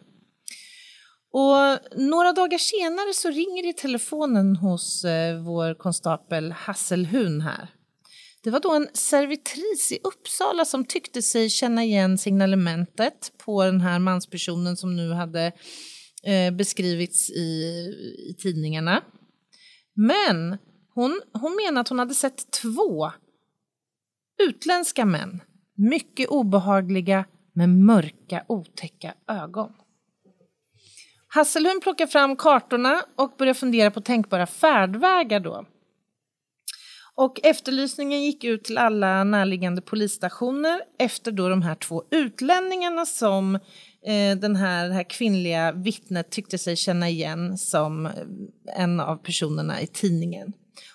Och 1.33 1.79
några 2.01 2.33
dagar 2.33 2.59
senare 2.59 3.15
så 3.15 3.31
ringer 3.31 3.63
det 3.63 3.69
i 3.69 3.73
telefonen 3.73 4.57
hos 4.57 5.05
eh, 5.05 5.43
vår 5.43 5.75
konstapel 5.75 6.53
Hasselhun 6.53 7.41
här. 7.41 7.69
Det 8.45 8.51
var 8.51 8.61
då 8.61 8.75
en 8.75 8.89
servitris 8.93 9.93
i 9.93 9.99
Uppsala 10.05 10.65
som 10.65 10.85
tyckte 10.85 11.23
sig 11.23 11.51
känna 11.51 11.85
igen 11.85 12.19
signalementet 12.19 13.33
på 13.45 13.65
den 13.65 13.81
här 13.81 13.99
manspersonen 13.99 14.77
som 14.77 14.97
nu 14.97 15.13
hade 15.13 15.53
eh, 16.23 16.55
beskrivits 16.55 17.31
i, 17.31 17.43
i 18.31 18.35
tidningarna. 18.39 19.03
Men 19.95 20.59
hon, 20.95 21.21
hon 21.33 21.57
menar 21.65 21.81
att 21.81 21.89
hon 21.89 21.99
hade 21.99 22.15
sett 22.15 22.51
två 22.51 23.11
utländska 24.43 25.05
män, 25.05 25.43
mycket 25.75 26.29
obehagliga 26.29 27.25
med 27.55 27.69
mörka 27.69 28.45
otäcka 28.49 29.15
ögon. 29.29 29.73
Hasselhund 31.29 31.83
plockar 31.83 32.07
fram 32.07 32.37
kartorna 32.37 33.05
och 33.17 33.35
börjar 33.39 33.55
fundera 33.55 33.91
på 33.91 34.01
tänkbara 34.01 34.47
färdvägar 34.47 35.41
då. 35.41 35.67
Och 37.15 37.41
efterlysningen 37.43 38.23
gick 38.23 38.45
ut 38.45 38.65
till 38.65 38.79
alla 38.79 39.25
närliggande 39.25 39.83
polisstationer 39.83 40.81
efter 40.99 41.33
då 41.33 41.49
de 41.49 41.63
här 41.63 41.75
två 41.75 42.05
utlänningarna 42.11 43.07
som 43.07 43.55
eh, 44.07 44.39
den 44.41 44.57
här, 44.57 44.89
det 44.89 44.95
här 44.95 45.11
kvinnliga 45.11 45.73
vittnet 45.73 46.31
tyckte 46.31 46.59
sig 46.59 46.77
känna 46.77 47.09
igen 47.09 47.59
som 47.59 48.07
eh, 48.07 48.13
en 48.77 49.01
av 49.01 49.17
personerna 49.17 49.81
i 49.81 49.87
tidningen. 49.87 50.53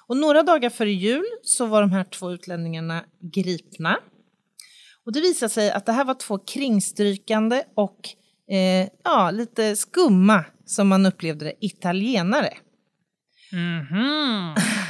Och 0.08 0.18
några 0.18 0.44
dagar 0.44 0.70
före 0.70 0.92
jul 0.92 1.26
så 1.44 1.66
var 1.66 1.82
de 1.82 1.92
här 1.92 2.04
två 2.04 2.32
utlänningarna 2.32 3.04
gripna. 3.34 3.98
Och 5.06 5.14
det 5.14 5.22
visade 5.22 5.50
sig 5.50 5.72
att 5.72 5.86
det 5.86 5.92
här 5.92 6.06
var 6.06 6.14
två 6.14 6.38
kringstrykande 6.38 7.64
och 7.76 8.10
eh, 8.52 8.90
ja, 9.04 9.32
lite 9.32 9.76
skumma, 9.76 10.46
som 10.66 10.88
man 10.88 11.06
upplevde 11.06 11.46
det, 11.46 11.54
italienare. 11.60 12.54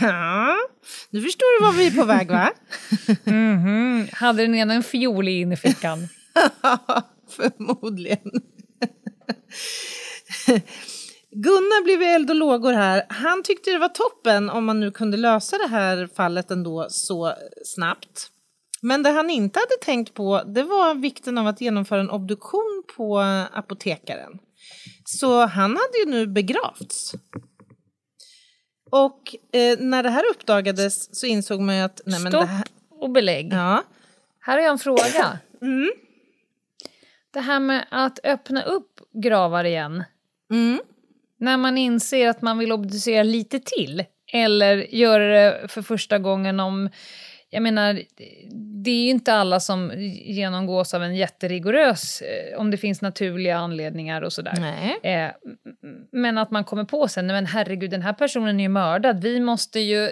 Ja, 0.01 0.57
nu 1.09 1.21
förstår 1.21 1.59
du 1.59 1.65
var 1.65 1.73
vi 1.73 1.87
är 1.87 1.91
på 1.91 2.05
väg 2.05 2.31
va? 2.31 2.51
Mhm. 3.23 4.07
Hade 4.11 4.41
den 4.41 4.55
ena 4.55 4.73
en 4.73 4.83
fiol 4.83 5.27
i 5.27 5.39
innerfickan? 5.39 5.99
Förmodligen. 7.29 8.31
Gunnar 11.31 11.83
blev 11.83 12.01
eld 12.01 12.29
och 12.29 12.35
lågor 12.35 12.73
här. 12.73 13.03
Han 13.09 13.43
tyckte 13.43 13.71
det 13.71 13.77
var 13.77 13.89
toppen 13.89 14.49
om 14.49 14.65
man 14.65 14.79
nu 14.79 14.91
kunde 14.91 15.17
lösa 15.17 15.57
det 15.57 15.67
här 15.67 16.09
fallet 16.15 16.51
ändå 16.51 16.87
så 16.89 17.33
snabbt. 17.65 18.27
Men 18.81 19.03
det 19.03 19.09
han 19.09 19.29
inte 19.29 19.59
hade 19.59 19.77
tänkt 19.81 20.13
på 20.13 20.43
det 20.43 20.63
var 20.63 20.95
vikten 20.95 21.37
av 21.37 21.47
att 21.47 21.61
genomföra 21.61 21.99
en 21.99 22.09
obduktion 22.09 22.83
på 22.97 23.19
apotekaren. 23.53 24.31
Så 25.05 25.45
han 25.45 25.71
hade 25.71 25.99
ju 26.05 26.11
nu 26.11 26.27
begravts. 26.27 27.13
Och 28.89 29.35
eh, 29.51 29.79
när 29.79 30.03
det 30.03 30.09
här 30.09 30.23
uppdagades 30.31 31.19
så 31.19 31.25
insåg 31.25 31.61
man 31.61 31.75
ju 31.75 31.81
att... 31.81 32.01
Nej, 32.05 32.19
men 32.19 32.31
det 32.31 32.37
Stopp 32.37 32.49
här, 32.49 32.63
och 32.91 33.09
belägg. 33.09 33.53
ja. 33.53 33.83
Här 34.39 34.53
har 34.57 34.63
jag 34.63 34.71
en 34.71 34.79
fråga. 34.79 35.39
Det 37.31 37.39
här 37.39 37.59
med 37.59 37.85
att 37.91 38.19
öppna 38.23 38.63
upp 38.63 38.99
gravar 39.13 39.63
igen 39.63 40.03
Mm. 40.51 40.79
när 41.39 41.57
man 41.57 41.77
inser 41.77 42.29
att 42.29 42.41
man 42.41 42.57
vill 42.57 42.71
obducera 42.71 43.23
lite 43.23 43.59
till. 43.59 44.03
eller 44.33 44.75
göra 44.95 45.27
det 45.27 45.67
för 45.67 45.81
första 45.81 46.19
gången 46.19 46.59
om... 46.59 46.89
Jag 47.49 47.63
menar, 47.63 48.01
det 48.83 48.91
är 48.91 49.03
ju 49.03 49.09
inte 49.09 49.33
alla 49.33 49.59
som 49.59 49.91
genomgås 50.25 50.93
av 50.93 51.03
en 51.03 51.15
jätterigorös, 51.15 52.21
eh, 52.21 52.59
om 52.59 52.71
det 52.71 52.77
finns 52.77 53.01
naturliga 53.01 53.57
anledningar 53.57 54.21
och 54.21 54.33
sådär. 54.33 54.53
Eh, 55.03 55.31
men 56.11 56.37
att 56.37 56.51
man 56.51 56.63
kommer 56.63 56.83
på 56.83 57.07
sen, 57.07 57.27
"Nej, 57.27 57.35
men 57.35 57.45
herregud 57.45 57.91
den 57.91 58.01
här 58.01 58.13
personen 58.13 58.59
är 58.59 58.63
ju 58.63 58.69
mördad, 58.69 59.21
vi 59.21 59.39
måste 59.39 59.79
ju 59.79 60.09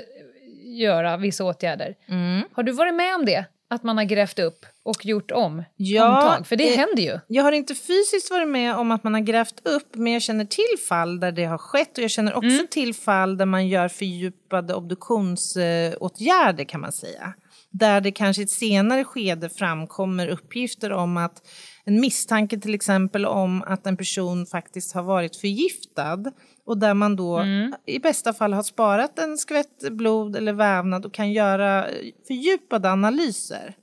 göra 0.66 1.18
vissa 1.18 1.44
åtggärder. 1.44 1.96
Mm. 2.10 2.44
Har 2.54 2.64
du 2.64 2.72
varit 2.72 2.94
med 2.96 3.16
om 3.16 3.26
det? 3.26 3.46
Att 3.76 3.84
man 3.84 3.98
har 3.98 4.04
grävt 4.04 4.40
upp 4.40 4.66
och 4.84 5.06
gjort 5.06 5.32
om 5.32 5.64
Ja, 5.76 6.16
omtag? 6.24 6.48
För 6.48 6.56
det 6.56 6.74
eh, 6.74 6.78
händer 6.78 7.04
ju. 7.04 7.20
Jag 7.28 7.44
har 7.44 7.52
inte 7.52 7.76
fysiskt 7.76 8.32
varit 8.32 8.48
med 8.48 8.76
om 8.76 8.92
att 8.92 9.04
man 9.04 9.14
har 9.14 9.22
grävt 9.22 9.68
upp 9.68 9.96
men 9.96 10.14
jag 10.14 10.22
känner 10.22 10.46
till 10.46 10.86
fall 10.90 11.20
där 11.20 11.32
det 11.32 11.46
har 11.46 11.58
skett 11.58 11.98
och 11.98 12.04
jag 12.04 12.12
känner 12.12 12.34
också 12.34 12.50
Mm. 12.50 12.68
till 12.72 12.94
fall 12.94 13.38
där 13.38 13.46
man 13.46 13.68
gör 13.68 13.88
fördjupade 13.88 14.74
obduktionsåtgärder 14.74 16.64
kan 16.64 16.82
man 16.82 16.92
säga. 16.92 17.34
Där 17.72 18.02
det 18.02 18.12
kanske 18.12 18.42
i 18.42 18.46
ett 18.46 18.50
senare 18.52 19.04
skede 19.04 19.50
framkommer 19.50 20.28
uppgifter 20.28 20.92
om 20.92 21.18
att 21.18 21.42
en 21.86 22.00
misstanke 22.00 22.60
till 22.60 22.74
exempel 22.74 23.26
om 23.26 23.64
att 23.68 23.88
en 23.88 23.98
person 23.98 24.46
faktiskt 24.46 24.94
har 24.94 25.04
varit 25.04 25.36
förgiftad 25.36 26.24
och 26.66 26.78
där 26.78 26.94
man 26.94 27.16
då 27.16 27.38
Mm. 27.38 27.74
i 27.86 28.00
bästa 28.00 28.34
fall 28.34 28.54
har 28.54 28.64
sparat 28.64 29.20
en 29.20 29.38
skvätt 29.38 29.92
blod 29.92 30.36
eller 30.36 30.54
vävnad 30.54 31.06
och 31.06 31.14
kan 31.14 31.32
göra 31.32 31.88
fördjupade 32.28 32.92
analyser. 32.92 33.76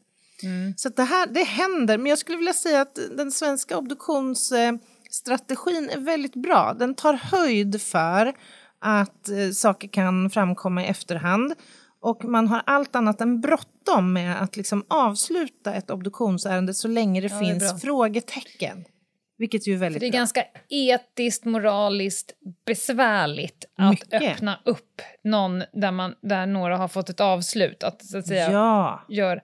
Så 0.76 0.88
att 0.88 0.96
det 0.96 1.04
här 1.04 1.26
det 1.26 1.44
händer, 1.44 1.98
men 1.98 2.06
jag 2.06 2.18
skulle 2.18 2.38
vilja 2.38 2.52
säga 2.52 2.80
att 2.80 2.98
den 3.16 3.32
svenska 3.32 3.78
obduktionsstrategin 3.78 5.90
är 5.90 6.00
väldigt 6.00 6.34
bra. 6.36 6.74
Den 6.78 6.94
tar 6.94 7.14
höjd 7.14 7.82
för 7.82 8.32
att 8.80 9.28
eh, 9.28 9.50
saker 9.52 9.88
kan 9.88 10.30
framkomma 10.30 10.82
i 10.84 10.86
efterhand 10.86 11.54
och 12.00 12.24
man 12.24 12.48
har 12.48 12.62
allt 12.66 12.96
annat 12.96 13.20
än 13.20 13.40
bråttom 13.40 14.12
med 14.12 14.42
att 14.42 14.56
liksom 14.56 14.84
avsluta 14.88 15.74
ett 15.74 15.90
obduktionsärende 15.90 16.74
så 16.74 16.88
länge 16.88 17.20
det 17.20 17.26
Ja, 17.26 17.38
det 17.38 17.44
finns 17.46 17.70
bra. 17.72 17.78
frågetecken. 17.78 18.84
Vilket 19.42 19.66
ju 19.66 19.74
är 19.74 19.78
väldigt 19.78 20.00
Det 20.00 20.06
är 20.06 20.10
bra. 20.10 20.18
ganska 20.18 20.44
etiskt, 20.68 21.44
moraliskt 21.44 22.32
besvärligt 22.66 23.64
att 23.76 23.90
Mycket. 23.90 24.22
öppna 24.22 24.60
upp 24.64 25.02
någon 25.24 25.62
där, 25.72 25.90
man, 25.90 26.14
där 26.20 26.46
några 26.46 26.76
har 26.76 26.88
fått 26.88 27.08
ett 27.08 27.20
avslut. 27.20 27.82
Att, 27.82 28.04
så 28.04 28.18
att 28.18 28.26
säga, 28.26 28.52
Ja. 28.52 29.04
gör. 29.08 29.42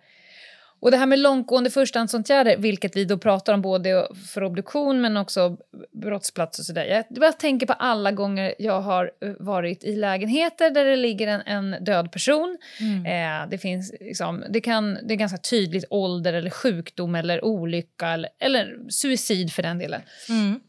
Och 0.81 0.91
det 0.91 0.97
här 0.97 1.07
med 1.07 1.19
långtgående 1.19 1.71
förstahandsåtgärder, 1.71 2.57
vilket 2.57 2.97
vi 2.97 3.05
då 3.05 3.19
pratar 3.19 3.55
om 3.55 3.63
både 3.63 4.09
för 4.33 4.45
obduktion 4.45 5.01
men 5.01 5.17
också 5.17 5.57
brottsplats 5.93 6.59
och 6.59 6.65
sådär. 6.65 6.85
Jag 6.85 7.21
bara 7.21 7.33
tänker 7.33 7.67
på 7.67 7.73
alla 7.73 8.13
gånger 8.13 8.55
jag 8.59 8.81
har 8.81 9.11
eh, 9.23 9.33
varit 9.39 9.85
i 9.85 9.97
lägenheter 9.97 10.71
där 10.71 10.85
det 10.85 10.97
ligger 10.97 11.27
en, 11.27 11.41
en 11.41 11.85
död 11.85 12.13
person. 12.13 12.59
Eh, 13.07 13.49
det, 13.51 13.59
finns, 13.59 13.93
liksom, 14.01 14.45
det, 14.51 14.61
kan, 14.61 14.99
det 15.09 15.15
är 15.15 15.19
ganska 15.19 15.39
tydligt 15.39 15.85
ålder 15.91 16.33
eller 16.33 16.51
sjukdom 16.51 17.15
eller 17.15 17.45
olycka 17.45 18.09
eller, 18.09 18.31
eller 18.39 18.91
suicid 18.91 19.53
för 19.53 19.63
den 19.63 19.79
delen. 19.79 20.01
Mm. 20.29 20.61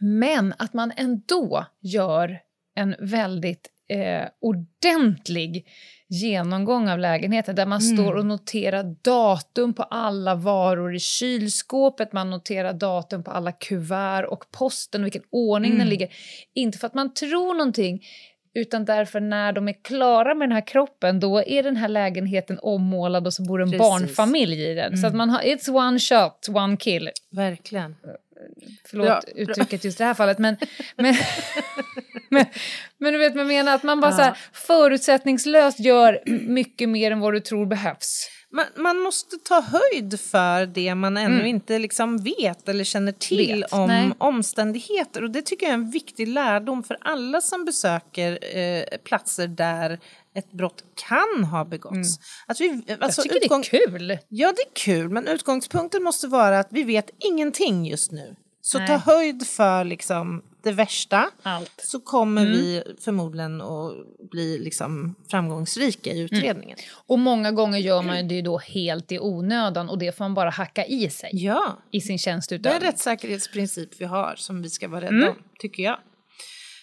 Men 0.00 0.54
att 0.58 0.74
man 0.74 0.92
ändå 0.96 1.66
gör 1.80 2.38
en 2.74 2.96
väldigt 2.98 3.68
eh, 3.88 4.28
ordentlig 4.40 5.66
genomgång 6.08 6.88
av 6.88 6.98
lägenheten 6.98 7.54
där 7.56 7.66
man 7.66 7.80
Mm. 7.80 7.96
står 7.96 8.14
och 8.14 8.26
noterar 8.26 8.96
datum 9.02 9.74
på 9.74 9.82
alla 9.82 10.34
varor 10.34 10.94
i 10.94 10.98
kylskåpet, 11.00 12.12
man 12.12 12.30
noterar 12.30 12.72
datum 12.72 13.22
på 13.24 13.30
alla 13.30 13.52
kuvert 13.52 14.24
och 14.24 14.44
posten 14.50 15.00
och 15.00 15.04
vilken 15.04 15.22
ordning 15.30 15.70
Mm. 15.70 15.78
den 15.78 15.88
ligger. 15.88 16.08
Inte 16.54 16.78
för 16.78 16.86
att 16.86 16.94
man 16.94 17.14
tror 17.14 17.54
någonting 17.54 18.02
utan 18.54 18.84
därför 18.84 19.20
när 19.20 19.52
de 19.52 19.68
är 19.68 19.82
klara 19.84 20.34
med 20.34 20.48
den 20.48 20.54
här 20.54 20.66
kroppen 20.66 21.20
då 21.20 21.42
är 21.46 21.62
den 21.62 21.76
här 21.76 21.88
lägenheten 21.88 22.58
ommålad 22.62 23.26
och 23.26 23.32
så 23.34 23.42
bor 23.42 23.62
en 23.62 23.70
Precis. 23.70 23.78
barnfamilj 23.78 24.62
i 24.62 24.74
den. 24.74 24.96
Så 24.96 25.06
att 25.06 25.12
Mm. 25.12 25.18
man 25.18 25.30
har, 25.30 25.40
it's 25.40 25.70
one 25.70 25.98
shot, 25.98 26.48
one 26.56 26.76
kill. 26.76 27.10
Verkligen. 27.30 27.96
Förlåt 28.84 29.06
Bra, 29.06 29.20
bra. 29.20 29.42
uttrycket 29.42 29.84
just 29.84 30.00
i 30.00 30.02
det 30.02 30.06
här 30.06 30.14
fallet. 30.14 30.38
Men, 30.38 30.56
men, 30.96 31.14
men, 32.30 32.44
men 32.98 33.12
du 33.12 33.18
vet 33.18 33.32
vad 33.34 33.40
jag 33.40 33.48
menar, 33.48 33.74
att 33.74 33.82
man 33.82 34.00
bara 34.00 34.10
Ja. 34.10 34.16
så 34.16 34.22
här, 34.22 34.38
förutsättningslöst 34.52 35.80
gör 35.80 36.22
mycket 36.48 36.88
mer 36.88 37.10
än 37.10 37.20
vad 37.20 37.32
du 37.32 37.40
tror 37.40 37.66
behövs. 37.66 38.30
Man, 38.56 38.64
man 38.76 38.98
måste 39.00 39.36
ta 39.36 39.60
höjd 39.60 40.20
för 40.20 40.66
det 40.66 40.94
man 40.94 41.16
ännu 41.16 41.34
Mm. 41.34 41.46
inte 41.46 41.78
liksom 41.78 42.18
vet 42.18 42.68
eller 42.68 42.84
känner 42.84 43.12
till 43.12 43.60
Vet, 43.62 43.72
om 43.72 43.86
nej. 43.88 44.10
omständigheter. 44.18 45.22
Och 45.24 45.30
det 45.30 45.42
tycker 45.42 45.66
jag 45.66 45.70
är 45.70 45.74
en 45.74 45.90
viktig 45.90 46.28
lärdom 46.28 46.82
för 46.82 46.96
alla 47.00 47.40
som 47.40 47.64
besöker 47.64 48.56
eh, 48.56 48.84
platser 49.04 49.46
där 49.48 49.98
ett 50.34 50.52
brott 50.52 50.84
kan 51.08 51.44
ha 51.44 51.64
begåtts. 51.64 52.18
Att 52.46 52.60
vi, 52.60 52.68
alltså, 52.68 52.82
Mm. 52.92 52.98
jag 53.00 53.14
tycker 53.14 53.40
det 53.40 53.54
är 53.54 53.86
kul. 53.88 54.18
Ja, 54.28 54.52
det 54.52 54.62
är 54.62 54.74
kul, 54.84 55.08
men 55.08 55.28
utgångspunkten 55.28 56.02
måste 56.02 56.26
vara 56.26 56.58
att 56.58 56.68
vi 56.70 56.82
vet 56.84 57.10
ingenting 57.18 57.86
just 57.86 58.12
nu. 58.12 58.36
Så 58.60 58.78
Nej. 58.78 58.86
ta 58.88 58.96
höjd 58.96 59.46
för 59.46 59.84
liksom, 59.84 60.42
det 60.66 60.72
värsta, 60.72 61.30
Allt. 61.42 61.80
så 61.84 62.00
kommer 62.00 62.42
Mm. 62.46 62.52
vi 62.52 62.82
förmodligen 63.00 63.60
att 63.60 63.92
bli 64.30 64.58
liksom, 64.58 65.14
framgångsrika 65.30 66.10
Mm. 66.10 66.20
i 66.22 66.24
utredningen. 66.24 66.78
Och 67.06 67.18
många 67.18 67.52
gånger 67.52 67.78
gör 67.78 68.02
man 68.02 68.28
det 68.28 68.34
ju 68.34 68.42
då 68.42 68.58
helt 68.58 69.12
i 69.12 69.18
onödan 69.18 69.88
och 69.88 69.98
det 69.98 70.16
får 70.16 70.24
man 70.24 70.34
bara 70.34 70.50
hacka 70.50 70.84
i 70.86 71.10
sig 71.10 71.30
Ja. 71.32 71.78
i 71.90 72.00
sin 72.00 72.06
Det 72.06 72.10
är 72.10 72.14
en 72.14 72.18
tjänsteutövning. 72.18 72.80
rättssäkerhetsprincip 72.88 74.00
vi 74.00 74.04
har 74.04 74.34
som 74.36 74.62
vi 74.62 74.70
ska 74.70 74.88
vara 74.88 75.00
rädda 75.00 75.16
Mm. 75.16 75.28
om, 75.28 75.36
tycker 75.58 75.82
jag. 75.82 75.98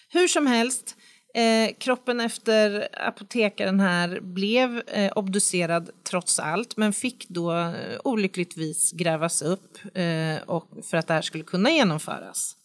Hur 0.08 0.28
som 0.28 0.46
helst, 0.46 0.96
eh, 1.34 1.74
kroppen 1.78 2.20
efter 2.20 2.88
apotekaren 3.08 3.80
här 3.80 4.20
blev 4.20 4.82
eh, 4.86 5.12
obducerad 5.16 5.90
trots 6.10 6.38
allt 6.38 6.76
men 6.76 6.92
fick 6.92 7.28
då 7.28 7.52
eh, 7.52 7.72
olyckligtvis 8.04 8.92
grävas 8.92 9.42
upp 9.42 9.78
eh, 9.94 10.42
och 10.46 10.68
för 10.90 10.96
att 10.96 11.06
det 11.06 11.14
här 11.14 11.22
skulle 11.22 11.44
kunna 11.44 11.70
genomföras. 11.70 12.56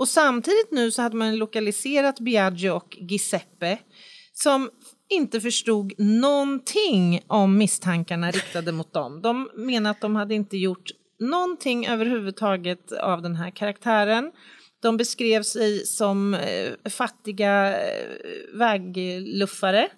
Och 0.00 0.08
samtidigt 0.08 0.70
nu 0.70 0.90
så 0.90 1.02
hade 1.02 1.16
man 1.16 1.36
lokaliserat 1.36 2.20
Biagio 2.20 2.70
och 2.70 2.96
Giuseppe 3.00 3.78
som 4.32 4.70
inte 5.08 5.40
förstod 5.40 5.92
någonting 5.98 7.20
om 7.26 7.58
misstankarna 7.58 8.30
riktade 8.30 8.72
mot 8.72 8.92
dem. 8.92 9.22
De 9.22 9.50
menar 9.54 9.90
att 9.90 10.00
de 10.00 10.16
hade 10.16 10.34
inte 10.34 10.56
gjort 10.56 10.90
någonting 11.18 11.86
överhuvudtaget 11.86 12.92
av 12.92 13.22
den 13.22 13.36
här 13.36 13.50
karaktären. 13.50 14.32
De 14.82 14.96
beskrev 14.96 15.42
sig 15.42 15.86
som 15.86 16.34
eh, 16.34 16.90
fattiga 16.90 17.80
eh, 17.80 18.06
vägluffare. 18.54 19.88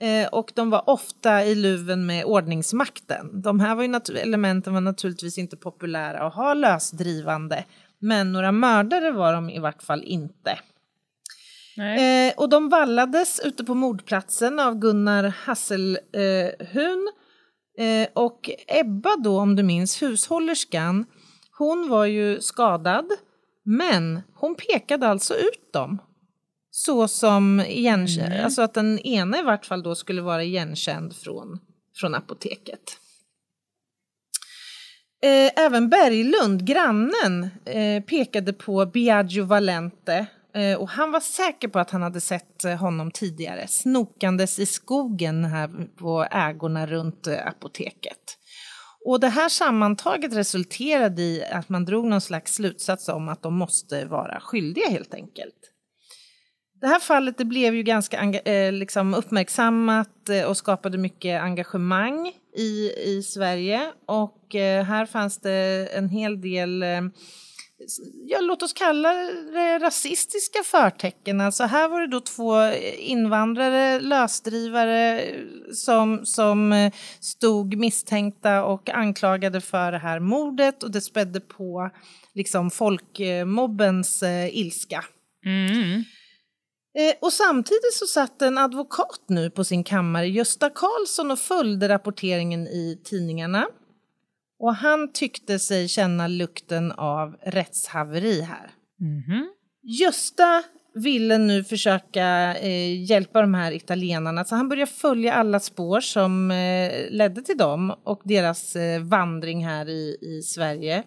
Eh, 0.00 0.28
och 0.28 0.52
de 0.54 0.70
var 0.70 0.90
ofta 0.90 1.44
i 1.44 1.54
luven 1.54 2.06
med 2.06 2.24
ordningsmakten. 2.24 3.42
De 3.42 3.60
här 3.60 3.74
var 3.74 3.82
ju 3.82 4.20
elementen 4.20 4.74
var 4.74 4.80
naturligtvis 4.80 5.38
inte 5.38 5.56
populära 5.56 6.26
att 6.26 6.34
ha 6.34 6.54
lösdrivande. 6.54 7.64
Men 7.98 8.32
några 8.32 8.52
mördare 8.52 9.10
var 9.10 9.32
de 9.32 9.50
i 9.50 9.58
vart 9.58 9.82
fall 9.82 10.02
inte. 10.04 10.58
Eh, 12.00 12.34
och 12.36 12.48
de 12.48 12.68
vallades 12.68 13.40
ute 13.44 13.64
på 13.64 13.74
mordplatsen 13.74 14.58
av 14.60 14.74
Gunnar 14.78 15.24
Hasselhun. 15.24 17.08
Eh, 17.78 18.08
och 18.14 18.50
Ebba 18.68 19.16
då, 19.16 19.40
om 19.40 19.56
du 19.56 19.62
minns, 19.62 20.02
hushållerskan, 20.02 21.04
hon 21.58 21.88
var 21.88 22.04
ju 22.04 22.40
skadad. 22.40 23.06
Men 23.64 24.20
hon 24.34 24.54
pekade 24.54 25.08
alltså 25.08 25.34
ut 25.34 25.72
dem. 25.72 25.98
Så 26.70 27.08
som 27.08 27.60
igenkänd, 27.60 28.32
Mm. 28.32 28.44
alltså 28.44 28.62
att 28.62 28.74
den 28.74 28.98
ena 28.98 29.38
i 29.38 29.42
vart 29.42 29.66
fall 29.66 29.82
då 29.82 29.94
skulle 29.94 30.22
vara 30.22 30.44
igenkänd 30.44 31.16
från, 31.16 31.58
från 31.96 32.14
apoteket. 32.14 32.98
Eh, 35.22 35.64
även 35.64 35.88
Berglund, 35.88 36.66
grannen, 36.66 37.50
eh, 37.64 38.02
pekade 38.02 38.52
på 38.52 38.86
Biagio 38.86 39.44
Valente 39.44 40.26
eh, 40.54 40.78
och 40.78 40.88
han 40.88 41.12
var 41.12 41.20
säker 41.20 41.68
på 41.68 41.78
att 41.78 41.90
han 41.90 42.02
hade 42.02 42.20
sett 42.20 42.64
eh, 42.64 42.74
honom 42.74 43.10
tidigare 43.10 43.68
snokandes 43.68 44.58
i 44.58 44.66
skogen 44.66 45.44
här 45.44 45.70
på 45.98 46.26
ägorna 46.30 46.86
runt 46.86 47.26
eh, 47.26 47.46
apoteket. 47.46 48.38
Och 49.06 49.20
det 49.20 49.28
här 49.28 49.48
sammantaget 49.48 50.32
resulterade 50.32 51.22
i 51.22 51.44
att 51.44 51.68
man 51.68 51.84
drog 51.84 52.04
någon 52.06 52.20
slags 52.20 52.54
slutsats 52.54 53.08
om 53.08 53.28
att 53.28 53.42
de 53.42 53.54
måste 53.54 54.04
vara 54.04 54.40
skyldiga 54.40 54.88
helt 54.88 55.14
enkelt. 55.14 55.72
Det 56.80 56.86
här 56.86 56.98
fallet 56.98 57.38
det 57.38 57.44
blev 57.44 57.74
ju 57.74 57.82
ganska 57.82 58.22
eh, 58.22 58.72
liksom 58.72 59.14
uppmärksammat 59.14 60.28
eh, 60.28 60.44
och 60.44 60.56
skapade 60.56 60.98
mycket 60.98 61.42
engagemang 61.42 62.32
i, 62.56 62.92
i 63.04 63.22
Sverige. 63.22 63.92
Och 64.06 64.54
eh, 64.54 64.84
här 64.84 65.06
fanns 65.06 65.38
det 65.38 65.88
en 65.92 66.08
hel 66.08 66.40
del, 66.40 66.82
eh, 66.82 67.00
ja, 68.26 68.40
låt 68.40 68.62
oss 68.62 68.72
kalla 68.72 69.12
det 69.52 69.78
rasistiska 69.78 70.58
förtecken. 70.64 71.40
Alltså 71.40 71.64
här 71.64 71.88
var 71.88 72.00
det 72.00 72.06
då 72.06 72.20
två 72.20 72.72
invandrare, 72.98 74.00
lösdrivare 74.00 75.24
som, 75.72 76.26
som 76.26 76.72
eh, 76.72 76.92
stod 77.20 77.76
misstänkta 77.76 78.64
och 78.64 78.90
anklagade 78.90 79.60
för 79.60 79.92
det 79.92 79.98
här 79.98 80.20
mordet 80.20 80.82
och 80.82 80.90
det 80.90 81.00
spädde 81.00 81.40
på 81.40 81.90
liksom 82.34 82.70
folkmobbens 82.70 84.22
eh, 84.22 84.56
ilska. 84.56 85.04
Mm. 85.44 86.04
Eh, 86.96 87.14
och 87.20 87.32
samtidigt 87.32 87.94
så 87.94 88.06
satt 88.06 88.42
en 88.42 88.58
advokat 88.58 89.24
nu 89.28 89.50
på 89.50 89.64
sin 89.64 89.84
kammare, 89.84 90.28
Gösta 90.28 90.70
Karlsson, 90.70 91.30
och 91.30 91.38
följde 91.38 91.88
rapporteringen 91.88 92.66
i 92.66 93.00
tidningarna. 93.04 93.66
Och 94.58 94.74
han 94.74 95.12
tyckte 95.12 95.58
sig 95.58 95.88
känna 95.88 96.28
lukten 96.28 96.92
av 96.92 97.36
rättshaveri 97.42 98.40
här. 98.40 98.70
Gösta 99.82 100.62
ville 100.94 101.38
nu 101.38 101.64
försöka 101.64 102.56
eh, 102.56 103.04
hjälpa 103.10 103.40
de 103.40 103.54
här 103.54 103.72
italienarna 103.72 104.44
så 104.44 104.54
han 104.54 104.68
började 104.68 104.90
följa 104.90 105.34
alla 105.34 105.60
spår 105.60 106.00
som 106.00 106.50
eh, 106.50 107.10
ledde 107.10 107.42
till 107.42 107.56
dem 107.56 107.94
och 108.04 108.20
deras 108.24 108.76
eh, 108.76 109.02
vandring 109.02 109.66
här 109.66 109.88
i, 109.88 110.16
i 110.20 110.42
Sverige. 110.42 111.02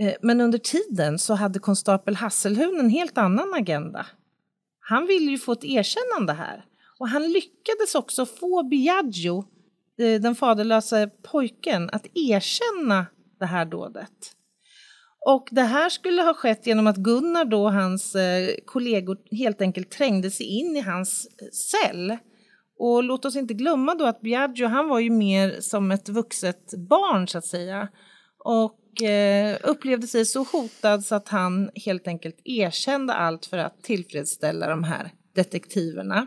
Eh, 0.00 0.14
men 0.22 0.40
under 0.40 0.58
tiden 0.58 1.18
så 1.18 1.34
hade 1.34 1.58
konstapel 1.58 2.16
Hasselhun 2.16 2.80
en 2.80 2.90
helt 2.90 3.18
annan 3.18 3.54
agenda. 3.54 4.06
Han 4.90 5.06
ville 5.06 5.30
ju 5.30 5.38
få 5.38 5.52
ett 5.52 5.64
erkännande 5.64 6.32
här 6.32 6.64
och 6.98 7.08
han 7.08 7.32
lyckades 7.32 7.94
också 7.94 8.26
få 8.26 8.62
Biagio, 8.62 9.44
eh, 9.98 10.20
den 10.20 10.34
faderlösa 10.34 11.08
pojken, 11.22 11.90
att 11.92 12.06
erkänna 12.14 13.06
det 13.38 13.46
här 13.46 13.64
dådet. 13.64 14.32
Och 15.26 15.48
det 15.50 15.62
här 15.62 15.88
skulle 15.88 16.22
ha 16.22 16.34
skett 16.34 16.66
genom 16.66 16.86
att 16.86 16.96
Gunnar 16.96 17.44
då 17.44 17.62
och 17.62 17.72
hans 17.72 18.14
eh, 18.14 18.54
kollegor 18.64 19.18
helt 19.36 19.60
enkelt 19.60 19.90
trängde 19.90 20.30
sig 20.30 20.46
in 20.46 20.76
i 20.76 20.80
hans 20.80 21.26
eh, 21.26 21.48
cell. 21.52 22.16
Och 22.78 23.04
låt 23.04 23.24
oss 23.24 23.36
inte 23.36 23.54
glömma 23.54 23.94
då 23.94 24.06
att 24.06 24.20
Biagio, 24.20 24.66
han 24.66 24.88
var 24.88 24.98
ju 24.98 25.10
mer 25.10 25.60
som 25.60 25.90
ett 25.90 26.08
vuxet 26.08 26.74
barn 26.88 27.28
så 27.28 27.38
att 27.38 27.46
säga. 27.46 27.88
Och 28.44 28.78
eh, 29.02 29.56
upplevde 29.62 30.06
sig 30.06 30.26
så 30.26 30.42
hotad 30.42 31.04
så 31.04 31.14
att 31.14 31.28
han 31.28 31.70
helt 31.74 32.08
enkelt 32.08 32.36
erkände 32.44 33.12
allt 33.12 33.46
för 33.46 33.58
att 33.58 33.82
tillfredsställa 33.82 34.68
de 34.68 34.84
här 34.84 35.12
detektiverna. 35.34 36.26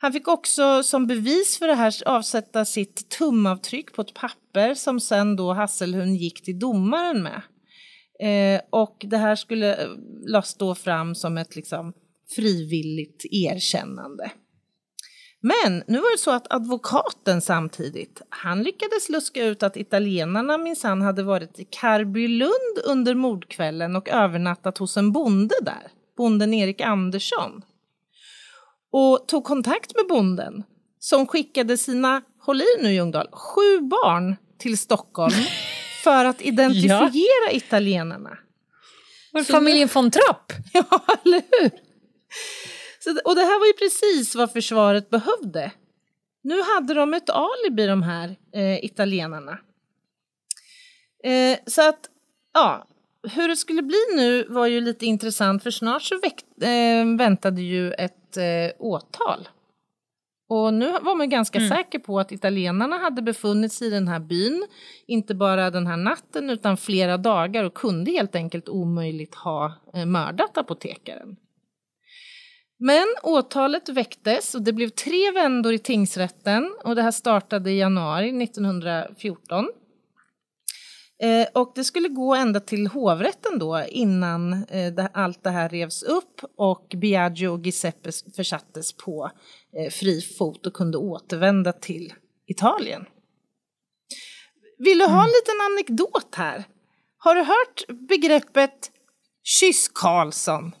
Han 0.00 0.12
fick 0.12 0.28
också 0.28 0.82
som 0.82 1.06
bevis 1.06 1.58
för 1.58 1.66
det 1.66 1.74
här 1.74 1.94
avsätta 2.06 2.64
sitt 2.64 3.08
tumavtryck 3.08 3.92
på 3.92 4.02
ett 4.02 4.14
papper 4.14 4.74
som 4.74 5.00
sen 5.00 5.36
då 5.36 5.52
Hasselhund 5.52 6.16
gick 6.16 6.44
till 6.44 6.58
domaren 6.58 7.22
med. 7.22 7.42
Eh, 8.20 8.60
och 8.70 9.04
det 9.10 9.16
här 9.16 9.36
skulle 9.36 9.76
eh, 9.76 9.88
lades 10.26 10.54
då 10.54 10.74
fram 10.74 11.14
som 11.14 11.38
ett 11.38 11.56
liksom 11.56 11.92
frivilligt 12.34 13.24
erkännande. 13.30 14.30
Men 15.40 15.84
nu 15.86 15.98
var 15.98 16.12
det 16.12 16.18
så 16.18 16.30
att 16.30 16.52
advokaten 16.52 17.40
samtidigt, 17.40 18.22
han 18.28 18.62
lyckades 18.62 19.08
luska 19.08 19.44
ut 19.44 19.62
att 19.62 19.76
italienarna 19.76 20.58
minsann 20.58 21.02
hade 21.02 21.22
varit 21.22 21.58
i 21.58 21.64
Karbylund 21.70 22.78
under 22.84 23.14
mordkvällen 23.14 23.96
och 23.96 24.08
övernattat 24.08 24.78
hos 24.78 24.96
en 24.96 25.12
bonde 25.12 25.54
där, 25.62 25.90
bonden 26.16 26.54
Erik 26.54 26.80
Andersson. 26.80 27.62
Och 28.92 29.28
tog 29.28 29.44
kontakt 29.44 29.96
med 29.96 30.06
bonden 30.08 30.62
som 30.98 31.26
skickade 31.26 31.78
sina, 31.78 32.22
håll 32.40 32.60
i 32.60 32.82
nu 32.82 32.92
Ljungdahl, 32.92 33.28
sju 33.32 33.80
barn 33.80 34.36
till 34.58 34.78
Stockholm 34.78 35.34
för 36.04 36.24
att 36.24 36.42
identifiera 36.42 37.52
italienarna. 37.52 38.38
Var 39.32 39.42
familjen 39.42 39.88
von 39.94 40.10
Trapp? 40.10 40.52
Ja, 40.72 41.04
eller 41.24 41.42
hur? 41.50 41.70
Så, 43.08 43.20
och 43.24 43.34
det 43.34 43.40
här 43.40 43.58
var 43.58 43.66
ju 43.66 43.72
precis 43.72 44.34
vad 44.34 44.52
försvaret 44.52 45.10
behövde. 45.10 45.72
Nu 46.42 46.62
hade 46.62 46.94
de 46.94 47.14
ett 47.14 47.30
alibi, 47.30 47.86
de 47.86 48.02
här 48.02 48.36
eh, 48.54 48.84
italienarna. 48.84 49.58
Eh, 51.24 51.58
så 51.66 51.88
att, 51.88 52.00
ja, 52.54 52.86
hur 53.34 53.48
det 53.48 53.56
skulle 53.56 53.82
bli 53.82 53.98
nu 54.16 54.44
var 54.48 54.66
ju 54.66 54.80
lite 54.80 55.06
intressant 55.06 55.62
för 55.62 55.70
snart 55.70 56.02
så 56.02 56.18
väkt, 56.18 56.44
eh, 56.62 57.16
väntade 57.18 57.62
ju 57.62 57.92
ett 57.92 58.36
eh, 58.36 58.72
åtal. 58.78 59.48
Och 60.50 60.74
nu 60.74 60.92
var 60.92 61.14
man 61.16 61.28
ganska 61.30 61.58
Mm. 61.58 61.70
säker 61.70 61.98
på 61.98 62.20
att 62.20 62.32
italienarna 62.32 62.98
hade 62.98 63.22
befunnit 63.22 63.72
sig 63.72 63.86
i 63.88 63.90
den 63.90 64.08
här 64.08 64.20
byn, 64.20 64.66
inte 65.06 65.34
bara 65.34 65.70
den 65.70 65.86
här 65.86 65.96
natten 65.96 66.50
utan 66.50 66.76
flera 66.76 67.16
dagar 67.16 67.64
och 67.64 67.74
kunde 67.74 68.10
helt 68.10 68.34
enkelt 68.34 68.68
omöjligt 68.68 69.34
ha 69.34 69.72
eh, 69.94 70.06
mördat 70.06 70.58
apotekaren. 70.58 71.36
Men 72.78 73.06
åtalet 73.22 73.88
väcktes 73.88 74.54
och 74.54 74.62
det 74.62 74.72
blev 74.72 74.88
tre 74.88 75.30
vändor 75.30 75.72
i 75.72 75.78
tingsrätten 75.78 76.76
och 76.84 76.96
det 76.96 77.02
här 77.02 77.10
startade 77.10 77.70
i 77.70 77.78
januari 77.78 78.42
1914. 78.42 79.68
Eh, 81.22 81.46
och 81.54 81.72
det 81.74 81.84
skulle 81.84 82.08
gå 82.08 82.34
ända 82.34 82.60
till 82.60 82.86
hovrätten 82.86 83.58
då 83.58 83.84
innan 83.88 84.52
eh, 84.52 84.92
det, 84.92 85.10
allt 85.14 85.44
det 85.44 85.50
här 85.50 85.68
revs 85.68 86.02
upp 86.02 86.40
och 86.56 86.94
Biagio 86.96 87.48
och 87.48 87.60
Giuseppe 87.60 88.10
försattes 88.36 88.92
på 88.92 89.30
eh, 89.76 89.90
fri 89.90 90.20
fot 90.20 90.66
och 90.66 90.72
kunde 90.72 90.98
återvända 90.98 91.72
till 91.72 92.14
Italien. 92.46 93.06
Vill 94.78 94.98
du 94.98 95.04
ha 95.04 95.24
en 95.24 95.30
liten 95.30 95.60
anekdot 95.70 96.34
här? 96.34 96.64
Har 97.18 97.34
du 97.34 97.40
hört 97.40 98.08
begreppet 98.08 98.90
kyss 99.42 99.90
Karlsson? 99.94 100.72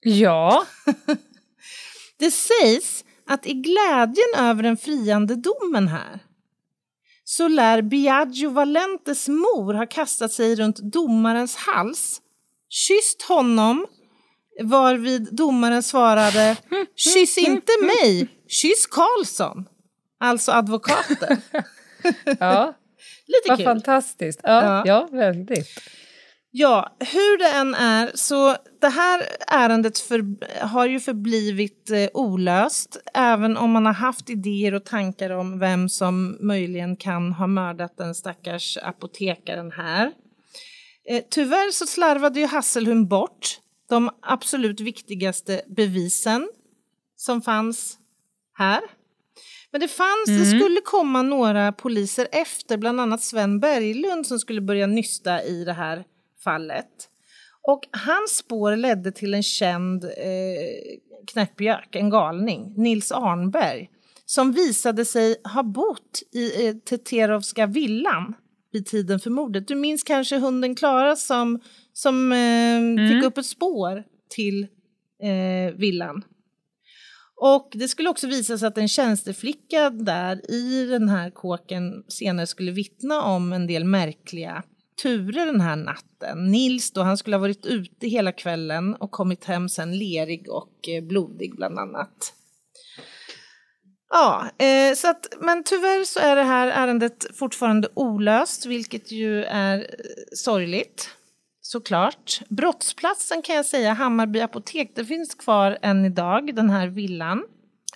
Ja. 0.00 0.66
Det 2.18 2.30
sägs 2.30 3.04
att 3.26 3.46
i 3.46 3.52
glädjen 3.52 4.28
över 4.36 4.62
den 4.62 4.76
friande 4.76 5.34
domen 5.36 5.88
här 5.88 6.18
så 7.24 7.48
lär 7.48 7.82
Biagio 7.82 8.50
Valentes 8.50 9.28
mor 9.28 9.74
ha 9.74 9.86
kastat 9.86 10.32
sig 10.32 10.56
runt 10.56 10.76
domarens 10.92 11.56
hals, 11.56 12.20
kysst 12.68 13.22
honom, 13.22 13.86
varvid 14.62 15.28
domaren 15.32 15.82
svarade 15.82 16.56
Kyss 16.96 17.38
inte 17.38 17.72
mig, 17.82 18.28
kyss 18.48 18.86
Karlsson. 18.86 19.64
Alltså 20.20 20.52
advokaten. 20.52 21.40
ja. 22.40 22.74
Lite 23.26 23.48
Vad 23.48 23.58
kul. 23.58 23.64
fantastiskt. 23.64 24.40
Ja, 24.42 24.62
Ja. 24.64 24.82
ja. 24.86 25.08
väldigt. 25.12 25.68
Ja, 26.52 26.96
hur 26.98 27.38
det 27.38 27.48
än 27.48 27.74
är 27.74 28.10
så 28.14 28.56
det 28.80 28.88
här 28.88 29.26
ärendet 29.46 29.98
för, 29.98 30.24
har 30.66 30.86
ju 30.86 31.00
förblivit 31.00 31.90
eh, 31.90 32.08
olöst 32.14 32.96
även 33.14 33.56
om 33.56 33.70
man 33.70 33.86
har 33.86 33.92
haft 33.92 34.30
idéer 34.30 34.74
och 34.74 34.84
tankar 34.84 35.30
om 35.30 35.58
vem 35.58 35.88
som 35.88 36.38
möjligen 36.40 36.96
kan 36.96 37.32
ha 37.32 37.46
mördat 37.46 37.96
den 37.96 38.14
stackars 38.14 38.78
apotekaren 38.82 39.72
här. 39.72 40.12
Eh, 41.08 41.22
tyvärr 41.30 41.70
så 41.70 41.86
slarvade 41.86 42.40
ju 42.40 42.46
Hasselhun 42.46 43.08
bort 43.08 43.58
de 43.88 44.10
absolut 44.22 44.80
viktigaste 44.80 45.62
bevisen 45.66 46.48
som 47.16 47.42
fanns 47.42 47.98
här. 48.58 48.80
Men 49.72 49.80
det 49.80 49.88
fanns, 49.88 50.26
det 50.26 50.46
skulle 50.46 50.80
komma 50.80 51.22
några 51.22 51.72
poliser 51.72 52.28
efter, 52.32 52.76
bland 52.76 53.00
annat 53.00 53.22
Sven 53.22 53.60
Berglund 53.60 54.26
som 54.26 54.38
skulle 54.38 54.60
börja 54.60 54.86
nysta 54.86 55.42
i 55.42 55.64
det 55.64 55.72
här 55.72 56.04
fallet. 56.44 57.08
Och 57.62 57.88
hans 57.90 58.36
spår 58.36 58.76
ledde 58.76 59.12
till 59.12 59.34
en 59.34 59.42
känd 59.42 60.04
eh, 60.04 60.10
knäppjök, 61.32 61.96
en 61.96 62.10
galning, 62.10 62.74
Nils 62.76 63.12
Arnberg, 63.12 63.90
som 64.26 64.52
visade 64.52 65.04
sig 65.04 65.36
ha 65.54 65.62
bott 65.62 66.22
i 66.32 66.66
eh, 66.66 66.74
Teterovska 66.76 67.66
villan 67.66 68.34
vid 68.72 68.86
tiden 68.86 69.20
för 69.20 69.30
mordet. 69.30 69.68
Du 69.68 69.74
minns 69.74 70.02
kanske 70.02 70.38
hunden 70.38 70.74
Klara 70.74 71.16
som, 71.16 71.60
som 71.92 72.32
eh, 72.32 73.08
fick 73.08 73.24
upp 73.24 73.38
ett 73.38 73.46
spår 73.46 74.04
till 74.28 74.62
eh, 75.22 75.74
villan. 75.76 76.24
Och 77.42 77.70
det 77.74 77.88
skulle 77.88 78.08
också 78.10 78.26
visa 78.26 78.58
sig 78.58 78.68
att 78.68 78.78
en 78.78 78.88
tjänsteflicka 78.88 79.90
där 79.90 80.50
i 80.50 80.86
den 80.86 81.08
här 81.08 81.30
kåken 81.30 82.04
senare 82.08 82.46
skulle 82.46 82.72
vittna 82.72 83.22
om 83.22 83.52
en 83.52 83.66
del 83.66 83.84
märkliga 83.84 84.62
turer 85.02 85.46
den 85.46 85.60
här 85.60 85.76
natten. 85.76 86.50
Nils 86.50 86.90
då, 86.90 87.02
han 87.02 87.16
skulle 87.16 87.36
ha 87.36 87.40
varit 87.40 87.66
ute 87.66 88.06
hela 88.06 88.32
kvällen 88.32 88.94
och 88.94 89.10
kommit 89.10 89.44
hem 89.44 89.68
sen 89.68 89.98
lerig 89.98 90.50
och 90.50 90.88
eh, 90.88 91.04
blodig 91.04 91.56
bland 91.56 91.78
annat. 91.78 92.34
Ja, 94.10 94.50
eh, 94.58 94.94
så 94.94 95.08
att, 95.10 95.26
men 95.40 95.64
tyvärr 95.64 96.04
så 96.04 96.20
är 96.20 96.36
det 96.36 96.42
här 96.42 96.68
ärendet 96.68 97.26
fortfarande 97.36 97.88
olöst, 97.94 98.66
vilket 98.66 99.12
ju 99.12 99.44
är 99.44 99.78
eh, 99.78 99.84
sorgligt. 100.32 101.10
Såklart. 101.62 102.40
Brottsplatsen 102.48 103.42
kan 103.42 103.56
jag 103.56 103.66
säga, 103.66 103.92
Hammarby 103.92 104.40
apotek, 104.40 104.92
det 104.94 105.04
finns 105.04 105.34
kvar 105.34 105.78
än 105.82 106.04
idag, 106.04 106.54
den 106.54 106.70
här 106.70 106.88
villan. 106.88 107.44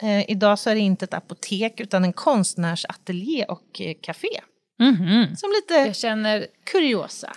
Eh, 0.02 0.30
idag 0.30 0.58
så 0.58 0.70
är 0.70 0.74
det 0.74 0.80
inte 0.80 1.04
ett 1.04 1.14
apotek 1.14 1.80
utan 1.80 2.04
en 2.04 2.12
konstnärsateljé 2.12 3.44
och 3.44 3.80
eh, 3.80 3.94
café. 4.00 4.40
Som 5.36 5.50
lite 5.50 5.74
Jag 5.74 5.96
känner, 5.96 6.46
kuriosa. 6.64 7.32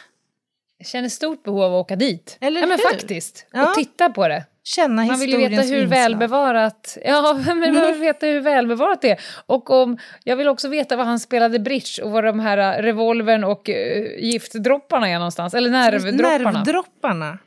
jag 0.78 0.88
känner 0.88 1.10
stort 1.10 1.44
behov 1.44 1.62
av 1.62 1.76
att 1.76 1.86
åka 1.86 1.96
dit. 1.96 2.38
Eller 2.42 2.62
ja, 2.62 2.68
men 2.68 2.80
hur? 2.80 2.90
faktiskt. 2.90 3.46
Ja. 3.52 3.70
Och 3.70 3.76
titta 3.76 4.10
på 4.10 4.28
det. 4.28 4.46
Känna 4.64 5.06
Man 5.06 5.20
vill 5.20 5.30
ju 5.30 5.38
veta 5.38 5.62
hur 5.62 5.86
välbevarat... 5.86 6.98
Ja, 7.06 7.40
men 7.46 7.74
man 7.74 7.88
vill 7.92 8.02
veta 8.02 8.26
hur 8.26 8.40
välbevarat 8.40 9.02
det 9.02 9.10
är. 9.10 9.20
Och 9.46 9.70
om, 9.70 9.98
jag 10.24 10.36
vill 10.36 10.48
också 10.48 10.68
veta 10.68 10.96
var 10.96 11.04
han 11.04 11.20
spelade 11.20 11.60
bridge 11.60 12.04
och 12.04 12.12
var 12.12 12.24
de 12.24 12.40
här 12.40 12.58
äh, 12.58 12.84
revolvern 12.84 13.44
och 13.44 13.70
uh, 13.70 13.76
giftdropparna 14.20 15.10
är 15.10 15.14
någonstans. 15.14 15.54
Eller 15.54 15.70
nervdropparna. 15.70 16.52
Nervdropparna. 16.52 17.38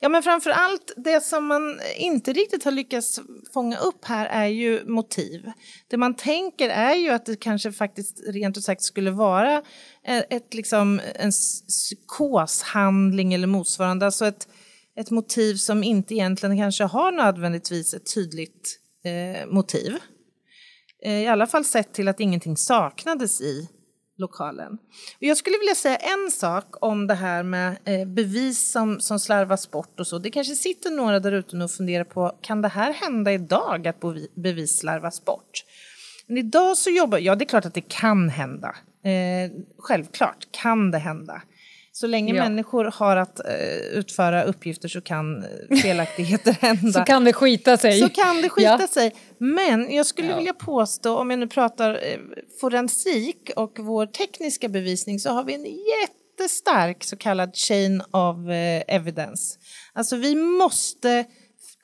Ja, 0.00 0.08
men 0.08 0.22
framför 0.22 0.50
allt 0.50 0.92
det 0.96 1.20
som 1.24 1.46
man 1.46 1.80
inte 1.96 2.32
riktigt 2.32 2.64
har 2.64 2.72
lyckats 2.72 3.20
fånga 3.52 3.78
upp 3.78 4.04
här 4.04 4.26
är 4.26 4.46
ju 4.46 4.84
motiv. 4.86 5.50
Det 5.88 5.96
man 5.96 6.14
tänker 6.14 6.68
är 6.68 6.94
ju 6.94 7.10
att 7.10 7.26
det 7.26 7.36
kanske 7.36 7.72
faktiskt 7.72 8.20
rent 8.28 8.56
ut 8.58 8.64
sagt 8.64 8.82
skulle 8.82 9.10
vara 9.10 9.62
eh, 10.06 10.22
ett, 10.30 10.54
liksom, 10.54 11.00
en 11.14 11.30
psykoshandling 11.68 13.34
eller 13.34 13.46
motsvarande, 13.46 14.06
alltså 14.06 14.26
ett, 14.26 14.48
ett 14.96 15.10
motiv 15.10 15.54
som 15.54 15.84
inte 15.84 16.14
egentligen 16.14 16.56
kanske 16.56 16.84
har 16.84 17.12
nödvändigtvis 17.12 17.94
ett 17.94 18.14
tydligt 18.14 18.78
eh, 19.04 19.46
motiv. 19.46 19.98
Eh, 21.04 21.22
I 21.22 21.26
alla 21.26 21.46
fall 21.46 21.64
sett 21.64 21.94
till 21.94 22.08
att 22.08 22.20
ingenting 22.20 22.56
saknades 22.56 23.40
i 23.40 23.68
lokalen. 24.18 24.72
Och 25.16 25.22
jag 25.22 25.36
skulle 25.36 25.58
vilja 25.58 25.74
säga 25.74 25.96
en 25.96 26.30
sak 26.30 26.64
om 26.80 27.06
det 27.06 27.14
här 27.14 27.42
med 27.42 27.76
eh, 27.84 28.08
bevis 28.08 28.70
som, 28.72 29.00
som 29.00 29.20
slarvas 29.20 29.70
bort 29.70 30.00
och 30.00 30.06
så. 30.06 30.18
Det 30.18 30.30
kanske 30.30 30.54
sitter 30.54 30.90
några 30.90 31.20
där 31.20 31.32
ute 31.32 31.56
och 31.56 31.70
funderar 31.70 32.04
på, 32.04 32.38
kan 32.40 32.62
det 32.62 32.68
här 32.68 32.92
hända 32.92 33.32
idag 33.32 33.88
att 33.88 34.00
bevis 34.34 34.78
slarvas 34.78 35.24
bort? 35.24 35.64
Men 36.26 36.38
idag 36.38 36.78
så 36.78 36.90
jobbar, 36.90 37.18
ja 37.18 37.34
det 37.34 37.44
är 37.44 37.48
klart 37.48 37.64
att 37.64 37.74
det 37.74 37.88
kan 37.88 38.28
hända. 38.28 38.76
Eh, 39.04 39.50
självklart 39.78 40.46
kan 40.50 40.90
det 40.90 40.98
hända. 40.98 41.42
Så 41.96 42.06
länge 42.06 42.34
ja. 42.34 42.42
människor 42.42 42.84
har 42.84 43.16
att 43.16 43.40
uh, 43.40 43.98
utföra 43.98 44.42
uppgifter 44.42 44.88
så 44.88 45.00
kan 45.00 45.44
felaktigheter 45.82 46.52
hända. 46.60 46.92
så 46.92 47.00
kan 47.00 47.24
det 47.24 47.32
skita 47.32 47.76
sig. 47.76 48.00
Så 48.00 48.08
kan 48.08 48.42
det 48.42 48.48
skita 48.48 48.78
ja. 48.80 48.86
sig. 48.86 49.14
Men 49.38 49.94
jag 49.94 50.06
skulle 50.06 50.28
ja. 50.28 50.36
vilja 50.36 50.54
påstå, 50.54 51.18
om 51.18 51.30
jag 51.30 51.38
nu 51.38 51.46
pratar 51.46 51.90
eh, 51.90 52.18
forensik 52.60 53.50
och 53.56 53.78
vår 53.78 54.06
tekniska 54.06 54.68
bevisning, 54.68 55.20
så 55.20 55.30
har 55.30 55.44
vi 55.44 55.54
en 55.54 55.64
jättestark 55.64 57.04
så 57.04 57.16
kallad 57.16 57.56
chain 57.56 58.00
of 58.10 58.48
eh, 58.48 58.82
evidence. 58.96 59.58
Alltså 59.92 60.16
vi 60.16 60.34
måste 60.34 61.24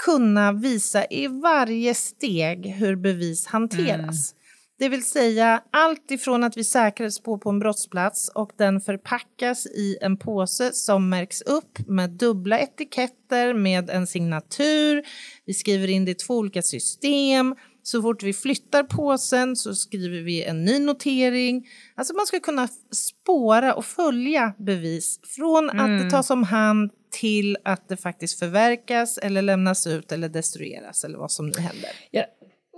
kunna 0.05 0.53
visa 0.53 1.05
i 1.05 1.27
varje 1.27 1.95
steg 1.95 2.67
hur 2.67 2.97
bevis 2.97 3.47
hanteras. 3.47 4.33
Mm. 4.33 4.40
Det 4.81 4.89
vill 4.89 5.05
säga 5.05 5.63
allt 5.71 6.11
ifrån 6.11 6.45
att 6.45 6.57
vi 6.57 6.65
säkrar 6.65 7.07
ett 7.07 7.15
spår 7.15 7.39
på 7.39 7.51
en 7.51 7.59
brottsplats 7.59 8.29
och 8.29 8.53
den 8.57 8.81
förpackas 8.81 9.67
i 9.67 9.99
en 10.01 10.17
påse 10.17 10.73
som 10.73 11.09
märks 11.09 11.43
upp 11.43 11.79
med 11.87 12.11
dubbla 12.11 12.59
etiketter 12.59 13.55
med 13.55 13.91
en 13.91 14.07
signatur. 14.07 15.03
Vi 15.47 15.55
skriver 15.55 15.91
in 15.91 16.05
det 16.05 16.11
i 16.11 16.15
två 16.15 16.37
olika 16.37 16.63
system. 16.63 17.55
Så 17.83 18.03
fort 18.03 18.23
vi 18.23 18.33
flyttar 18.33 18.83
påsen 18.83 19.57
så 19.57 19.75
skriver 19.75 20.23
vi 20.23 20.45
en 20.45 20.65
ny 20.65 20.79
notering. 20.79 21.69
Alltså 21.95 22.15
man 22.15 22.27
ska 22.27 22.41
kunna 22.41 22.69
spåra 22.93 23.75
och 23.75 23.85
följa 23.85 24.53
bevis 24.59 25.21
från 25.37 25.71
mm. 25.71 25.81
att 25.81 25.89
det 25.89 26.05
mm. 26.05 26.11
tas 26.11 26.31
om 26.31 26.43
hand 26.43 26.91
till 27.11 27.57
att 27.65 27.89
det 27.89 27.97
faktiskt 27.97 28.39
förverkas 28.39 29.19
eller 29.19 29.43
lämnas 29.43 29.87
ut 29.87 30.13
eller 30.13 30.29
destrueras 30.29 31.05
eller 31.05 31.19
vad 31.19 31.33
som 31.33 31.47
nu 31.47 31.61
händer. 31.61 31.91
Ja, 32.11 32.25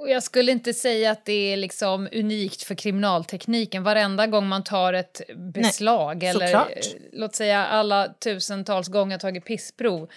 och 0.02 0.10
jag 0.10 0.22
skulle 0.22 0.52
inte 0.52 0.74
säga 0.74 1.10
att 1.10 1.24
det 1.24 1.52
är 1.52 1.56
liksom 1.56 2.08
unikt 2.12 2.62
för 2.62 2.74
kriminaltekniken. 2.74 3.82
Varenda 3.82 4.26
gång 4.26 4.48
man 4.48 4.64
tar 4.64 4.92
ett 4.92 5.20
beslag 5.36 6.16
Nej, 6.22 6.28
eller 6.28 6.46
såklart. 6.46 6.86
låt 7.12 7.34
säga 7.34 7.66
alla 7.66 8.08
tusentals 8.08 8.88
gånger 8.88 9.18
tagit 9.18 9.44
pissprov 9.44 10.10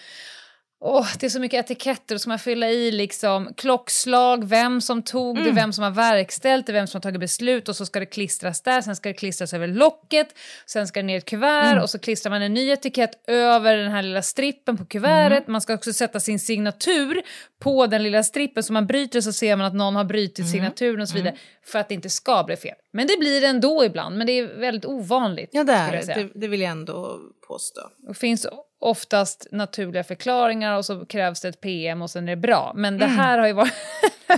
Oh, 0.80 1.08
det 1.20 1.26
är 1.26 1.30
så 1.30 1.40
mycket 1.40 1.66
etiketter 1.66 2.16
och 2.16 2.22
så 2.22 2.30
man 2.30 2.40
fylla 2.40 2.70
i 2.70 2.92
liksom 2.92 3.54
klockslag, 3.58 4.46
vem 4.46 4.82
som 4.82 5.04
tog 5.04 5.38
mm. 5.38 5.50
det, 5.50 5.62
vem 5.62 5.74
som 5.74 5.84
har 5.84 5.92
verkställt 5.92 6.68
det, 6.68 6.74
vem 6.74 6.88
som 6.88 6.98
har 6.98 7.02
tagit 7.02 7.20
beslut 7.20 7.70
och 7.70 7.76
så 7.76 7.86
ska 7.86 8.00
det 8.00 8.06
klistras 8.06 8.62
där, 8.62 8.82
sen 8.82 8.96
ska 8.96 9.10
det 9.10 9.14
klistras 9.14 9.54
över 9.54 9.68
locket, 9.68 10.28
sen 10.66 10.88
ska 10.88 11.00
det 11.00 11.06
ner 11.06 11.16
i 11.16 11.18
ett 11.18 11.26
kuvert 11.26 11.72
mm. 11.72 11.84
och 11.84 11.90
så 11.90 12.00
klistrar 12.00 12.30
man 12.30 12.42
en 12.42 12.54
ny 12.54 12.70
etikett 12.70 13.30
över 13.30 13.78
den 13.78 13.92
här 13.92 14.02
lilla 14.02 14.22
strippen 14.22 14.78
på 14.78 14.86
kuvertet. 14.86 15.38
Mm. 15.38 15.52
Man 15.52 15.62
ska 15.62 15.74
också 15.74 15.94
sätta 15.94 16.20
sin 16.20 16.40
signatur 16.40 17.22
på 17.60 17.88
den 17.88 18.04
lilla 18.04 18.24
strippen 18.24 18.64
så 18.64 18.74
man 18.74 18.88
bryter 18.88 19.22
så 19.22 19.34
ser 19.34 19.56
man 19.56 19.66
att 19.66 19.76
någon 19.76 19.96
har 19.96 20.04
brutit 20.04 20.40
mm. 20.40 20.52
signaturen 20.52 21.02
och 21.02 21.10
så 21.10 21.16
vidare 21.16 21.30
mm. 21.30 21.42
för 21.66 21.80
att 21.80 21.90
det 21.90 21.96
inte 21.96 22.10
ska 22.10 22.44
bli 22.44 22.56
fel. 22.56 22.76
Men 22.96 23.08
det 23.08 23.18
blir 23.18 23.42
det 23.42 23.48
ändå 23.48 23.86
ibland, 23.86 24.18
men 24.18 24.28
det 24.28 24.34
är 24.34 24.60
väldigt 24.60 24.86
ovanligt. 24.86 25.50
Ja, 25.52 25.64
det 25.64 25.74
är 25.74 25.92
det. 25.92 26.30
Det 26.36 26.48
vill 26.48 26.62
jag 26.62 26.72
ändå 26.72 27.20
påstå. 27.48 27.82
Det 28.08 28.14
finns 28.14 28.48
oftast 28.80 29.48
naturliga 29.52 30.04
förklaringar 30.04 30.78
och 30.78 30.86
så 30.86 31.06
krävs 31.06 31.42
det 31.42 31.48
ett 31.48 31.62
PM 31.62 32.02
och 32.02 32.10
sen 32.10 32.28
är 32.28 32.36
det 32.36 32.42
bra. 32.42 32.74
Men 32.76 32.98
det 32.98 33.06
mm. 33.06 33.18
här 33.18 33.38
har 33.38 33.48
ju 33.48 33.54
varit 33.54 33.74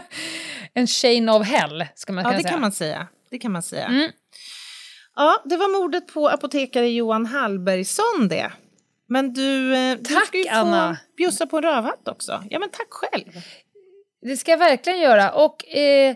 en 0.74 0.88
chain 0.88 1.30
of 1.30 1.48
hell, 1.48 1.86
ska 1.96 2.14
man 2.14 2.24
ja, 2.24 2.30
säga. 2.30 2.40
Ja, 2.40 2.44
det 2.44 2.50
kan 2.50 2.62
man 2.62 2.72
säga. 2.72 3.08
Det 3.30 3.40
kan 3.40 3.52
man 3.52 3.62
säga. 3.62 3.86
Mm. 3.86 4.12
Ja, 5.16 5.42
det 5.46 5.58
var 5.58 5.82
mordet 5.82 6.08
på 6.14 6.28
apotekare 6.28 6.90
Johan 6.90 7.26
Hallbergsson 7.26 8.28
det. 8.30 8.52
Men 9.08 9.34
du, 9.34 9.76
eh, 9.76 9.96
tack, 9.98 10.08
du 10.08 10.26
ska 10.26 10.38
ju 10.38 10.48
Anna. 10.48 10.96
få 10.96 11.16
bjussa 11.18 11.48
på 11.48 11.58
en 11.58 11.64
rövhatt 11.64 12.08
också. 12.08 12.44
Ja, 12.50 12.60
men 12.60 12.70
tack 12.70 12.90
själv. 12.90 13.42
Det 14.22 14.38
ska 14.38 14.52
jag 14.52 14.58
verkligen 14.58 15.00
göra. 15.00 15.32
Och 15.32 15.68
eh, 15.68 16.16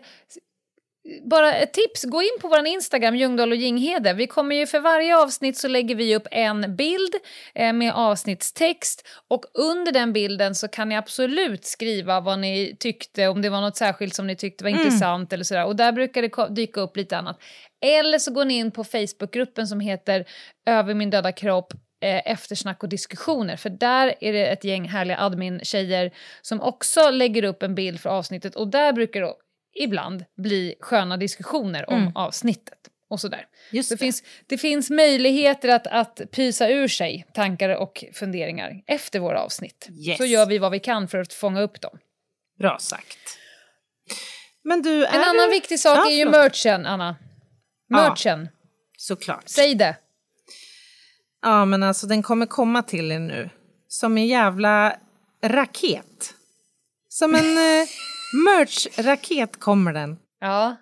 bara 1.23 1.53
ett 1.55 1.73
tips, 1.73 2.03
gå 2.03 2.21
in 2.21 2.37
på 2.41 2.47
vår 2.47 2.67
Instagram, 2.67 3.15
Ljungdahl 3.15 3.51
och 3.51 3.57
Ginghede. 3.57 4.13
Vi 4.13 4.27
kommer 4.27 4.55
ju 4.55 4.67
för 4.67 4.79
varje 4.79 5.17
avsnitt 5.17 5.57
så 5.57 5.67
lägger 5.67 5.95
vi 5.95 6.15
upp 6.15 6.27
en 6.31 6.75
bild 6.75 7.15
eh, 7.55 7.73
med 7.73 7.93
avsnittstext 7.93 9.07
och 9.27 9.45
under 9.53 9.91
den 9.91 10.13
bilden 10.13 10.55
så 10.55 10.67
kan 10.67 10.89
ni 10.89 10.97
absolut 10.97 11.65
skriva 11.65 12.19
vad 12.19 12.39
ni 12.39 12.75
tyckte, 12.79 13.27
om 13.27 13.41
det 13.41 13.49
var 13.49 13.61
något 13.61 13.77
särskilt 13.77 14.15
som 14.15 14.27
ni 14.27 14.35
tyckte 14.35 14.63
var 14.63 14.71
mm. 14.71 14.81
intressant 14.81 15.33
eller 15.33 15.43
sådär. 15.43 15.65
Och 15.65 15.75
där 15.75 15.91
brukar 15.91 16.21
det 16.21 16.55
dyka 16.55 16.81
upp 16.81 16.97
lite 16.97 17.17
annat. 17.17 17.41
Eller 17.85 18.19
så 18.19 18.33
går 18.33 18.45
ni 18.45 18.53
in 18.53 18.71
på 18.71 18.83
Facebookgruppen 18.83 19.67
som 19.67 19.79
heter 19.79 20.25
Över 20.65 20.93
min 20.93 21.09
döda 21.09 21.31
kropp 21.31 21.73
eh, 22.03 22.31
eftersnack 22.31 22.83
och 22.83 22.89
diskussioner. 22.89 23.55
För 23.55 23.69
där 23.69 24.15
är 24.21 24.33
det 24.33 24.47
ett 24.47 24.63
gäng 24.63 24.87
härliga 24.87 25.17
admin-tjejer 25.17 26.11
som 26.41 26.61
också 26.61 27.09
lägger 27.09 27.43
upp 27.43 27.63
en 27.63 27.75
bild 27.75 27.99
för 27.99 28.09
avsnittet 28.09 28.55
och 28.55 28.67
där 28.67 28.93
brukar 28.93 29.21
ibland 29.75 30.25
bli 30.37 30.75
sköna 30.79 31.17
diskussioner 31.17 31.89
om 31.89 32.01
mm. 32.01 32.15
avsnittet. 32.15 32.77
Och 33.09 33.19
sådär. 33.19 33.45
Just 33.71 33.89
det. 33.89 33.95
Det, 33.95 33.99
finns, 33.99 34.23
det 34.47 34.57
finns 34.57 34.89
möjligheter 34.89 35.69
att, 35.69 35.87
att 35.87 36.21
pysa 36.31 36.69
ur 36.69 36.87
sig 36.87 37.25
tankar 37.33 37.69
och 37.69 38.03
funderingar 38.13 38.83
efter 38.87 39.19
våra 39.19 39.41
avsnitt. 39.41 39.89
Yes. 40.07 40.17
Så 40.17 40.25
gör 40.25 40.45
vi 40.45 40.57
vad 40.57 40.71
vi 40.71 40.79
kan 40.79 41.07
för 41.07 41.17
att 41.17 41.33
fånga 41.33 41.61
upp 41.61 41.81
dem. 41.81 41.99
Bra 42.59 42.77
sagt. 42.79 43.37
Men 44.63 44.81
du, 44.81 45.05
en 45.05 45.21
annan 45.21 45.47
du... 45.47 45.49
viktig 45.49 45.79
sak 45.79 45.97
ja, 45.97 46.11
är 46.11 46.15
ju 46.15 46.29
merchen, 46.29 46.85
Anna. 46.85 47.15
Merchen. 47.89 48.41
Ja, 48.41 48.59
såklart. 48.97 49.49
Säg 49.49 49.75
det. 49.75 49.95
Ja, 51.41 51.65
men 51.65 51.83
alltså 51.83 52.07
den 52.07 52.23
kommer 52.23 52.45
komma 52.45 52.83
till 52.83 53.11
er 53.11 53.19
nu. 53.19 53.49
Som 53.87 54.17
en 54.17 54.27
jävla 54.27 54.95
raket. 55.43 56.33
Som 57.09 57.35
en... 57.35 57.57
Merch-raket 58.33 59.59
kommer 59.59 59.93
den. 59.93 60.17
Ja. 60.39 60.75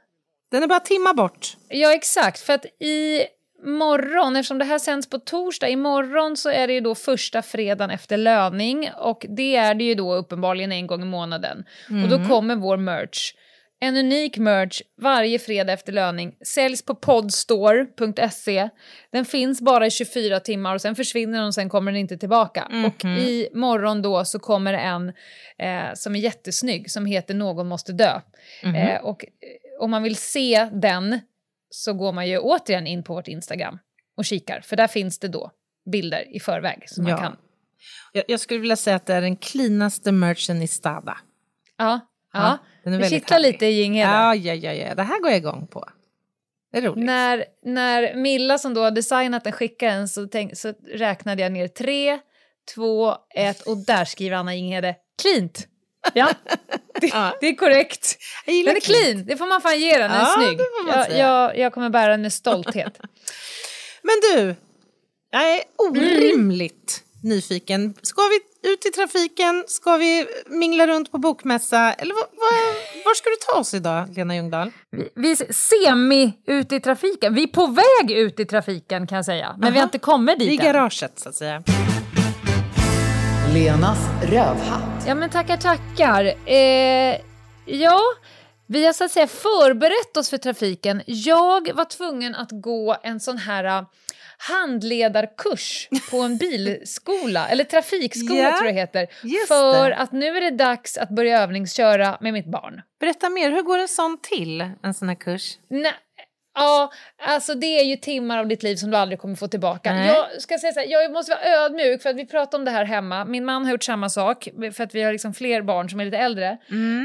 Den 0.51 0.63
är 0.63 0.67
bara 0.67 0.79
timmar 0.79 1.13
bort. 1.13 1.57
Ja, 1.69 1.93
exakt. 1.93 2.39
För 2.39 2.53
att 2.53 2.65
i 2.65 3.23
morgon, 3.65 4.35
eftersom 4.35 4.57
det 4.57 4.65
här 4.65 4.79
sänds 4.79 5.09
på 5.09 5.19
torsdag, 5.19 5.69
imorgon 5.69 6.37
så 6.37 6.49
är 6.49 6.67
det 6.67 6.73
ju 6.73 6.81
då 6.81 6.95
första 6.95 7.41
fredagen 7.41 7.89
efter 7.89 8.17
löning 8.17 8.89
och 8.97 9.25
det 9.29 9.55
är 9.55 9.73
det 9.73 9.83
ju 9.83 9.95
då 9.95 10.15
uppenbarligen 10.15 10.71
en 10.71 10.87
gång 10.87 11.01
i 11.01 11.05
månaden. 11.05 11.65
Mm. 11.89 12.03
Och 12.03 12.09
då 12.09 12.15
mm. 12.15 12.27
kommer 12.27 12.55
vår 12.55 12.77
merch 12.77 13.33
en 13.81 13.97
unik 13.97 14.37
merch 14.37 14.81
varje 15.01 15.39
fredag 15.39 15.73
efter 15.73 15.93
löning 15.93 16.35
säljs 16.45 16.81
på 16.81 16.95
podstore.se. 16.95 18.69
Den 19.11 19.25
finns 19.25 19.61
bara 19.61 19.85
i 19.85 19.91
24 19.91 20.39
timmar 20.39 20.75
och 20.75 20.81
sen 20.81 20.95
försvinner 20.95 21.37
den 21.37 21.47
och 21.47 21.53
sen 21.53 21.69
kommer 21.69 21.91
den 21.91 22.01
inte 22.01 22.17
tillbaka. 22.17 22.67
Mm 22.71 22.83
-hmm. 22.83 22.87
Och 22.87 23.05
i 23.05 23.49
morgon 23.53 24.01
då 24.01 24.25
så 24.25 24.39
kommer 24.39 24.73
en 24.73 25.09
eh, 25.57 25.93
som 25.93 26.15
är 26.15 26.19
jättesnygg 26.19 26.91
som 26.91 27.05
heter 27.05 27.33
Någon 27.33 27.67
måste 27.67 27.93
dö. 27.93 28.21
Mm 28.63 28.75
-hmm. 28.75 28.95
eh, 28.95 29.01
och 29.01 29.25
eh, 29.25 29.29
om 29.83 29.91
man 29.91 30.03
vill 30.03 30.15
se 30.15 30.69
den 30.73 31.19
så 31.69 31.93
går 31.93 32.11
man 32.11 32.27
ju 32.27 32.37
återigen 32.37 32.87
in 32.87 33.03
på 33.03 33.13
vårt 33.13 33.27
Instagram 33.27 33.79
och 34.17 34.25
kikar 34.25 34.61
för 34.61 34.75
där 34.75 34.87
finns 34.87 35.19
det 35.19 35.27
då 35.27 35.51
bilder 35.91 36.35
i 36.35 36.39
förväg 36.39 36.83
som 36.89 37.07
ja. 37.07 37.15
man 37.15 37.23
kan. 37.23 37.37
Jag, 38.13 38.23
jag 38.27 38.39
skulle 38.39 38.59
vilja 38.59 38.75
säga 38.75 38.95
att 38.95 39.05
det 39.05 39.13
är 39.13 39.21
den 39.21 39.35
cleanaste 39.35 40.11
merchen 40.11 40.61
i 40.61 40.67
Stada. 40.67 41.17
Ja, 41.77 41.99
ja. 42.33 42.57
Den 42.91 42.99
är 42.99 43.03
det 43.03 43.09
kittlar 43.09 43.39
lite 43.39 43.65
i 43.65 43.71
Ginghede. 43.71 44.11
Ja, 44.11 44.35
ja, 44.35 44.53
ja, 44.53 44.73
ja, 44.73 44.95
det 44.95 45.03
här 45.03 45.19
går 45.19 45.29
jag 45.29 45.37
igång 45.37 45.67
på. 45.67 45.85
Det 46.71 46.77
är 46.77 46.81
roligt. 46.81 47.05
När, 47.05 47.45
när 47.63 48.15
Milla 48.15 48.57
som 48.57 48.73
då 48.73 48.81
har 48.81 48.91
designat 48.91 49.43
den 49.43 49.53
skickade 49.53 49.91
den 49.91 50.07
så, 50.07 50.27
tänk, 50.27 50.57
så 50.57 50.73
räknade 50.93 51.41
jag 51.41 51.51
ner 51.51 51.67
tre, 51.67 52.19
två, 52.75 53.15
ett 53.35 53.61
och 53.61 53.77
där 53.77 54.05
skriver 54.05 54.37
Anna 54.37 54.55
Ginghede 54.55 54.95
cleant. 55.21 55.67
Ja, 56.13 56.29
det, 57.01 57.07
ja. 57.07 57.37
det 57.41 57.47
är 57.47 57.55
korrekt. 57.55 58.17
Den 58.45 58.75
är 58.75 58.79
clean, 58.79 59.25
det 59.25 59.37
får 59.37 59.45
man 59.45 59.61
fan 59.61 59.79
ge 59.79 59.97
den, 59.97 60.11
den 60.11 60.21
är 60.21 60.25
snygg. 60.25 60.59
Jag, 60.87 61.17
jag, 61.17 61.57
jag, 61.57 61.73
kommer 61.73 61.89
bära 61.89 62.11
den 62.11 62.21
med 62.21 62.33
stolthet. 62.33 62.99
Men 64.01 64.15
du, 64.21 64.55
jag 65.31 65.55
är 65.55 65.63
orimligt 65.77 67.03
mm. 67.23 67.35
nyfiken. 67.35 67.93
Ska 68.01 68.21
vi 68.21 68.39
ut 68.63 68.85
i 68.85 68.89
trafiken? 68.89 69.63
Ska 69.67 69.97
vi 69.97 70.27
mingla 70.47 70.87
runt 70.87 71.11
på 71.11 71.17
bokmässa? 71.17 71.93
Eller 71.93 72.13
var, 72.13 72.21
var, 72.21 73.05
var 73.05 73.15
ska 73.15 73.29
du 73.29 73.35
ta 73.35 73.59
oss 73.59 73.73
idag, 73.73 74.17
Lena 74.17 74.35
Ljungdahl? 74.35 74.71
Vi, 74.91 75.09
vi 75.15 75.31
är 75.31 75.53
semi 75.53 76.33
ute 76.47 76.75
i 76.75 76.79
trafiken. 76.79 77.33
Vi 77.33 77.43
är 77.43 77.47
på 77.47 77.67
väg 77.67 78.11
ut 78.11 78.39
i 78.39 78.45
trafiken 78.45 79.07
kan 79.07 79.15
jag 79.15 79.25
säga. 79.25 79.55
Men 79.57 79.63
Aha. 79.63 79.71
vi 79.73 79.77
har 79.79 79.83
inte 79.83 79.99
kommit 79.99 80.39
dit 80.39 80.51
I 80.51 80.55
garaget 80.55 81.19
så 81.19 81.29
att 81.29 81.35
säga. 81.35 81.63
Lenas 83.53 83.99
rövhatt. 84.23 85.03
Ja 85.07 85.15
men 85.15 85.29
tackar 85.29 85.57
tackar. 85.57 86.33
Eh, 86.45 87.17
ja, 87.65 87.99
vi 88.67 88.85
har 88.85 88.93
så 88.93 89.03
att 89.03 89.11
säga 89.11 89.27
förberett 89.27 90.17
oss 90.17 90.29
för 90.29 90.37
trafiken. 90.37 91.01
Jag 91.05 91.73
var 91.73 91.85
tvungen 91.85 92.35
att 92.35 92.49
gå 92.51 92.97
en 93.03 93.19
sån 93.19 93.37
här 93.37 93.85
handledarkurs 94.47 95.87
på 96.11 96.19
en 96.19 96.37
bilskola, 96.37 97.47
eller 97.49 97.63
trafikskola 97.63 98.39
Ja, 98.39 98.57
tror 98.57 98.67
jag 98.67 98.73
heter. 98.73 99.07
För 99.47 99.89
det. 99.89 99.95
att 99.95 100.11
nu 100.11 100.37
är 100.37 100.41
det 100.41 100.51
dags 100.51 100.97
att 100.97 101.09
börja 101.09 101.41
övningsköra 101.41 102.17
med 102.21 102.33
mitt 102.33 102.51
barn. 102.51 102.81
Berätta 102.99 103.29
mer, 103.29 103.51
hur 103.51 103.61
går 103.61 103.77
en 103.77 103.87
sån 103.87 104.17
till, 104.21 104.69
en 104.83 104.93
sån 104.93 105.09
här 105.09 105.15
kurs? 105.15 105.57
Nej, 105.69 105.93
ja, 106.55 106.91
alltså 107.27 107.55
det 107.55 107.79
är 107.79 107.83
ju 107.83 107.95
timmar 107.95 108.37
av 108.37 108.47
ditt 108.47 108.63
liv 108.63 108.75
som 108.75 108.91
du 108.91 108.97
aldrig 108.97 109.19
kommer 109.19 109.35
få 109.35 109.47
tillbaka. 109.47 109.93
Nej. 109.93 110.07
Jag 110.07 110.41
ska 110.41 110.57
säga 110.57 110.73
så 110.73 110.79
här, 110.79 110.87
jag 110.87 111.11
måste 111.11 111.31
vara 111.31 111.65
ödmjuk 111.65 112.01
för 112.01 112.09
att 112.09 112.15
vi 112.15 112.25
pratar 112.25 112.57
om 112.57 112.65
det 112.65 112.71
här 112.71 112.85
hemma. 112.85 113.25
Min 113.25 113.45
man 113.45 113.65
har 113.65 113.71
gjort 113.71 113.83
samma 113.83 114.09
sak 114.09 114.47
för 114.73 114.83
att 114.83 114.95
vi 114.95 115.01
har 115.01 115.11
liksom 115.11 115.33
fler 115.33 115.61
barn 115.61 115.89
som 115.89 115.99
är 115.99 116.05
lite 116.05 116.17
äldre. 116.17 116.57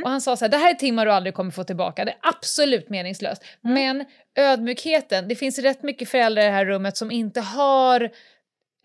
Och 0.05 0.11
han 0.11 0.21
sa 0.21 0.37
så 0.37 0.45
här, 0.45 0.51
det 0.51 0.57
här 0.57 0.71
är 0.71 0.75
timmar 0.75 1.07
du 1.07 1.13
aldrig 1.13 1.35
kommer 1.35 1.51
få 1.51 1.65
tillbaka. 1.65 2.05
Det 2.05 2.11
är 2.11 2.19
absolut 2.23 2.89
meningslöst. 2.89 3.45
Men 3.61 4.05
ödmjukheten, 4.37 5.29
det 5.29 5.37
finns 5.37 5.59
rätt 5.59 5.83
mycket 5.83 6.09
föräldrar 6.09 6.43
i 6.43 6.47
det 6.47 6.53
här 6.53 6.67
rummet 6.67 6.97
som 6.97 7.11
inte 7.11 7.41
har 7.41 8.11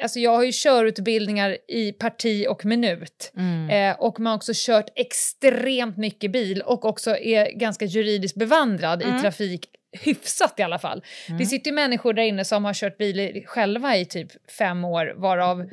Alltså 0.01 0.19
jag 0.19 0.31
har 0.31 0.43
ju 0.43 0.51
körutbildningar 0.53 1.57
i 1.67 1.91
parti 1.91 2.45
och 2.49 2.65
minut. 2.65 3.31
Eh, 3.69 3.95
och 3.99 4.19
man 4.19 4.31
har 4.31 4.37
också 4.37 4.51
kört 4.55 4.89
extremt 4.95 5.97
mycket 5.97 6.31
bil 6.31 6.61
och 6.61 6.85
också 6.85 7.17
är 7.17 7.51
ganska 7.51 7.85
juridiskt 7.85 8.37
bevandrad 8.37 9.01
i 9.01 9.21
trafik. 9.21 9.65
Hyfsat 10.01 10.59
i 10.59 10.63
alla 10.63 10.79
fall. 10.79 11.03
Det 11.39 11.45
sitter 11.45 11.71
ju 11.71 11.75
människor 11.75 12.13
där 12.13 12.23
inne 12.23 12.45
som 12.45 12.65
har 12.65 12.73
kört 12.73 12.97
bil 12.97 13.43
själva 13.45 13.97
i 13.97 14.05
typ 14.05 14.51
fem 14.51 14.83
år, 14.85 15.13
varav 15.15 15.69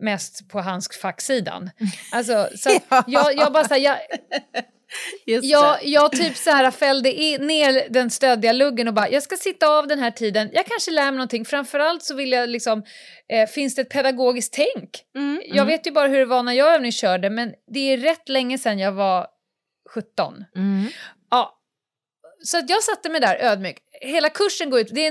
mest 0.00 0.48
på 0.48 0.60
handskfacksidan. 0.60 1.70
Alltså, 2.12 2.48
så 2.56 2.70
att 2.88 3.04
jag, 3.08 3.36
jag 3.36 3.52
bara 3.52 3.64
så 3.64 3.74
här, 3.74 3.80
jag, 3.80 3.96
Just 5.26 5.44
jag, 5.44 5.78
jag 5.82 6.12
typ 6.12 6.36
så 6.36 6.50
här 6.50 6.70
fällde 6.70 7.12
in, 7.12 7.46
ner 7.46 7.86
den 7.90 8.10
stöddiga 8.10 8.52
luggen 8.52 8.88
och 8.88 8.94
bara, 8.94 9.08
jag 9.10 9.22
ska 9.22 9.36
sitta 9.36 9.68
av 9.68 9.86
den 9.86 9.98
här 9.98 10.10
tiden, 10.10 10.50
jag 10.52 10.66
kanske 10.66 10.90
lär 10.90 11.04
mig 11.04 11.12
någonting. 11.12 11.44
Framförallt 11.44 12.02
så 12.02 12.14
vill 12.14 12.32
jag 12.32 12.48
liksom, 12.48 12.82
eh, 13.32 13.48
finns 13.48 13.74
det 13.74 13.82
ett 13.82 13.88
pedagogiskt 13.90 14.54
tänk? 14.54 14.90
Mm, 15.16 15.42
Jag 15.44 15.66
vet 15.66 15.86
ju 15.86 15.90
bara 15.90 16.08
hur 16.08 16.18
det 16.18 16.24
var 16.24 16.42
när 16.42 16.52
jag 16.52 16.74
övningskörde, 16.74 17.30
men 17.30 17.52
det 17.74 17.80
är 17.80 17.96
rätt 17.96 18.28
länge 18.28 18.58
sedan 18.58 18.78
jag 18.78 18.92
var 18.92 19.26
17. 19.94 20.44
Mm. 20.56 20.86
Ja, 21.30 21.58
så 22.44 22.58
att 22.58 22.70
jag 22.70 22.82
satte 22.82 23.08
mig 23.08 23.20
där 23.20 23.36
ödmjuk. 23.36 23.76
Hela 24.00 24.28
kursen 24.30 24.70
går 24.70 24.80
ut, 24.80 24.88
det 24.90 25.06
är 25.06 25.10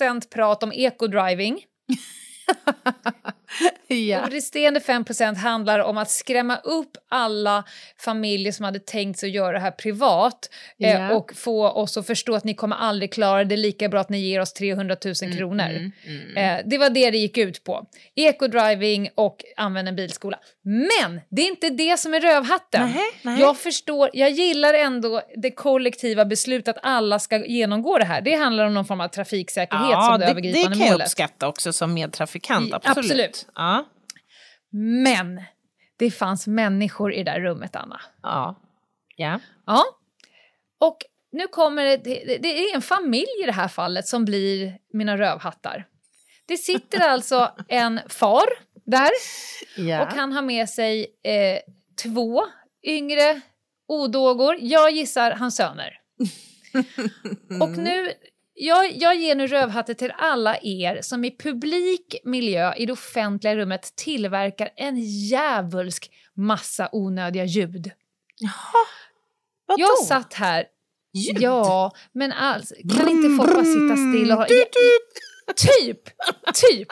95% 0.00 0.30
prat 0.30 0.62
om 0.62 0.72
eco-driving. 0.72 1.58
Ja. 3.86 4.22
Och 4.22 4.30
resterande 4.30 4.80
5% 4.80 5.36
handlar 5.36 5.78
om 5.78 5.98
att 5.98 6.10
skrämma 6.10 6.56
upp 6.56 6.96
alla 7.08 7.64
familjer 7.98 8.52
som 8.52 8.64
hade 8.64 8.78
tänkt 8.78 9.18
sig 9.18 9.28
att 9.28 9.34
göra 9.34 9.52
det 9.52 9.58
här 9.58 9.70
privat 9.70 10.50
eh, 10.80 10.90
Ja. 10.90 11.14
och 11.14 11.32
få 11.34 11.68
oss 11.68 11.96
att 11.96 12.06
förstå 12.06 12.34
att 12.34 12.44
ni 12.44 12.54
kommer 12.54 12.76
aldrig 12.76 13.12
klara 13.12 13.44
det, 13.44 13.56
lika 13.56 13.88
bra 13.88 14.00
att 14.00 14.08
ni 14.08 14.18
ger 14.18 14.40
oss 14.40 14.52
300 14.52 14.96
000 15.04 15.14
Mm, 15.22 15.36
kronor. 15.38 15.92
Eh, 16.36 16.56
det 16.64 16.78
var 16.78 16.90
det 16.90 17.10
det 17.10 17.18
gick 17.18 17.38
ut 17.38 17.64
på. 17.64 17.86
Eco-driving 18.16 19.08
och 19.14 19.44
använd 19.56 19.88
en 19.88 19.96
bilskola. 19.96 20.38
Men 20.64 21.20
det 21.28 21.42
är 21.42 21.46
inte 21.46 21.70
det 21.70 21.98
som 21.98 22.14
är 22.14 22.20
rövhatten. 22.20 22.82
Nähä, 22.86 23.00
nähä. 23.22 23.40
Jag 23.40 23.58
förstår, 23.58 24.10
jag 24.12 24.30
gillar 24.30 24.74
ändå 24.74 25.22
det 25.36 25.50
kollektiva 25.50 26.24
beslutet 26.24 26.76
att 26.76 26.84
alla 26.84 27.18
ska 27.18 27.46
genomgå 27.46 27.98
det 27.98 28.04
här. 28.04 28.20
Det 28.20 28.34
handlar 28.34 28.64
om 28.66 28.74
någon 28.74 28.84
form 28.84 29.00
av 29.00 29.08
trafiksäkerhet 29.08 29.92
som 30.04 30.12
det, 30.12 30.18
det, 30.18 30.24
det 30.26 30.30
övergripande 30.30 30.76
kan 30.76 30.86
jag 30.86 30.92
målet. 30.92 31.06
uppskatta 31.06 31.48
också 31.48 31.72
som 31.72 31.94
medtrafikant. 31.94 32.68
I- 32.70 32.74
Absolut. 32.84 33.41
Ja. 33.54 33.84
Men 34.70 35.42
det 35.96 36.10
fanns 36.10 36.46
människor 36.46 37.12
i 37.12 37.22
det 37.22 37.30
där 37.32 37.40
rummet, 37.40 37.76
Anna. 37.76 38.00
Ja. 38.22 38.60
ja. 39.16 39.40
Ja. 39.66 39.84
Och 40.80 40.98
nu 41.32 41.46
kommer 41.46 41.84
det, 41.84 41.96
det, 41.96 42.38
det 42.38 42.48
är 42.48 42.74
en 42.74 42.82
familj 42.82 43.42
i 43.42 43.46
det 43.46 43.52
här 43.52 43.68
fallet 43.68 44.06
som 44.06 44.24
blir 44.24 44.78
mina 44.92 45.18
rövhattar. 45.18 45.86
Det 46.46 46.56
sitter 46.56 47.00
alltså 47.08 47.50
en 47.68 48.00
far 48.08 48.46
där 48.84 49.10
ja. 49.76 50.02
och 50.02 50.12
han 50.12 50.32
har 50.32 50.42
med 50.42 50.68
sig 50.68 51.06
eh, 51.22 51.58
två 52.02 52.46
yngre 52.82 53.40
odågor. 53.88 54.56
Jag 54.60 54.90
gissar 54.90 55.30
hans 55.30 55.56
söner. 55.56 55.98
Och 57.60 57.70
nu, 57.70 58.12
jag, 58.54 58.92
jag 58.96 59.16
ger 59.16 59.34
nu 59.34 59.46
rövhattar 59.46 59.94
till 59.94 60.12
alla 60.18 60.56
er 60.62 61.02
som 61.02 61.24
i 61.24 61.36
publik 61.36 62.16
miljö 62.24 62.74
i 62.74 62.86
det 62.86 62.92
offentliga 62.92 63.56
rummet 63.56 63.96
tillverkar 63.96 64.70
en 64.76 64.96
djävulsk 64.98 66.10
massa 66.36 66.88
onödiga 66.92 67.44
ljud. 67.44 67.90
Vadå? 69.66 69.80
Jag 69.80 69.98
satt 69.98 70.34
här... 70.34 70.64
Ljud? 71.14 71.42
Ja, 71.42 71.92
men 72.12 72.32
alltså, 72.32 72.74
kan 72.74 73.08
inte 73.08 73.36
folk 73.36 73.54
bara 73.54 73.64
sitta 73.64 73.96
still 73.96 74.32
och 74.32 74.36
ha... 74.36 74.46
Typ! 74.46 76.04
Typ! 76.54 76.88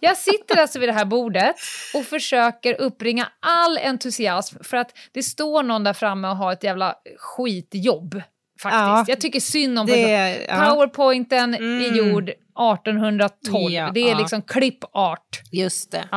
Jag 0.00 0.16
sitter 0.16 0.56
alltså 0.56 0.78
vid 0.78 0.88
det 0.88 0.92
här 0.92 1.04
bordet 1.04 1.56
och 1.94 2.04
försöker 2.04 2.80
uppringa 2.80 3.28
all 3.40 3.78
entusiasm 3.78 4.56
för 4.64 4.76
att 4.76 4.92
det 5.12 5.22
står 5.22 5.62
någon 5.62 5.84
där 5.84 5.92
framme 5.92 6.28
och 6.28 6.36
har 6.36 6.52
ett 6.52 6.64
jävla 6.64 6.94
skitjobb. 7.18 8.22
Faktiskt. 8.62 8.78
Ja. 8.80 9.04
Jag 9.08 9.20
tycker 9.20 9.40
synd 9.40 9.78
om 9.78 9.86
Det 9.86 10.12
är- 10.12 10.46
ja. 10.48 10.70
Powerpointen 10.74 11.54
är 11.54 11.58
Mm. 11.58 11.96
gjord 11.96 12.28
1812. 12.28 13.72
Ja, 13.72 13.90
det 13.94 14.00
är 14.00 14.10
ja. 14.10 14.18
liksom 14.18 14.42
klippart. 14.42 15.40
Just 15.52 15.90
det. 15.92 16.08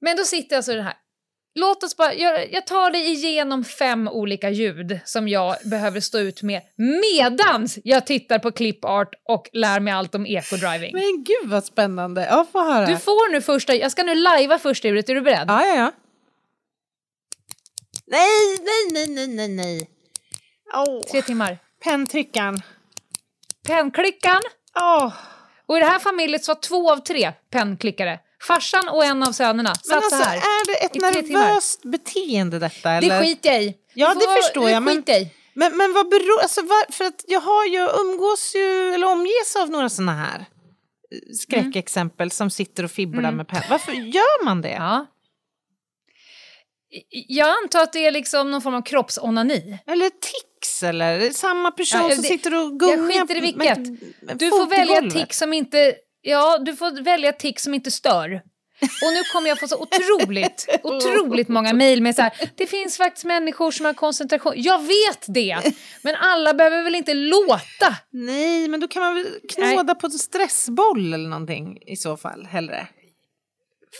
Men 0.00 0.16
då 0.16 0.24
sitter 0.24 0.56
alltså 0.56 0.72
den 0.74 0.84
här. 0.84 0.94
Låt 1.58 1.82
oss 1.82 1.96
bara, 1.96 2.14
jag, 2.14 2.52
jag 2.52 2.66
tar 2.66 2.90
dig 2.90 3.12
igenom 3.12 3.64
fem 3.64 4.08
olika 4.08 4.50
ljud 4.50 5.00
som 5.04 5.28
jag 5.28 5.56
behöver 5.64 6.00
stå 6.00 6.18
ut 6.18 6.42
med 6.42 6.62
medans 7.02 7.78
jag 7.84 8.06
tittar 8.06 8.38
på 8.38 8.52
clipart 8.52 9.08
och 9.28 9.48
lär 9.52 9.80
mig 9.80 9.92
allt 9.92 10.14
om 10.14 10.26
eco-driving. 10.26 10.90
Men 10.92 11.24
gud 11.24 11.50
vad 11.50 11.64
spännande. 11.64 12.26
Ja, 12.30 12.46
få 12.52 12.64
höra. 12.72 12.86
Du 12.86 12.96
får 12.96 13.32
nu 13.32 13.40
första, 13.42 13.74
jag 13.74 13.92
ska 13.92 14.02
nu 14.02 14.14
lajva 14.14 14.58
första 14.58 14.88
ljudet, 14.88 15.08
är 15.08 15.14
du 15.14 15.20
beredd? 15.20 15.44
Ja, 15.48 15.66
ja, 15.66 15.74
ja. 15.74 15.92
Nej, 18.06 18.58
nej, 18.64 18.92
nej, 18.92 19.26
nej, 19.26 19.28
nej, 19.36 19.48
nej. 19.48 19.90
Åh. 20.76 21.00
Tre 21.10 21.22
timmar. 21.22 21.58
Penntryckaren. 21.84 22.62
Pennklickan. 23.66 24.42
Åh. 24.78 25.12
Och 25.66 25.76
i 25.76 25.80
det 25.80 25.86
här 25.86 25.98
familjet 25.98 26.44
så 26.44 26.54
var 26.54 26.60
två 26.60 26.92
av 26.92 26.96
tre 26.96 27.32
pennklickare. 27.50 28.18
Farsan 28.42 28.88
och 28.88 29.04
en 29.04 29.22
av 29.22 29.32
sönerna 29.32 29.74
satt 29.74 29.86
Men 29.88 29.96
alltså, 29.96 30.16
så 30.16 30.22
här. 30.22 30.36
är 30.36 30.66
det 30.66 30.84
ett 30.84 30.92
timmar. 30.92 31.12
nervöst 31.12 31.82
beteende 31.82 32.58
detta? 32.58 32.90
Eller? 32.90 33.08
Det 33.20 33.20
skiter 33.26 33.52
jag 33.52 33.62
i. 33.62 33.74
Ja, 33.94 34.14
det 34.14 34.20
får- 34.20 34.42
förstår 34.42 34.70
jag, 34.70 34.82
men- 34.82 35.10
i. 35.10 35.30
Men, 35.54 35.76
men 35.76 35.92
vad 35.92 36.08
beror... 36.08 36.40
Alltså, 36.42 36.62
var, 36.62 36.92
för 36.92 37.04
att 37.04 37.24
jag 37.28 37.40
har 37.40 37.64
ju, 37.64 37.88
umgås 38.00 38.52
ju, 38.56 38.94
eller 38.94 39.06
omges 39.12 39.56
av 39.60 39.70
några 39.70 39.88
såna 39.88 40.12
här 40.14 40.38
eh, 40.40 41.18
skräckexempel 41.34 42.30
som 42.30 42.50
sitter 42.50 42.84
och 42.84 42.90
fibblar 42.90 43.18
Mm. 43.22 43.36
med 43.36 43.48
penna. 43.48 43.64
Varför 43.70 43.92
gör 43.92 44.44
man 44.44 44.62
det? 44.62 44.70
Ja. 44.70 45.06
Jag 47.10 47.48
antar 47.62 47.82
att 47.82 47.92
det 47.92 48.06
är 48.06 48.12
liksom 48.12 48.50
någon 48.50 48.62
form 48.62 48.74
av 48.74 48.82
kroppsonani. 48.82 49.78
Eller 49.86 50.10
tics, 50.10 50.82
eller 50.82 51.30
samma 51.30 51.70
person 51.70 52.00
Ja, 52.02 52.14
som 52.14 52.22
det- 52.22 52.28
sitter 52.28 52.54
och 52.54 52.80
gungar 52.80 52.96
jag 52.96 53.28
skiter 53.28 53.36
i 53.36 53.40
vilket. 53.40 53.78
med 54.22 54.38
Du 54.38 54.50
får 54.50 54.66
välja 54.66 55.10
tick 55.10 55.32
som 55.32 55.52
inte... 55.52 55.94
Ja, 56.22 56.58
du 56.58 56.76
får 56.76 57.02
välja 57.02 57.32
tick 57.32 57.60
som 57.60 57.74
inte 57.74 57.90
stör. 57.90 58.42
Och 58.80 59.12
nu 59.12 59.22
kommer 59.32 59.48
jag 59.48 59.60
få 59.60 59.68
så 59.68 59.76
otroligt, 59.76 60.66
otroligt 60.82 61.48
många 61.48 61.72
mejl 61.72 62.02
med 62.02 62.14
så 62.14 62.22
här, 62.22 62.32
det 62.56 62.66
finns 62.66 62.96
faktiskt 62.96 63.24
människor 63.24 63.70
som 63.70 63.86
har 63.86 63.94
koncentration. 63.94 64.52
Jag 64.56 64.78
vet 64.78 65.24
det! 65.26 65.58
Men 66.02 66.14
alla 66.14 66.54
behöver 66.54 66.82
väl 66.82 66.94
inte 66.94 67.14
låta? 67.14 67.96
Nej, 68.10 68.68
men 68.68 68.80
då 68.80 68.88
kan 68.88 69.02
man 69.02 69.14
väl 69.14 69.26
knåda 69.54 69.94
på 69.94 70.06
en 70.06 70.10
stressboll 70.12 71.14
eller 71.14 71.28
någonting 71.28 71.78
i 71.86 71.96
så 71.96 72.16
fall, 72.16 72.46
hellre. 72.46 72.86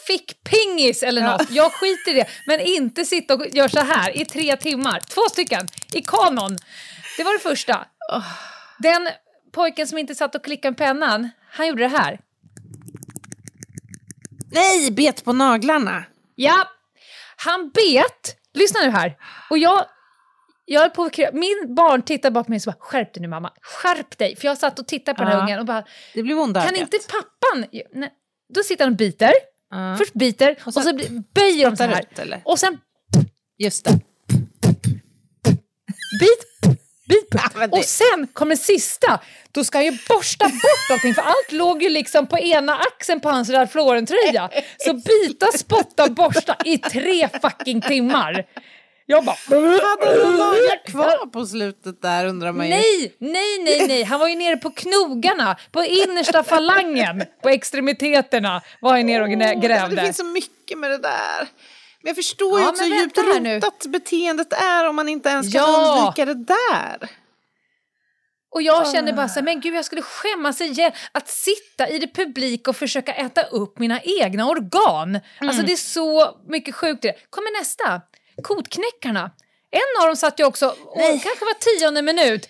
Fickpingis 0.06 1.02
eller 1.02 1.22
något. 1.22 1.50
Jag 1.50 1.72
skiter 1.72 2.10
i 2.10 2.14
det. 2.14 2.26
Men 2.46 2.60
inte 2.60 3.04
sitta 3.04 3.34
och 3.34 3.46
göra 3.46 3.68
så 3.68 3.80
här 3.80 4.16
i 4.16 4.24
tre 4.24 4.56
timmar. 4.56 5.00
Två 5.00 5.20
stycken 5.30 5.66
i 5.92 6.02
kanon. 6.02 6.58
Det 7.16 7.24
var 7.24 7.32
det 7.32 7.38
första. 7.38 7.86
Den 8.78 9.08
pojken 9.52 9.86
som 9.86 9.98
inte 9.98 10.14
satt 10.14 10.34
och 10.34 10.44
klickade 10.44 10.70
med 10.70 10.78
pennan, 10.78 11.30
han 11.50 11.66
gjorde 11.66 11.82
det 11.82 11.98
här. 11.98 12.20
Nej, 14.52 14.90
bet 14.90 15.24
på 15.24 15.32
naglarna! 15.32 16.04
Ja, 16.34 16.68
han 17.36 17.70
bet. 17.70 18.36
Lyssna 18.54 18.80
nu 18.80 18.90
här. 18.90 19.16
Och 19.50 19.58
jag, 19.58 19.84
jag 20.64 20.84
är 20.84 20.88
på, 20.88 21.10
min 21.32 21.74
barn 21.74 22.02
tittar 22.02 22.30
bakom 22.30 22.52
mig 22.52 22.60
och 22.66 22.72
bara, 22.72 22.76
skärp 22.80 23.14
dig 23.14 23.20
nu 23.20 23.28
mamma, 23.28 23.52
skärp 23.62 24.18
dig. 24.18 24.36
För 24.36 24.46
jag 24.48 24.58
satt 24.58 24.78
och 24.78 24.88
tittade 24.88 25.16
på 25.18 25.22
den 25.22 25.32
här 25.32 25.38
Ja. 25.38 25.44
ungen 25.44 25.58
och 25.58 25.66
bara, 25.66 25.84
kan 26.66 26.76
inte 26.76 26.98
pappan... 26.98 27.66
Nej. 27.94 28.12
Då 28.54 28.62
sitter 28.62 28.84
han 28.84 28.92
och 28.92 28.96
biter, 28.98 29.32
Ja. 29.70 29.96
först 29.98 30.14
biter 30.14 30.56
och, 30.66 30.74
sen 30.74 30.82
så 30.82 30.94
blir- 30.94 31.22
böjer 31.34 31.70
de 31.70 31.76
så 31.76 31.82
här. 31.82 32.00
ut, 32.00 32.18
eller? 32.18 32.40
Och 32.44 32.58
sen 32.58 32.78
Just 33.58 33.84
det. 33.84 33.90
bit, 36.20 37.34
men 37.54 37.70
det- 37.70 37.76
Och 37.78 37.84
sen 37.84 38.26
kommer 38.32 38.56
sista. 38.56 39.20
Då 39.52 39.64
ska 39.64 39.78
han 39.78 39.84
ju 39.84 39.98
borsta 40.08 40.44
bort 40.48 40.90
allting 40.90 41.14
för 41.14 41.22
allt 41.22 41.52
låg 41.52 41.82
ju 41.82 41.88
liksom 41.88 42.26
på 42.26 42.38
ena 42.38 42.74
axeln 42.76 43.20
på 43.20 43.28
hans 43.28 43.50
Ralph 43.50 43.76
Lauren-tröja. 43.76 44.50
Så 44.78 44.92
byta, 44.94 45.46
spotta, 45.58 46.08
borsta 46.10 46.56
i 46.64 46.78
tre 46.78 47.28
fucking 47.42 47.80
timmar. 47.80 48.44
Jag 49.08 49.24
bara... 49.24 49.36
Hade 49.48 50.24
han 50.24 50.36
dagar 50.36 50.86
kvar 50.86 51.26
på 51.26 51.46
slutet 51.46 52.02
där 52.02 52.26
undrar 52.26 52.52
man 52.52 52.66
ju. 52.66 52.70
Nej, 52.74 53.16
nej, 53.18 53.58
nej, 53.64 53.86
nej. 53.88 54.02
Han 54.02 54.20
var 54.20 54.28
ju 54.28 54.34
nere 54.36 54.56
på 54.56 54.70
knogarna, 54.70 55.56
på 55.72 55.84
innersta 55.84 56.44
falangen, 56.44 57.24
på 57.42 57.48
extremiteterna 57.48 58.62
var 58.80 58.92
han 58.92 59.06
nere 59.06 59.22
och 59.22 59.62
grävde. 59.62 59.96
Det 59.96 60.02
finns 60.02 60.16
så 60.16 60.24
mycket 60.24 60.78
med 60.78 60.90
det 60.90 60.98
där. 60.98 61.38
Men 62.02 62.08
jag 62.08 62.16
förstår 62.16 62.60
ju 62.60 62.64
Ja, 62.66 62.74
hur 62.80 62.86
djupt 62.86 63.18
rotat 63.18 63.86
beteendet 63.86 64.52
är 64.52 64.88
om 64.88 64.96
man 64.96 65.08
inte 65.08 65.28
ens 65.28 65.52
kan 65.52 65.62
Ja. 65.62 65.96
undvika 65.98 66.24
det 66.24 66.44
där. 66.44 67.10
Och 68.50 68.62
jag 68.62 68.92
kände 68.92 69.12
bara 69.12 69.28
så 69.28 69.34
här, 69.34 69.42
men 69.42 69.60
gud 69.60 69.74
jag 69.74 69.84
skulle 69.84 70.02
skämmas 70.02 70.60
igen 70.60 70.92
att 71.12 71.28
sitta 71.28 71.88
i 71.88 71.98
det 71.98 72.14
publik 72.14 72.68
och 72.68 72.76
försöka 72.76 73.14
äta 73.14 73.42
upp 73.42 73.78
mina 73.78 74.00
egna 74.00 74.48
organ. 74.48 75.20
Alltså 75.40 75.62
det 75.62 75.72
är 75.72 75.76
så 75.76 76.38
mycket 76.48 76.74
sjukt 76.74 77.02
det. 77.02 77.14
Kommer 77.30 77.58
nästa, 77.60 78.00
kotknäckarna. 78.42 79.30
En 79.70 80.02
av 80.02 80.06
dem 80.06 80.16
satt 80.16 80.40
ju 80.40 80.44
också, 80.44 80.66
och 80.68 81.22
kanske 81.22 81.44
var 81.44 81.78
tionde 81.78 82.02
minut. 82.02 82.48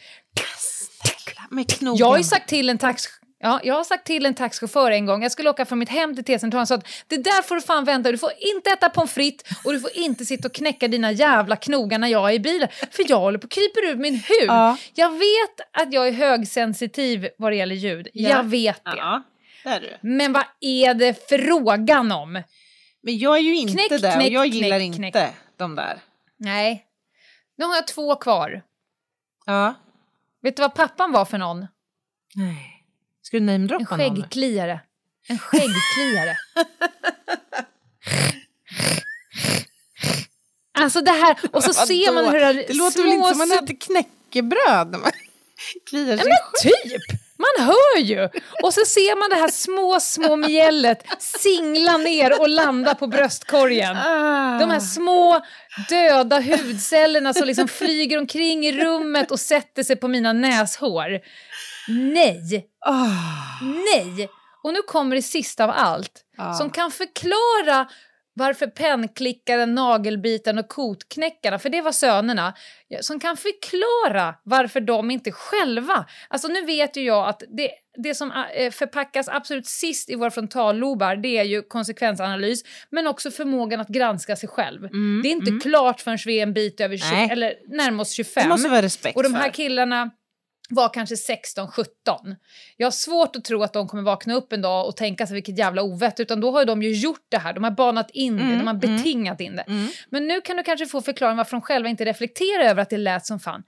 Jag 1.99 2.07
har 2.07 2.19
ju 2.19 2.25
sagt 2.25 2.49
till 2.49 2.69
en 2.69 2.79
tax... 2.79 3.05
Ja, 3.39 3.61
jag 3.65 3.75
har 3.75 3.85
sagt 3.85 4.07
till 4.07 4.27
en 4.27 4.35
taxichaufför 4.35 4.91
en 4.91 5.07
gång, 5.07 5.23
jag 5.23 5.33
skulle 5.33 5.51
åka 5.51 5.65
från 5.65 5.79
mitt 5.79 5.89
hem 5.89 6.15
till 6.15 6.25
T-centralen, 6.25 6.67
så 6.67 6.75
att 6.75 6.87
det 7.07 7.17
där 7.17 7.43
får 7.43 7.55
du 7.55 7.61
fan 7.61 7.85
vänta, 7.85 8.13
du 8.13 8.19
får 8.19 8.33
inte 8.39 8.71
äta 8.71 8.91
pommes 8.91 9.13
frites 9.13 9.49
och 9.65 9.73
du 9.73 9.81
får 9.81 9.91
inte 9.97 10.25
sitta 10.25 10.49
och 10.49 10.55
knäcka 10.55 10.89
dina 10.89 11.13
jävla 11.13 11.57
knogar 11.57 11.99
när 11.99 12.09
jag 12.09 12.31
är 12.31 12.35
i 12.35 12.41
bilen, 12.41 12.69
för 12.91 13.05
jag 13.09 13.19
håller 13.19 13.39
på 13.39 13.45
att 13.45 13.53
krypa 13.53 13.81
ur 13.81 13.97
min 13.97 14.15
hud. 14.15 14.49
Ja. 14.49 14.77
Jag 14.95 15.11
vet 15.11 15.83
att 15.83 15.93
jag 15.93 16.09
är 16.09 16.13
högsensitiv 16.13 17.29
vad 17.39 17.53
det 17.53 17.57
gäller 17.57 17.75
ljud, 17.75 18.09
Ja. 18.13 18.29
jag 18.29 18.45
vet 18.45 18.85
det. 18.85 18.97
Ja, 18.97 19.23
det. 19.65 19.99
Men 20.03 20.33
vad 20.33 20.45
är 20.61 20.95
det 20.95 21.29
frågan 21.29 22.13
om? 22.13 22.33
Men 23.03 23.19
jag 23.19 23.37
är 23.37 23.43
ju 23.43 23.57
inte 23.57 23.73
Knäck, 23.73 24.03
där 24.03 24.09
och 24.09 24.15
knäck, 24.15 24.33
jag 24.33 24.47
gillar 24.47 24.79
knäck, 24.79 24.87
inte 24.87 24.99
knäck. 24.99 25.33
De 25.57 25.75
där. 25.75 26.01
Nej, 26.37 26.87
nu 27.57 27.65
har 27.65 27.75
jag 27.75 27.87
två 27.87 28.17
kvar. 28.17 28.63
Ja. 29.47 29.75
Vet 30.43 30.57
du 30.57 30.63
vad 30.63 30.75
pappan 30.75 31.13
var 31.13 31.25
för 31.25 31.39
någon? 31.39 31.67
Nej. 32.35 32.73
Ska 33.23 33.37
du 33.37 33.41
En 33.41 33.47
namedroppa 33.47 33.97
någon? 33.97 34.17
skäggkliare. 34.17 34.81
En 35.29 35.39
skäggkliare. 35.39 36.37
Alltså 40.79 41.01
det 41.01 41.11
här, 41.11 41.37
och 41.53 41.63
så 41.65 41.73
Vadå? 41.73 41.87
ser 41.87 42.13
man 42.13 42.25
hur 42.25 42.41
det, 42.41 42.53
Det 42.53 42.73
låter 42.75 43.03
väl 43.03 43.13
inte 43.13 43.29
som 43.29 43.39
man 43.39 43.53
äter 43.53 43.77
knäckebröd 43.81 44.91
när 44.91 44.99
man 44.99 45.11
kliar 45.89 46.17
Ja, 46.17 46.23
sig 46.23 46.29
men 46.29 46.73
typ! 46.73 47.21
Man 47.39 47.67
hör 47.67 47.99
ju! 48.01 48.29
Och 48.63 48.75
så 48.75 48.85
ser 48.85 49.21
man 49.21 49.31
det 49.31 49.37
här 49.37 49.49
små, 49.49 50.01
små 50.01 50.37
mjället 50.37 51.03
singla 51.19 51.97
ner 51.97 52.41
och 52.41 52.49
landa 52.49 52.95
på 52.95 53.07
bröstkorgen. 53.07 53.97
Ah. 53.97 54.59
De 54.59 54.71
här 54.71 54.81
små 54.81 55.41
döda 55.89 56.41
hudcellerna 56.41 57.35
som 57.35 57.47
liksom 57.47 57.69
flyger 57.69 58.19
omkring 58.19 58.67
i 58.67 58.73
rummet 58.85 59.31
och 59.31 59.41
sätter 59.41 59.83
sig 59.83 59.97
på 59.97 60.09
mina 60.09 60.33
näshår. 60.33 61.21
Nej! 61.89 62.67
Ah. 62.87 63.07
Nej! 63.63 64.29
Och 64.63 64.73
nu 64.73 64.83
kommer 64.83 65.17
det 65.17 65.23
sista 65.23 65.65
av 65.65 65.71
allt, 65.71 66.23
Ja. 66.37 66.55
som 66.55 66.71
kan 66.71 66.91
förklara 66.91 67.89
varför 68.37 68.67
pennklickaren, 68.67 69.75
nagelbiten 69.75 70.59
och 70.59 70.69
kotknäckarna, 70.69 71.59
för 71.59 71.69
det 71.69 71.81
var 71.81 71.93
sönerna, 71.93 72.55
som 73.01 73.21
kan 73.21 73.37
förklara 73.37 74.35
varför 74.43 74.81
de 74.81 75.11
inte 75.11 75.33
själva... 75.33 76.07
Alltså 76.29 76.49
nu 76.49 76.65
vet 76.65 76.97
ju 76.97 77.03
jag 77.03 77.29
att 77.29 77.43
det, 77.49 77.71
det 78.03 78.15
som 78.15 78.33
eh, 78.55 78.71
förpackas 78.71 79.29
absolut 79.29 79.67
sist 79.67 80.11
i 80.11 80.15
våra 80.15 80.31
frontallobar, 80.31 81.17
det 81.17 81.39
är 81.39 81.45
ju 81.45 81.63
konsekvensanalys, 81.63 82.63
men 82.91 83.07
också 83.07 83.31
förmågan 83.31 83.81
att 83.81 83.89
granska 83.89 84.37
sig 84.37 84.49
själv. 84.49 84.81
det 85.23 85.29
är 85.29 85.33
inte 85.33 85.69
klart 85.69 86.01
förrän 86.01 86.19
vi 86.27 86.39
är 86.39 86.43
en 86.43 86.53
bit 86.53 86.81
över 86.81 86.97
20, 86.97 87.07
Nej. 87.13 87.29
eller 87.33 87.55
närmare 87.69 88.01
oss 88.03 88.13
25. 88.13 88.43
Det 88.43 88.49
måste 88.49 88.69
vara 88.69 88.83
respekt 88.83 89.17
Och 89.17 89.23
de 89.23 89.35
här 89.35 89.43
för. 89.43 89.51
killarna 89.53 90.11
var 90.69 90.89
kanske 90.89 91.15
16-17. 91.15 92.37
Jag 92.77 92.87
har 92.87 92.91
svårt 92.91 93.37
att 93.37 93.45
tro 93.45 93.63
att 93.63 93.73
de 93.73 93.89
kommer 93.89 94.03
vakna 94.03 94.35
upp 94.35 94.53
en 94.53 94.63
dag 94.63 94.87
och 94.87 94.97
tänka 94.97 95.27
sig 95.27 95.35
vilket 95.35 95.59
jävla 95.59 95.83
ovett, 95.83 96.21
utan 96.21 96.41
då 96.41 96.51
har 96.51 96.65
de 96.65 96.83
ju 96.83 96.93
gjort 96.93 97.27
det 97.29 97.39
här, 97.39 97.53
de 97.53 97.65
har 97.65 97.71
banat 97.71 98.11
in 98.11 98.37
det, 98.37 98.43
de 98.59 98.67
har 98.67 98.75
betingat 98.75 99.41
in 99.41 99.57
det. 99.57 99.65
Men 100.11 100.27
nu 100.27 100.41
kan 100.41 100.57
du 100.57 100.63
kanske 100.63 100.87
få 100.87 101.01
förklaring 101.03 101.37
varför 101.37 101.51
de 101.57 101.61
själva 101.61 101.89
inte 101.89 102.05
reflekterar 102.05 102.65
över 102.65 102.83
att 102.83 102.91
det 102.91 102.97
lät 102.99 103.27
som 103.27 103.41
fan. 103.41 103.63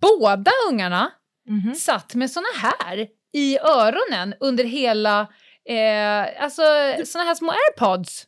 Båda 0.00 0.50
ungarna 0.70 1.10
satt 1.74 2.14
med 2.14 2.30
såna 2.30 2.46
här 2.62 3.06
i 3.32 3.58
öronen 3.58 4.34
under 4.40 4.64
hela, 4.64 5.20
eh, 5.68 6.42
alltså 6.42 6.62
såna 7.06 7.24
här 7.24 7.34
små 7.34 7.50
airpods. 7.50 8.26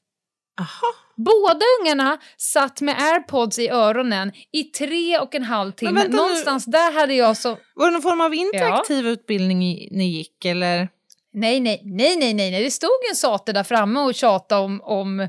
Aha. 0.60 0.94
Båda 1.16 1.64
ungarna 1.80 2.18
satt 2.36 2.80
med 2.80 3.02
airpods 3.02 3.58
i 3.58 3.68
öronen 3.68 4.32
i 4.52 4.64
tre 4.64 5.18
och 5.18 5.34
en 5.34 5.42
halv 5.42 5.72
timme. 5.72 5.92
vänta 5.92 6.08
nu. 6.08 6.16
Någonstans 6.16 6.64
där 6.64 6.92
hade 6.92 7.14
jag 7.14 7.36
så... 7.36 7.58
Var 7.74 7.86
det 7.86 7.92
någon 7.92 8.02
form 8.02 8.20
av 8.20 8.34
interaktiv 8.34 9.06
utbildning 9.06 9.64
i, 9.64 9.88
ni 9.92 10.04
gick 10.04 10.44
eller? 10.44 10.88
Nej, 11.34 11.60
nej, 11.60 11.82
nej, 11.84 12.16
nej, 12.16 12.34
nej, 12.34 12.64
det 12.64 12.70
stod 12.70 12.90
en 13.10 13.16
sate 13.16 13.52
där 13.52 13.64
framme 13.64 14.00
och 14.00 14.14
tjatade 14.14 14.60
om, 14.60 14.80
om, 14.80 15.28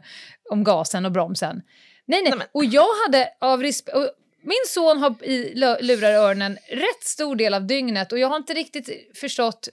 om 0.50 0.64
gasen 0.64 1.06
och 1.06 1.12
bromsen. 1.12 1.62
Nej, 2.06 2.22
nej, 2.24 2.34
Nej, 2.38 2.48
och 2.52 2.66
jag 2.66 2.88
hade 3.06 3.30
av 3.42 3.62
respekt... 3.62 3.98
Min 4.46 4.64
son 4.68 4.98
har 4.98 5.24
i 5.24 5.54
lurar 5.82 6.12
öronen 6.14 6.58
rätt 6.70 7.04
stor 7.04 7.36
del 7.36 7.54
av 7.54 7.68
dygnet 7.68 8.12
och 8.12 8.20
jag 8.20 8.28
har 8.28 8.38
inte 8.38 8.54
riktigt 8.54 9.18
förstått 9.18 9.70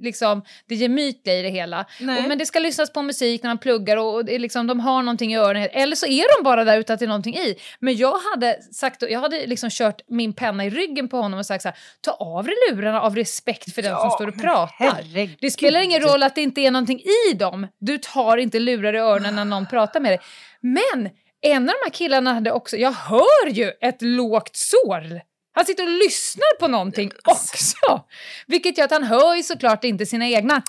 liksom, 0.00 0.42
det 0.68 0.74
gemytliga 0.74 1.36
i 1.38 1.42
det 1.42 1.48
hela. 1.48 1.80
Och, 1.80 2.28
men 2.28 2.38
det 2.38 2.46
ska 2.46 2.58
lyssnas 2.58 2.92
på 2.92 3.02
musik 3.02 3.42
när 3.42 3.50
man 3.50 3.58
pluggar 3.58 3.96
och, 3.96 4.14
och 4.14 4.24
det 4.24 4.38
liksom, 4.38 4.66
de 4.66 4.80
har 4.80 5.02
någonting 5.02 5.32
i 5.32 5.36
öronen. 5.36 5.68
Eller 5.72 5.96
så 5.96 6.06
är 6.06 6.38
de 6.38 6.44
bara 6.44 6.64
där 6.64 6.78
utan 6.78 6.94
att 6.94 7.00
det 7.00 7.04
är 7.04 7.08
någonting 7.08 7.34
i. 7.36 7.54
Men 7.80 7.96
jag 7.96 8.18
hade, 8.18 8.62
sagt, 8.72 9.02
jag 9.02 9.20
hade 9.20 9.46
liksom 9.46 9.70
kört 9.70 10.00
min 10.08 10.32
penna 10.32 10.64
i 10.64 10.70
ryggen 10.70 11.08
på 11.08 11.16
honom 11.16 11.38
och 11.38 11.46
sagt 11.46 11.62
så 11.62 11.68
här, 11.68 11.78
ta 12.00 12.10
av 12.10 12.44
dig 12.44 12.54
lurarna 12.70 13.00
av 13.00 13.16
respekt 13.16 13.74
för 13.74 13.82
den 13.82 13.90
som 13.96 14.00
Ja, 14.04 14.10
står 14.10 14.28
och 14.28 14.40
pratar. 14.40 14.74
herregud. 14.78 15.38
Det 15.40 15.50
spelar 15.50 15.80
ingen 15.80 16.00
roll 16.00 16.22
att 16.22 16.34
det 16.34 16.42
inte 16.42 16.60
är 16.60 16.70
någonting 16.70 17.00
i 17.30 17.34
dem. 17.34 17.66
Du 17.80 17.98
tar 17.98 18.36
inte 18.36 18.58
lurar 18.60 18.94
i 18.94 18.98
öronen 18.98 19.34
när 19.34 19.44
någon 19.44 19.66
pratar 19.66 20.00
med 20.00 20.12
dig. 20.12 20.20
Men 20.60 21.10
en 21.40 21.62
av 21.62 21.66
de 21.66 21.84
här 21.84 21.90
killarna 21.90 22.34
hade 22.34 22.52
också, 22.52 22.76
jag 22.76 22.92
hör 22.92 23.48
ju 23.50 23.72
ett 23.80 24.02
lågt 24.02 24.56
sorl. 24.56 25.20
Han 25.58 25.66
sitter 25.66 25.82
och 25.84 25.90
lyssnar 26.04 26.58
på 26.60 26.68
någonting 26.68 27.10
också. 27.24 28.04
Vilket 28.46 28.78
gör 28.78 28.84
att 28.84 28.90
han 28.90 29.02
hör 29.04 29.34
ju 29.34 29.42
såklart 29.42 29.84
inte 29.84 30.06
sina 30.06 30.28
egna. 30.28 30.62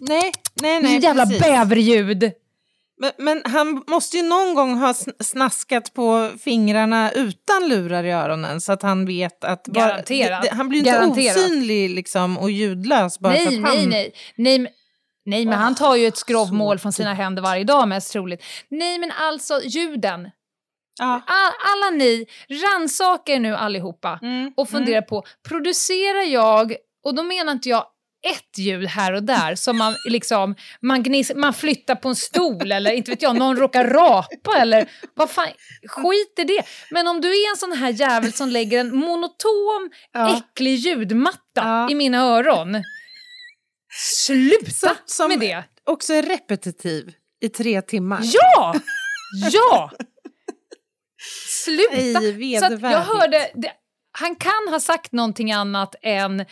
Nej, 0.00 0.32
nej, 0.62 0.82
Nej, 0.82 0.98
jävla 1.02 1.26
precis. 1.26 1.42
bäverljud. 1.42 2.32
Men, 3.00 3.12
men 3.18 3.42
han 3.44 3.84
måste 3.86 4.16
ju 4.16 4.22
någon 4.22 4.54
gång 4.54 4.74
ha 4.74 4.92
sn- 4.92 5.22
snaskat 5.22 5.94
på 5.94 6.30
fingrarna 6.44 7.12
utan 7.12 7.68
lurar 7.68 8.04
i 8.04 8.10
öronen 8.10 8.60
så 8.60 8.72
att 8.72 8.82
han 8.82 9.06
vet 9.06 9.44
att... 9.44 9.64
Bara, 9.68 9.88
Garanterat. 9.88 10.42
det, 10.42 10.48
det, 10.48 10.54
han 10.54 10.68
blir 10.68 10.80
ju 10.80 10.86
inte 10.88 10.98
Garanterat. 11.00 11.36
osynlig 11.36 11.90
liksom, 11.90 12.38
och 12.38 12.50
ljudlös 12.50 13.18
bara 13.18 13.34
för 13.36 13.44
Nej, 13.44 13.58
att 13.58 13.64
han... 13.68 13.76
nej, 13.76 13.86
nej. 13.86 14.12
Nej, 14.36 14.58
men, 14.58 14.72
nej, 15.24 15.46
men 15.46 15.58
han 15.58 15.74
tar 15.74 15.96
ju 15.96 16.06
ett 16.06 16.16
skrovmål 16.16 16.78
från 16.78 16.92
sina 16.92 17.14
händer 17.14 17.42
varje 17.42 17.64
dag 17.64 17.88
mest 17.88 18.12
troligt. 18.12 18.42
Nej, 18.68 18.98
men 18.98 19.10
alltså 19.10 19.60
ljuden. 19.64 20.30
Ja. 20.98 21.22
All, 21.26 21.52
alla 21.72 21.90
ni, 21.96 22.26
rannsaka 22.48 23.32
er 23.32 23.38
nu 23.40 23.54
allihopa 23.56 24.18
Mm, 24.22 24.52
och 24.56 24.68
fundera 24.68 25.02
på, 25.02 25.22
producerar 25.48 26.22
jag, 26.32 26.76
och 27.04 27.14
då 27.14 27.22
menar 27.22 27.52
inte 27.52 27.68
jag 27.68 27.84
ett 28.34 28.58
ljud 28.58 28.86
här 28.88 29.12
och 29.12 29.22
där 29.22 29.54
som 29.54 29.78
man 29.78 29.94
liksom, 30.08 30.54
man, 30.80 31.02
gniss, 31.02 31.32
man 31.34 31.52
flyttar 31.54 31.94
på 31.94 32.08
en 32.08 32.16
stol 32.16 32.72
eller 32.72 32.90
inte 32.92 33.10
vet 33.10 33.22
jag, 33.22 33.36
någon 33.38 33.56
råkar 33.56 33.84
rapa 33.84 34.58
eller 34.58 34.90
vad 35.14 35.30
fan, 35.30 35.48
skit 35.88 36.34
i 36.38 36.44
det. 36.44 36.62
Men 36.90 37.08
om 37.08 37.20
du 37.20 37.28
är 37.28 37.50
en 37.50 37.56
sån 37.56 37.72
här 37.72 37.90
jävel 37.92 38.32
som 38.32 38.48
lägger 38.48 38.80
en 38.80 38.96
monotom, 38.96 39.90
Ja. 40.12 40.36
äcklig 40.36 40.74
ljudmatta 40.74 41.38
Ja. 41.54 41.90
i 41.90 41.94
mina 41.94 42.18
öron. 42.20 42.82
Sluta 43.92 44.70
Som- 44.70 44.96
som- 45.06 45.28
med 45.28 45.40
det! 45.40 45.64
Också 45.84 46.12
är 46.14 46.22
repetitiv 46.22 47.12
i 47.42 47.48
tre 47.48 47.82
timmar. 47.82 48.20
Ja! 48.22 48.74
Ja! 49.52 49.90
Sluta! 51.66 52.20
Nej, 52.20 52.58
Så 52.58 52.78
jag 52.80 53.00
hörde, 53.00 53.50
det, 53.54 53.72
han 54.18 54.36
kan 54.36 54.68
ha 54.70 54.80
sagt 54.80 55.12
någonting 55.12 55.52
annat 55.52 55.94
än 56.02 56.44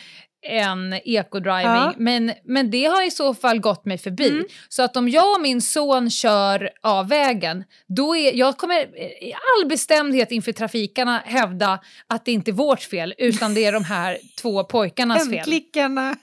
än 0.47 0.93
eco-driving, 0.93 1.85
Ja. 1.85 1.93
men, 1.97 2.33
men 2.43 2.71
det 2.71 2.85
har 2.85 3.07
i 3.07 3.11
så 3.11 3.33
fall 3.33 3.59
gått 3.59 3.85
mig 3.85 3.97
förbi. 3.97 4.29
Mm. 4.29 4.45
Så 4.69 4.83
att 4.83 4.97
om 4.97 5.09
jag 5.09 5.35
och 5.35 5.41
min 5.41 5.61
son 5.61 6.09
kör 6.09 6.69
av 6.83 7.09
vägen, 7.09 7.63
då 7.87 8.15
är, 8.15 8.33
jag 8.33 8.57
kommer 8.57 8.75
i 9.23 9.33
all 9.33 9.67
bestämdhet 9.67 10.31
inför 10.31 10.51
trafikarna 10.51 11.21
hävda 11.25 11.79
att 12.07 12.25
det 12.25 12.31
inte 12.31 12.51
är 12.51 12.53
vårt 12.53 12.81
fel, 12.81 13.13
utan 13.17 13.53
det 13.53 13.65
är 13.65 13.71
de 13.71 13.83
här 13.83 14.17
två 14.41 14.63
pojkarnas 14.63 15.23
fel. 15.29 15.33
Hemklickarna. 15.33 16.15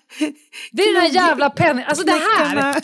Det 0.72 0.82
är 0.82 0.94
den 0.94 1.02
här 1.02 1.28
jävla 1.28 1.50
pennan, 1.50 1.84
alltså 1.86 2.04
det 2.04 2.12
här! 2.12 2.74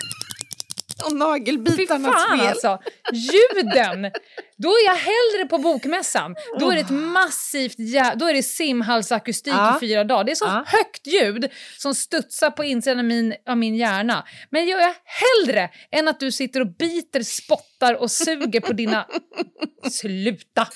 Och 1.05 1.13
nagelbitarnas 1.17 2.15
fan 2.15 2.39
fel. 2.39 2.47
alltså! 2.49 2.79
Ljuden! 3.13 4.13
Då 4.57 4.69
är 4.69 4.85
jag 4.87 4.95
hellre 4.95 5.49
på 5.49 5.59
bokmässan. 5.59 6.35
Då 6.61 6.71
är 6.71 6.75
det 6.75 6.81
ett 6.81 6.91
massivt 6.91 7.79
jä- 7.79 8.15
då 8.17 8.27
är 8.27 8.35
det 8.35 8.43
simhallsakustik 8.43 9.53
Ja. 9.55 9.77
i 9.77 9.81
fyra 9.81 10.05
dagar. 10.05 10.25
Det 10.25 10.31
är 10.33 10.35
så 10.35 10.45
Ja. 10.45 10.65
högt 10.67 11.07
ljud 11.07 11.51
som 11.79 11.95
studsar 11.95 12.51
på 12.51 12.65
insidan 12.65 12.99
av 12.99 13.05
min, 13.05 13.35
av 13.49 13.57
min 13.59 13.77
hjärna. 13.77 14.25
Men 14.51 14.65
det 14.65 14.71
gör 14.71 14.81
jag 14.81 14.95
hellre 15.05 15.71
än 15.91 16.09
att 16.09 16.21
du 16.21 16.33
sitter 16.33 16.61
och 16.61 16.77
biter, 16.77 17.23
spottar 17.23 17.95
och 17.95 18.11
suger 18.11 18.61
på 18.61 18.73
dina... 18.73 19.07
Sluta! 19.91 20.69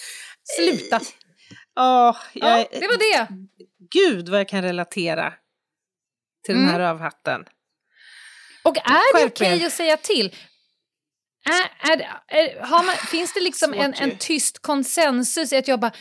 Sluta! 0.58 1.00
Åh, 1.80 2.16
jag, 2.32 2.60
Ja, 2.60 2.66
det 2.80 2.86
var 2.86 2.98
det. 3.18 3.28
Gud 3.90 4.28
vad 4.28 4.40
jag 4.40 4.48
kan 4.48 4.62
relatera 4.62 5.32
till 6.46 6.54
den 6.54 6.64
här 6.64 6.74
Mm. 6.80 6.88
rövhatten. 6.88 7.44
Och 8.62 8.76
är 8.76 9.18
det 9.18 9.26
okej 9.26 9.66
att 9.66 9.72
säga 9.72 9.96
till? 9.96 10.34
Är, 11.44 11.92
är, 11.92 12.00
är, 12.28 12.70
man, 12.70 12.94
finns 13.10 13.34
det 13.34 13.40
liksom 13.40 13.74
en, 13.74 13.94
en 13.94 14.18
tyst 14.18 14.62
konsensus 14.62 15.52
i 15.52 15.56
att 15.56 15.68
jag 15.68 15.80
bara... 15.80 15.92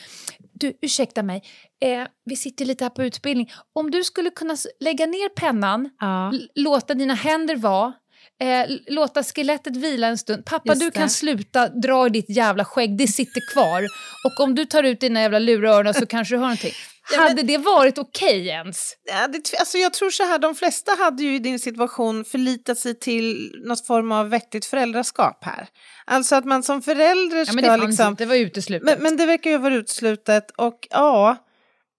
Du, 0.54 0.74
ursäkta 0.82 1.24
mig. 1.24 1.44
Eh, 1.82 2.08
vi 2.26 2.36
sitter 2.36 2.66
lite 2.66 2.84
här 2.86 2.90
på 2.90 3.04
utbildning. 3.04 3.52
Om 3.74 3.92
du 3.92 4.04
skulle 4.04 4.30
kunna 4.30 4.58
lägga 4.80 5.06
ner 5.06 5.30
pennan, 5.30 5.90
Ja. 6.00 6.34
låta 6.56 6.94
dina 6.94 7.14
händer 7.14 7.56
vara, 7.56 7.94
eh, 8.42 8.66
låta 8.88 9.24
skelettet 9.24 9.76
vila 9.78 10.08
en 10.08 10.18
stund. 10.18 10.46
Pappa, 10.46 10.76
du 10.76 10.92
kan 10.92 11.10
sluta 11.10 11.68
dra 11.68 12.08
i 12.08 12.10
ditt 12.10 12.30
jävla 12.30 12.66
skägg, 12.66 12.98
det 12.98 13.08
sitter 13.08 13.42
kvar. 13.54 13.84
Och 14.26 14.40
om 14.44 14.56
du 14.56 14.66
tar 14.66 14.84
ut 14.84 15.00
dina 15.00 15.22
jävla 15.22 15.40
luröron 15.40 15.94
så 15.94 16.06
kanske 16.06 16.34
du 16.36 16.38
hör 16.38 16.46
någonting. 16.46 16.72
Ja, 17.14 17.18
men- 17.20 17.28
Hade 17.30 17.42
det 17.44 17.58
varit 17.58 17.98
okej 17.98 18.48
ens? 18.48 18.94
Ja, 19.04 19.28
det, 19.28 19.60
alltså 19.60 19.78
jag 19.78 19.94
tror 19.94 20.10
så 20.10 20.24
här, 20.24 20.40
de 20.40 20.56
flesta 20.56 20.92
hade 21.00 21.24
ju 21.24 21.36
i 21.36 21.40
din 21.40 21.60
situation 21.60 22.26
förlitat 22.26 22.78
sig 22.78 23.00
till 23.00 23.52
något 23.66 23.88
form 23.88 24.12
av 24.12 24.30
vettigt 24.30 24.66
föräldraskap 24.66 25.44
här. 25.44 25.68
Alltså 26.06 26.36
att 26.36 26.46
man 26.46 26.64
som 26.64 26.82
förälder 26.82 27.38
Ja, 27.38 27.46
ska 27.46 27.56
men 27.56 27.64
det 27.64 27.88
liksom... 27.88 28.08
inte, 28.08 28.24
det 28.24 28.28
var 28.28 28.36
uteslutet. 28.36 28.86
Men, 28.86 29.00
men 29.04 29.18
det 29.18 29.26
verkar 29.26 29.50
ju 29.50 29.58
vara 29.58 29.74
utslutet 29.74 30.52
och 30.58 30.88
ja, 30.90 31.38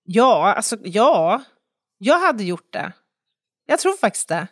ja, 0.04 0.54
alltså 0.54 0.76
ja, 0.82 1.42
jag 1.98 2.18
hade 2.18 2.44
gjort 2.44 2.72
det. 2.72 2.92
Jag 3.66 3.78
tror 3.78 3.96
faktiskt 3.96 4.28
det. 4.28 4.46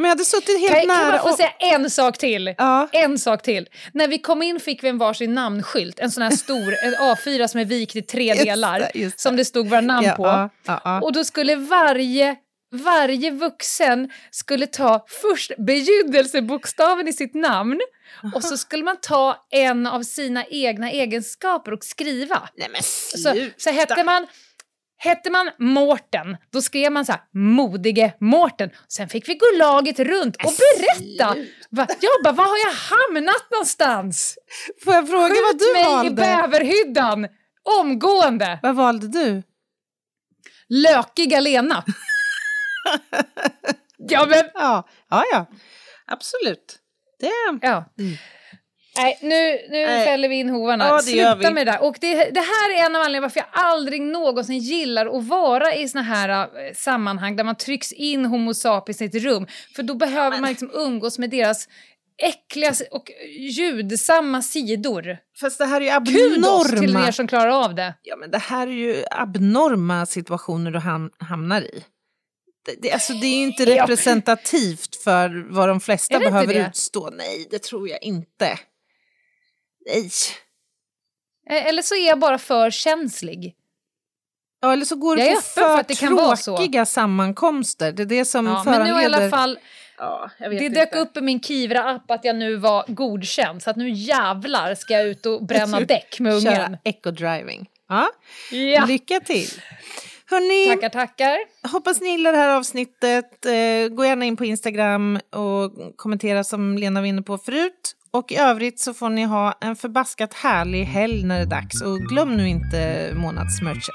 Om 0.00 0.04
jag 0.04 0.10
hade 0.10 0.24
suttit 0.24 0.60
helt 0.60 0.72
kan, 0.72 0.80
kan 0.80 0.88
nära 0.88 1.10
man 1.10 1.30
få 1.30 1.36
säga 1.36 1.50
en 1.58 1.90
sak 1.90 2.18
till? 2.18 2.54
Ja. 2.58 2.88
En 2.92 3.18
sak 3.18 3.42
till. 3.42 3.68
När 3.92 4.08
vi 4.08 4.18
kom 4.18 4.42
in 4.42 4.60
fick 4.60 4.84
vi 4.84 4.88
en 4.88 4.98
varsin 4.98 5.34
namnskylt, 5.34 5.98
en 5.98 6.10
sån 6.10 6.22
här 6.22 6.30
stor 6.30 6.74
en 6.84 6.94
A4 6.94 7.46
som 7.46 7.60
är 7.60 7.64
vikt 7.64 7.96
i 7.96 8.02
tre 8.02 8.24
Just 8.28 8.44
delar, 8.44 8.80
det, 8.80 8.90
det. 8.94 9.20
som 9.20 9.36
det 9.36 9.44
stod 9.44 9.68
våra 9.68 9.80
namn 9.80 10.06
ja, 10.06 10.14
på. 10.14 10.26
Ja, 10.66 10.80
ja. 10.84 11.00
Och 11.00 11.12
då 11.12 11.24
skulle 11.24 11.56
varje, 11.56 12.36
varje 12.72 13.30
vuxen 13.30 14.10
skulle 14.30 14.66
ta 14.66 15.04
först 15.08 15.52
begynnelsebokstaven 15.58 17.08
i 17.08 17.12
sitt 17.12 17.34
namn 17.34 17.80
och 18.34 18.44
så 18.44 18.56
skulle 18.56 18.84
man 18.84 18.96
ta 19.00 19.36
en 19.50 19.86
av 19.86 20.02
sina 20.02 20.44
egna 20.46 20.90
egenskaper 20.90 21.72
och 21.72 21.84
skriva. 21.84 22.48
Nej 22.54 22.68
men 22.72 22.82
Så, 22.82 23.18
sluta. 23.32 23.54
så 23.56 23.70
hette 23.70 24.04
man 24.04 24.26
Hette 25.02 25.30
man 25.30 25.50
Mårten, 25.58 26.36
då 26.52 26.62
skrev 26.62 26.92
man 26.92 27.04
så 27.06 27.12
här, 27.12 27.20
modige 27.34 28.14
Mårten. 28.20 28.70
Sen 28.88 29.08
fick 29.08 29.28
vi 29.28 29.34
gå 29.34 29.46
laget 29.58 29.98
runt 29.98 30.36
och 30.36 30.52
berätta. 30.52 31.36
Va, 31.70 31.86
jag 32.00 32.10
bara, 32.24 32.32
var 32.32 32.44
har 32.44 32.58
jag 32.58 32.72
hamnat 32.72 33.50
någonstans? 33.50 34.38
Får 34.84 34.94
jag 34.94 35.08
fråga 35.08 35.22
vad 35.28 35.32
Skjut 35.32 35.58
du 35.58 35.72
mig 35.72 35.82
i 35.82 35.86
valde? 35.86 36.10
bäverhyddan! 36.10 37.28
Omgående! 37.80 38.58
Vad 38.62 38.76
valde 38.76 39.08
du? 39.08 39.42
Lökiga 40.68 41.40
Lena. 41.40 41.84
ja, 43.96 44.26
men... 44.26 44.44
Ja, 44.54 44.88
ja, 45.10 45.24
ja. 45.32 45.46
absolut. 46.06 46.78
Det... 47.20 47.32
Ja. 47.62 47.84
Mm. 47.98 48.16
Nej, 49.02 49.18
nu, 49.22 49.72
nu 49.76 49.86
Nej. 49.86 50.04
fäller 50.06 50.28
vi 50.28 50.34
in 50.34 50.48
hovarna. 50.48 50.84
Ja, 50.88 50.98
Sluta 50.98 51.50
med 51.50 51.66
det 51.66 51.72
där. 51.72 51.82
Och 51.82 51.96
det, 52.00 52.14
det 52.14 52.40
här 52.40 52.78
är 52.78 52.86
en 52.86 52.96
av 52.96 53.02
anledningarna 53.02 53.20
varför 53.20 53.40
jag 53.40 53.48
aldrig 53.52 54.02
någonsin 54.02 54.58
gillar 54.58 55.18
att 55.18 55.24
vara 55.24 55.74
i 55.74 55.88
såna 55.88 56.02
här 56.02 56.28
eh, 56.28 56.46
sammanhang 56.74 57.36
där 57.36 57.44
man 57.44 57.56
trycks 57.56 57.92
in 57.92 58.24
Homo 58.24 58.54
sapiens 58.54 59.02
i 59.02 59.04
ett 59.04 59.14
rum. 59.14 59.46
För 59.76 59.82
då 59.82 59.94
behöver 59.94 60.38
man 60.40 60.48
liksom 60.48 60.70
umgås 60.74 61.18
med 61.18 61.30
deras 61.30 61.68
äckliga 62.22 62.74
och 62.90 63.10
ljudsamma 63.38 64.42
sidor. 64.42 65.16
Fast 65.40 65.58
det 65.58 65.64
här 65.66 65.80
är 65.80 65.84
ju 65.84 66.12
Kudos 66.12 66.70
till 66.70 66.78
er 66.78 66.88
abnorma... 66.88 67.12
som 67.12 67.26
klarar 67.26 67.64
av 67.64 67.74
det. 67.74 67.94
Ja, 68.02 68.16
men 68.16 68.30
det 68.30 68.38
här 68.38 68.66
är 68.66 68.72
ju 68.72 69.04
abnorma 69.10 70.06
situationer 70.06 70.70
du 70.70 70.78
ham 70.78 71.10
hamnar 71.18 71.60
i. 71.62 71.84
Det, 72.66 72.74
det, 72.82 72.92
alltså, 72.92 73.12
det 73.12 73.26
är 73.26 73.36
ju 73.36 73.42
inte 73.42 73.62
Ja. 73.62 73.82
representativt 73.82 74.96
för 74.96 75.46
vad 75.50 75.68
de 75.68 75.80
flesta 75.80 76.18
behöver 76.18 76.68
utstå. 76.68 77.10
Nej, 77.10 77.46
det 77.50 77.62
tror 77.62 77.88
jag 77.88 78.02
inte. 78.02 78.58
Nej. 79.86 80.10
Eh, 81.50 81.66
Eller 81.66 81.82
så 81.82 81.94
är 81.94 82.06
jag 82.08 82.18
bara 82.18 82.38
för 82.38 82.70
känslig. 82.70 83.56
Ja, 84.62 84.72
eller 84.72 84.84
så 84.84 84.96
går 84.96 85.18
är 85.20 85.34
på 85.34 85.40
för 85.40 85.76
för 85.76 86.36
tråkiga 86.36 86.86
sammankomster. 86.86 87.92
Det 87.92 88.02
är 88.02 88.06
det 88.06 88.24
som 88.24 88.46
Ja, 88.46 88.52
men 88.52 88.64
föranleder... 88.64 88.94
nu 88.96 89.02
i 89.02 89.04
alla 89.04 89.30
fall, 89.30 89.58
Ja, 89.98 90.30
jag 90.38 90.50
vet 90.50 90.58
det 90.58 90.64
inte. 90.64 90.80
dök 90.80 90.94
upp 90.94 91.16
i 91.16 91.20
min 91.20 91.40
Kivra-app 91.40 92.10
att 92.10 92.24
jag 92.24 92.36
nu 92.36 92.56
var 92.56 92.84
godkänd. 92.88 93.62
Så 93.62 93.70
att 93.70 93.76
nu 93.76 93.90
jävlar 93.90 94.74
ska 94.74 94.92
jag 94.94 95.06
ut 95.06 95.26
och 95.26 95.44
bränna 95.46 95.80
däck 95.80 96.20
med 96.20 96.42
Köra 96.42 96.64
ungen. 96.66 96.76
eco-driving. 96.84 97.66
Ja. 97.88 98.08
Ja. 98.50 98.84
Lycka 98.86 99.20
till! 99.20 99.48
Hörrni, 100.26 100.74
Tackar, 100.74 100.88
tackar. 100.88 101.38
hoppas 101.72 102.00
ni 102.00 102.08
gillar 102.10 102.32
det 102.32 102.38
här 102.38 102.48
avsnittet. 102.56 103.46
Eh, 103.46 103.88
gå 103.88 104.04
gärna 104.04 104.24
in 104.24 104.36
på 104.36 104.44
Instagram 104.44 105.20
och 105.32 105.96
kommentera 105.96 106.44
som 106.44 106.78
Lena 106.78 107.00
var 107.00 107.06
inne 107.06 107.22
på 107.22 107.38
förut. 107.38 107.96
Och 108.12 108.32
i 108.32 108.36
övrigt 108.36 108.80
så 108.80 108.94
får 108.94 109.10
ni 109.10 109.24
ha 109.24 109.54
en 109.60 109.76
förbaskat 109.76 110.34
härlig 110.34 110.84
helg 110.84 111.24
när 111.24 111.36
det 111.36 111.42
är 111.42 111.46
dags. 111.46 111.82
Och 111.82 111.98
glöm 111.98 112.36
nu 112.36 112.48
inte 112.48 113.12
månadsmerchen. 113.16 113.94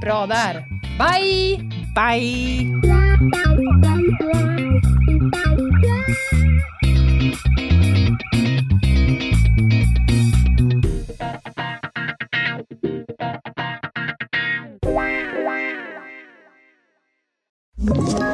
Bra 0.00 0.26
där. 0.26 0.64
Bye! 0.98 1.70
Bye! 1.94 2.34
Ett 17.86 18.33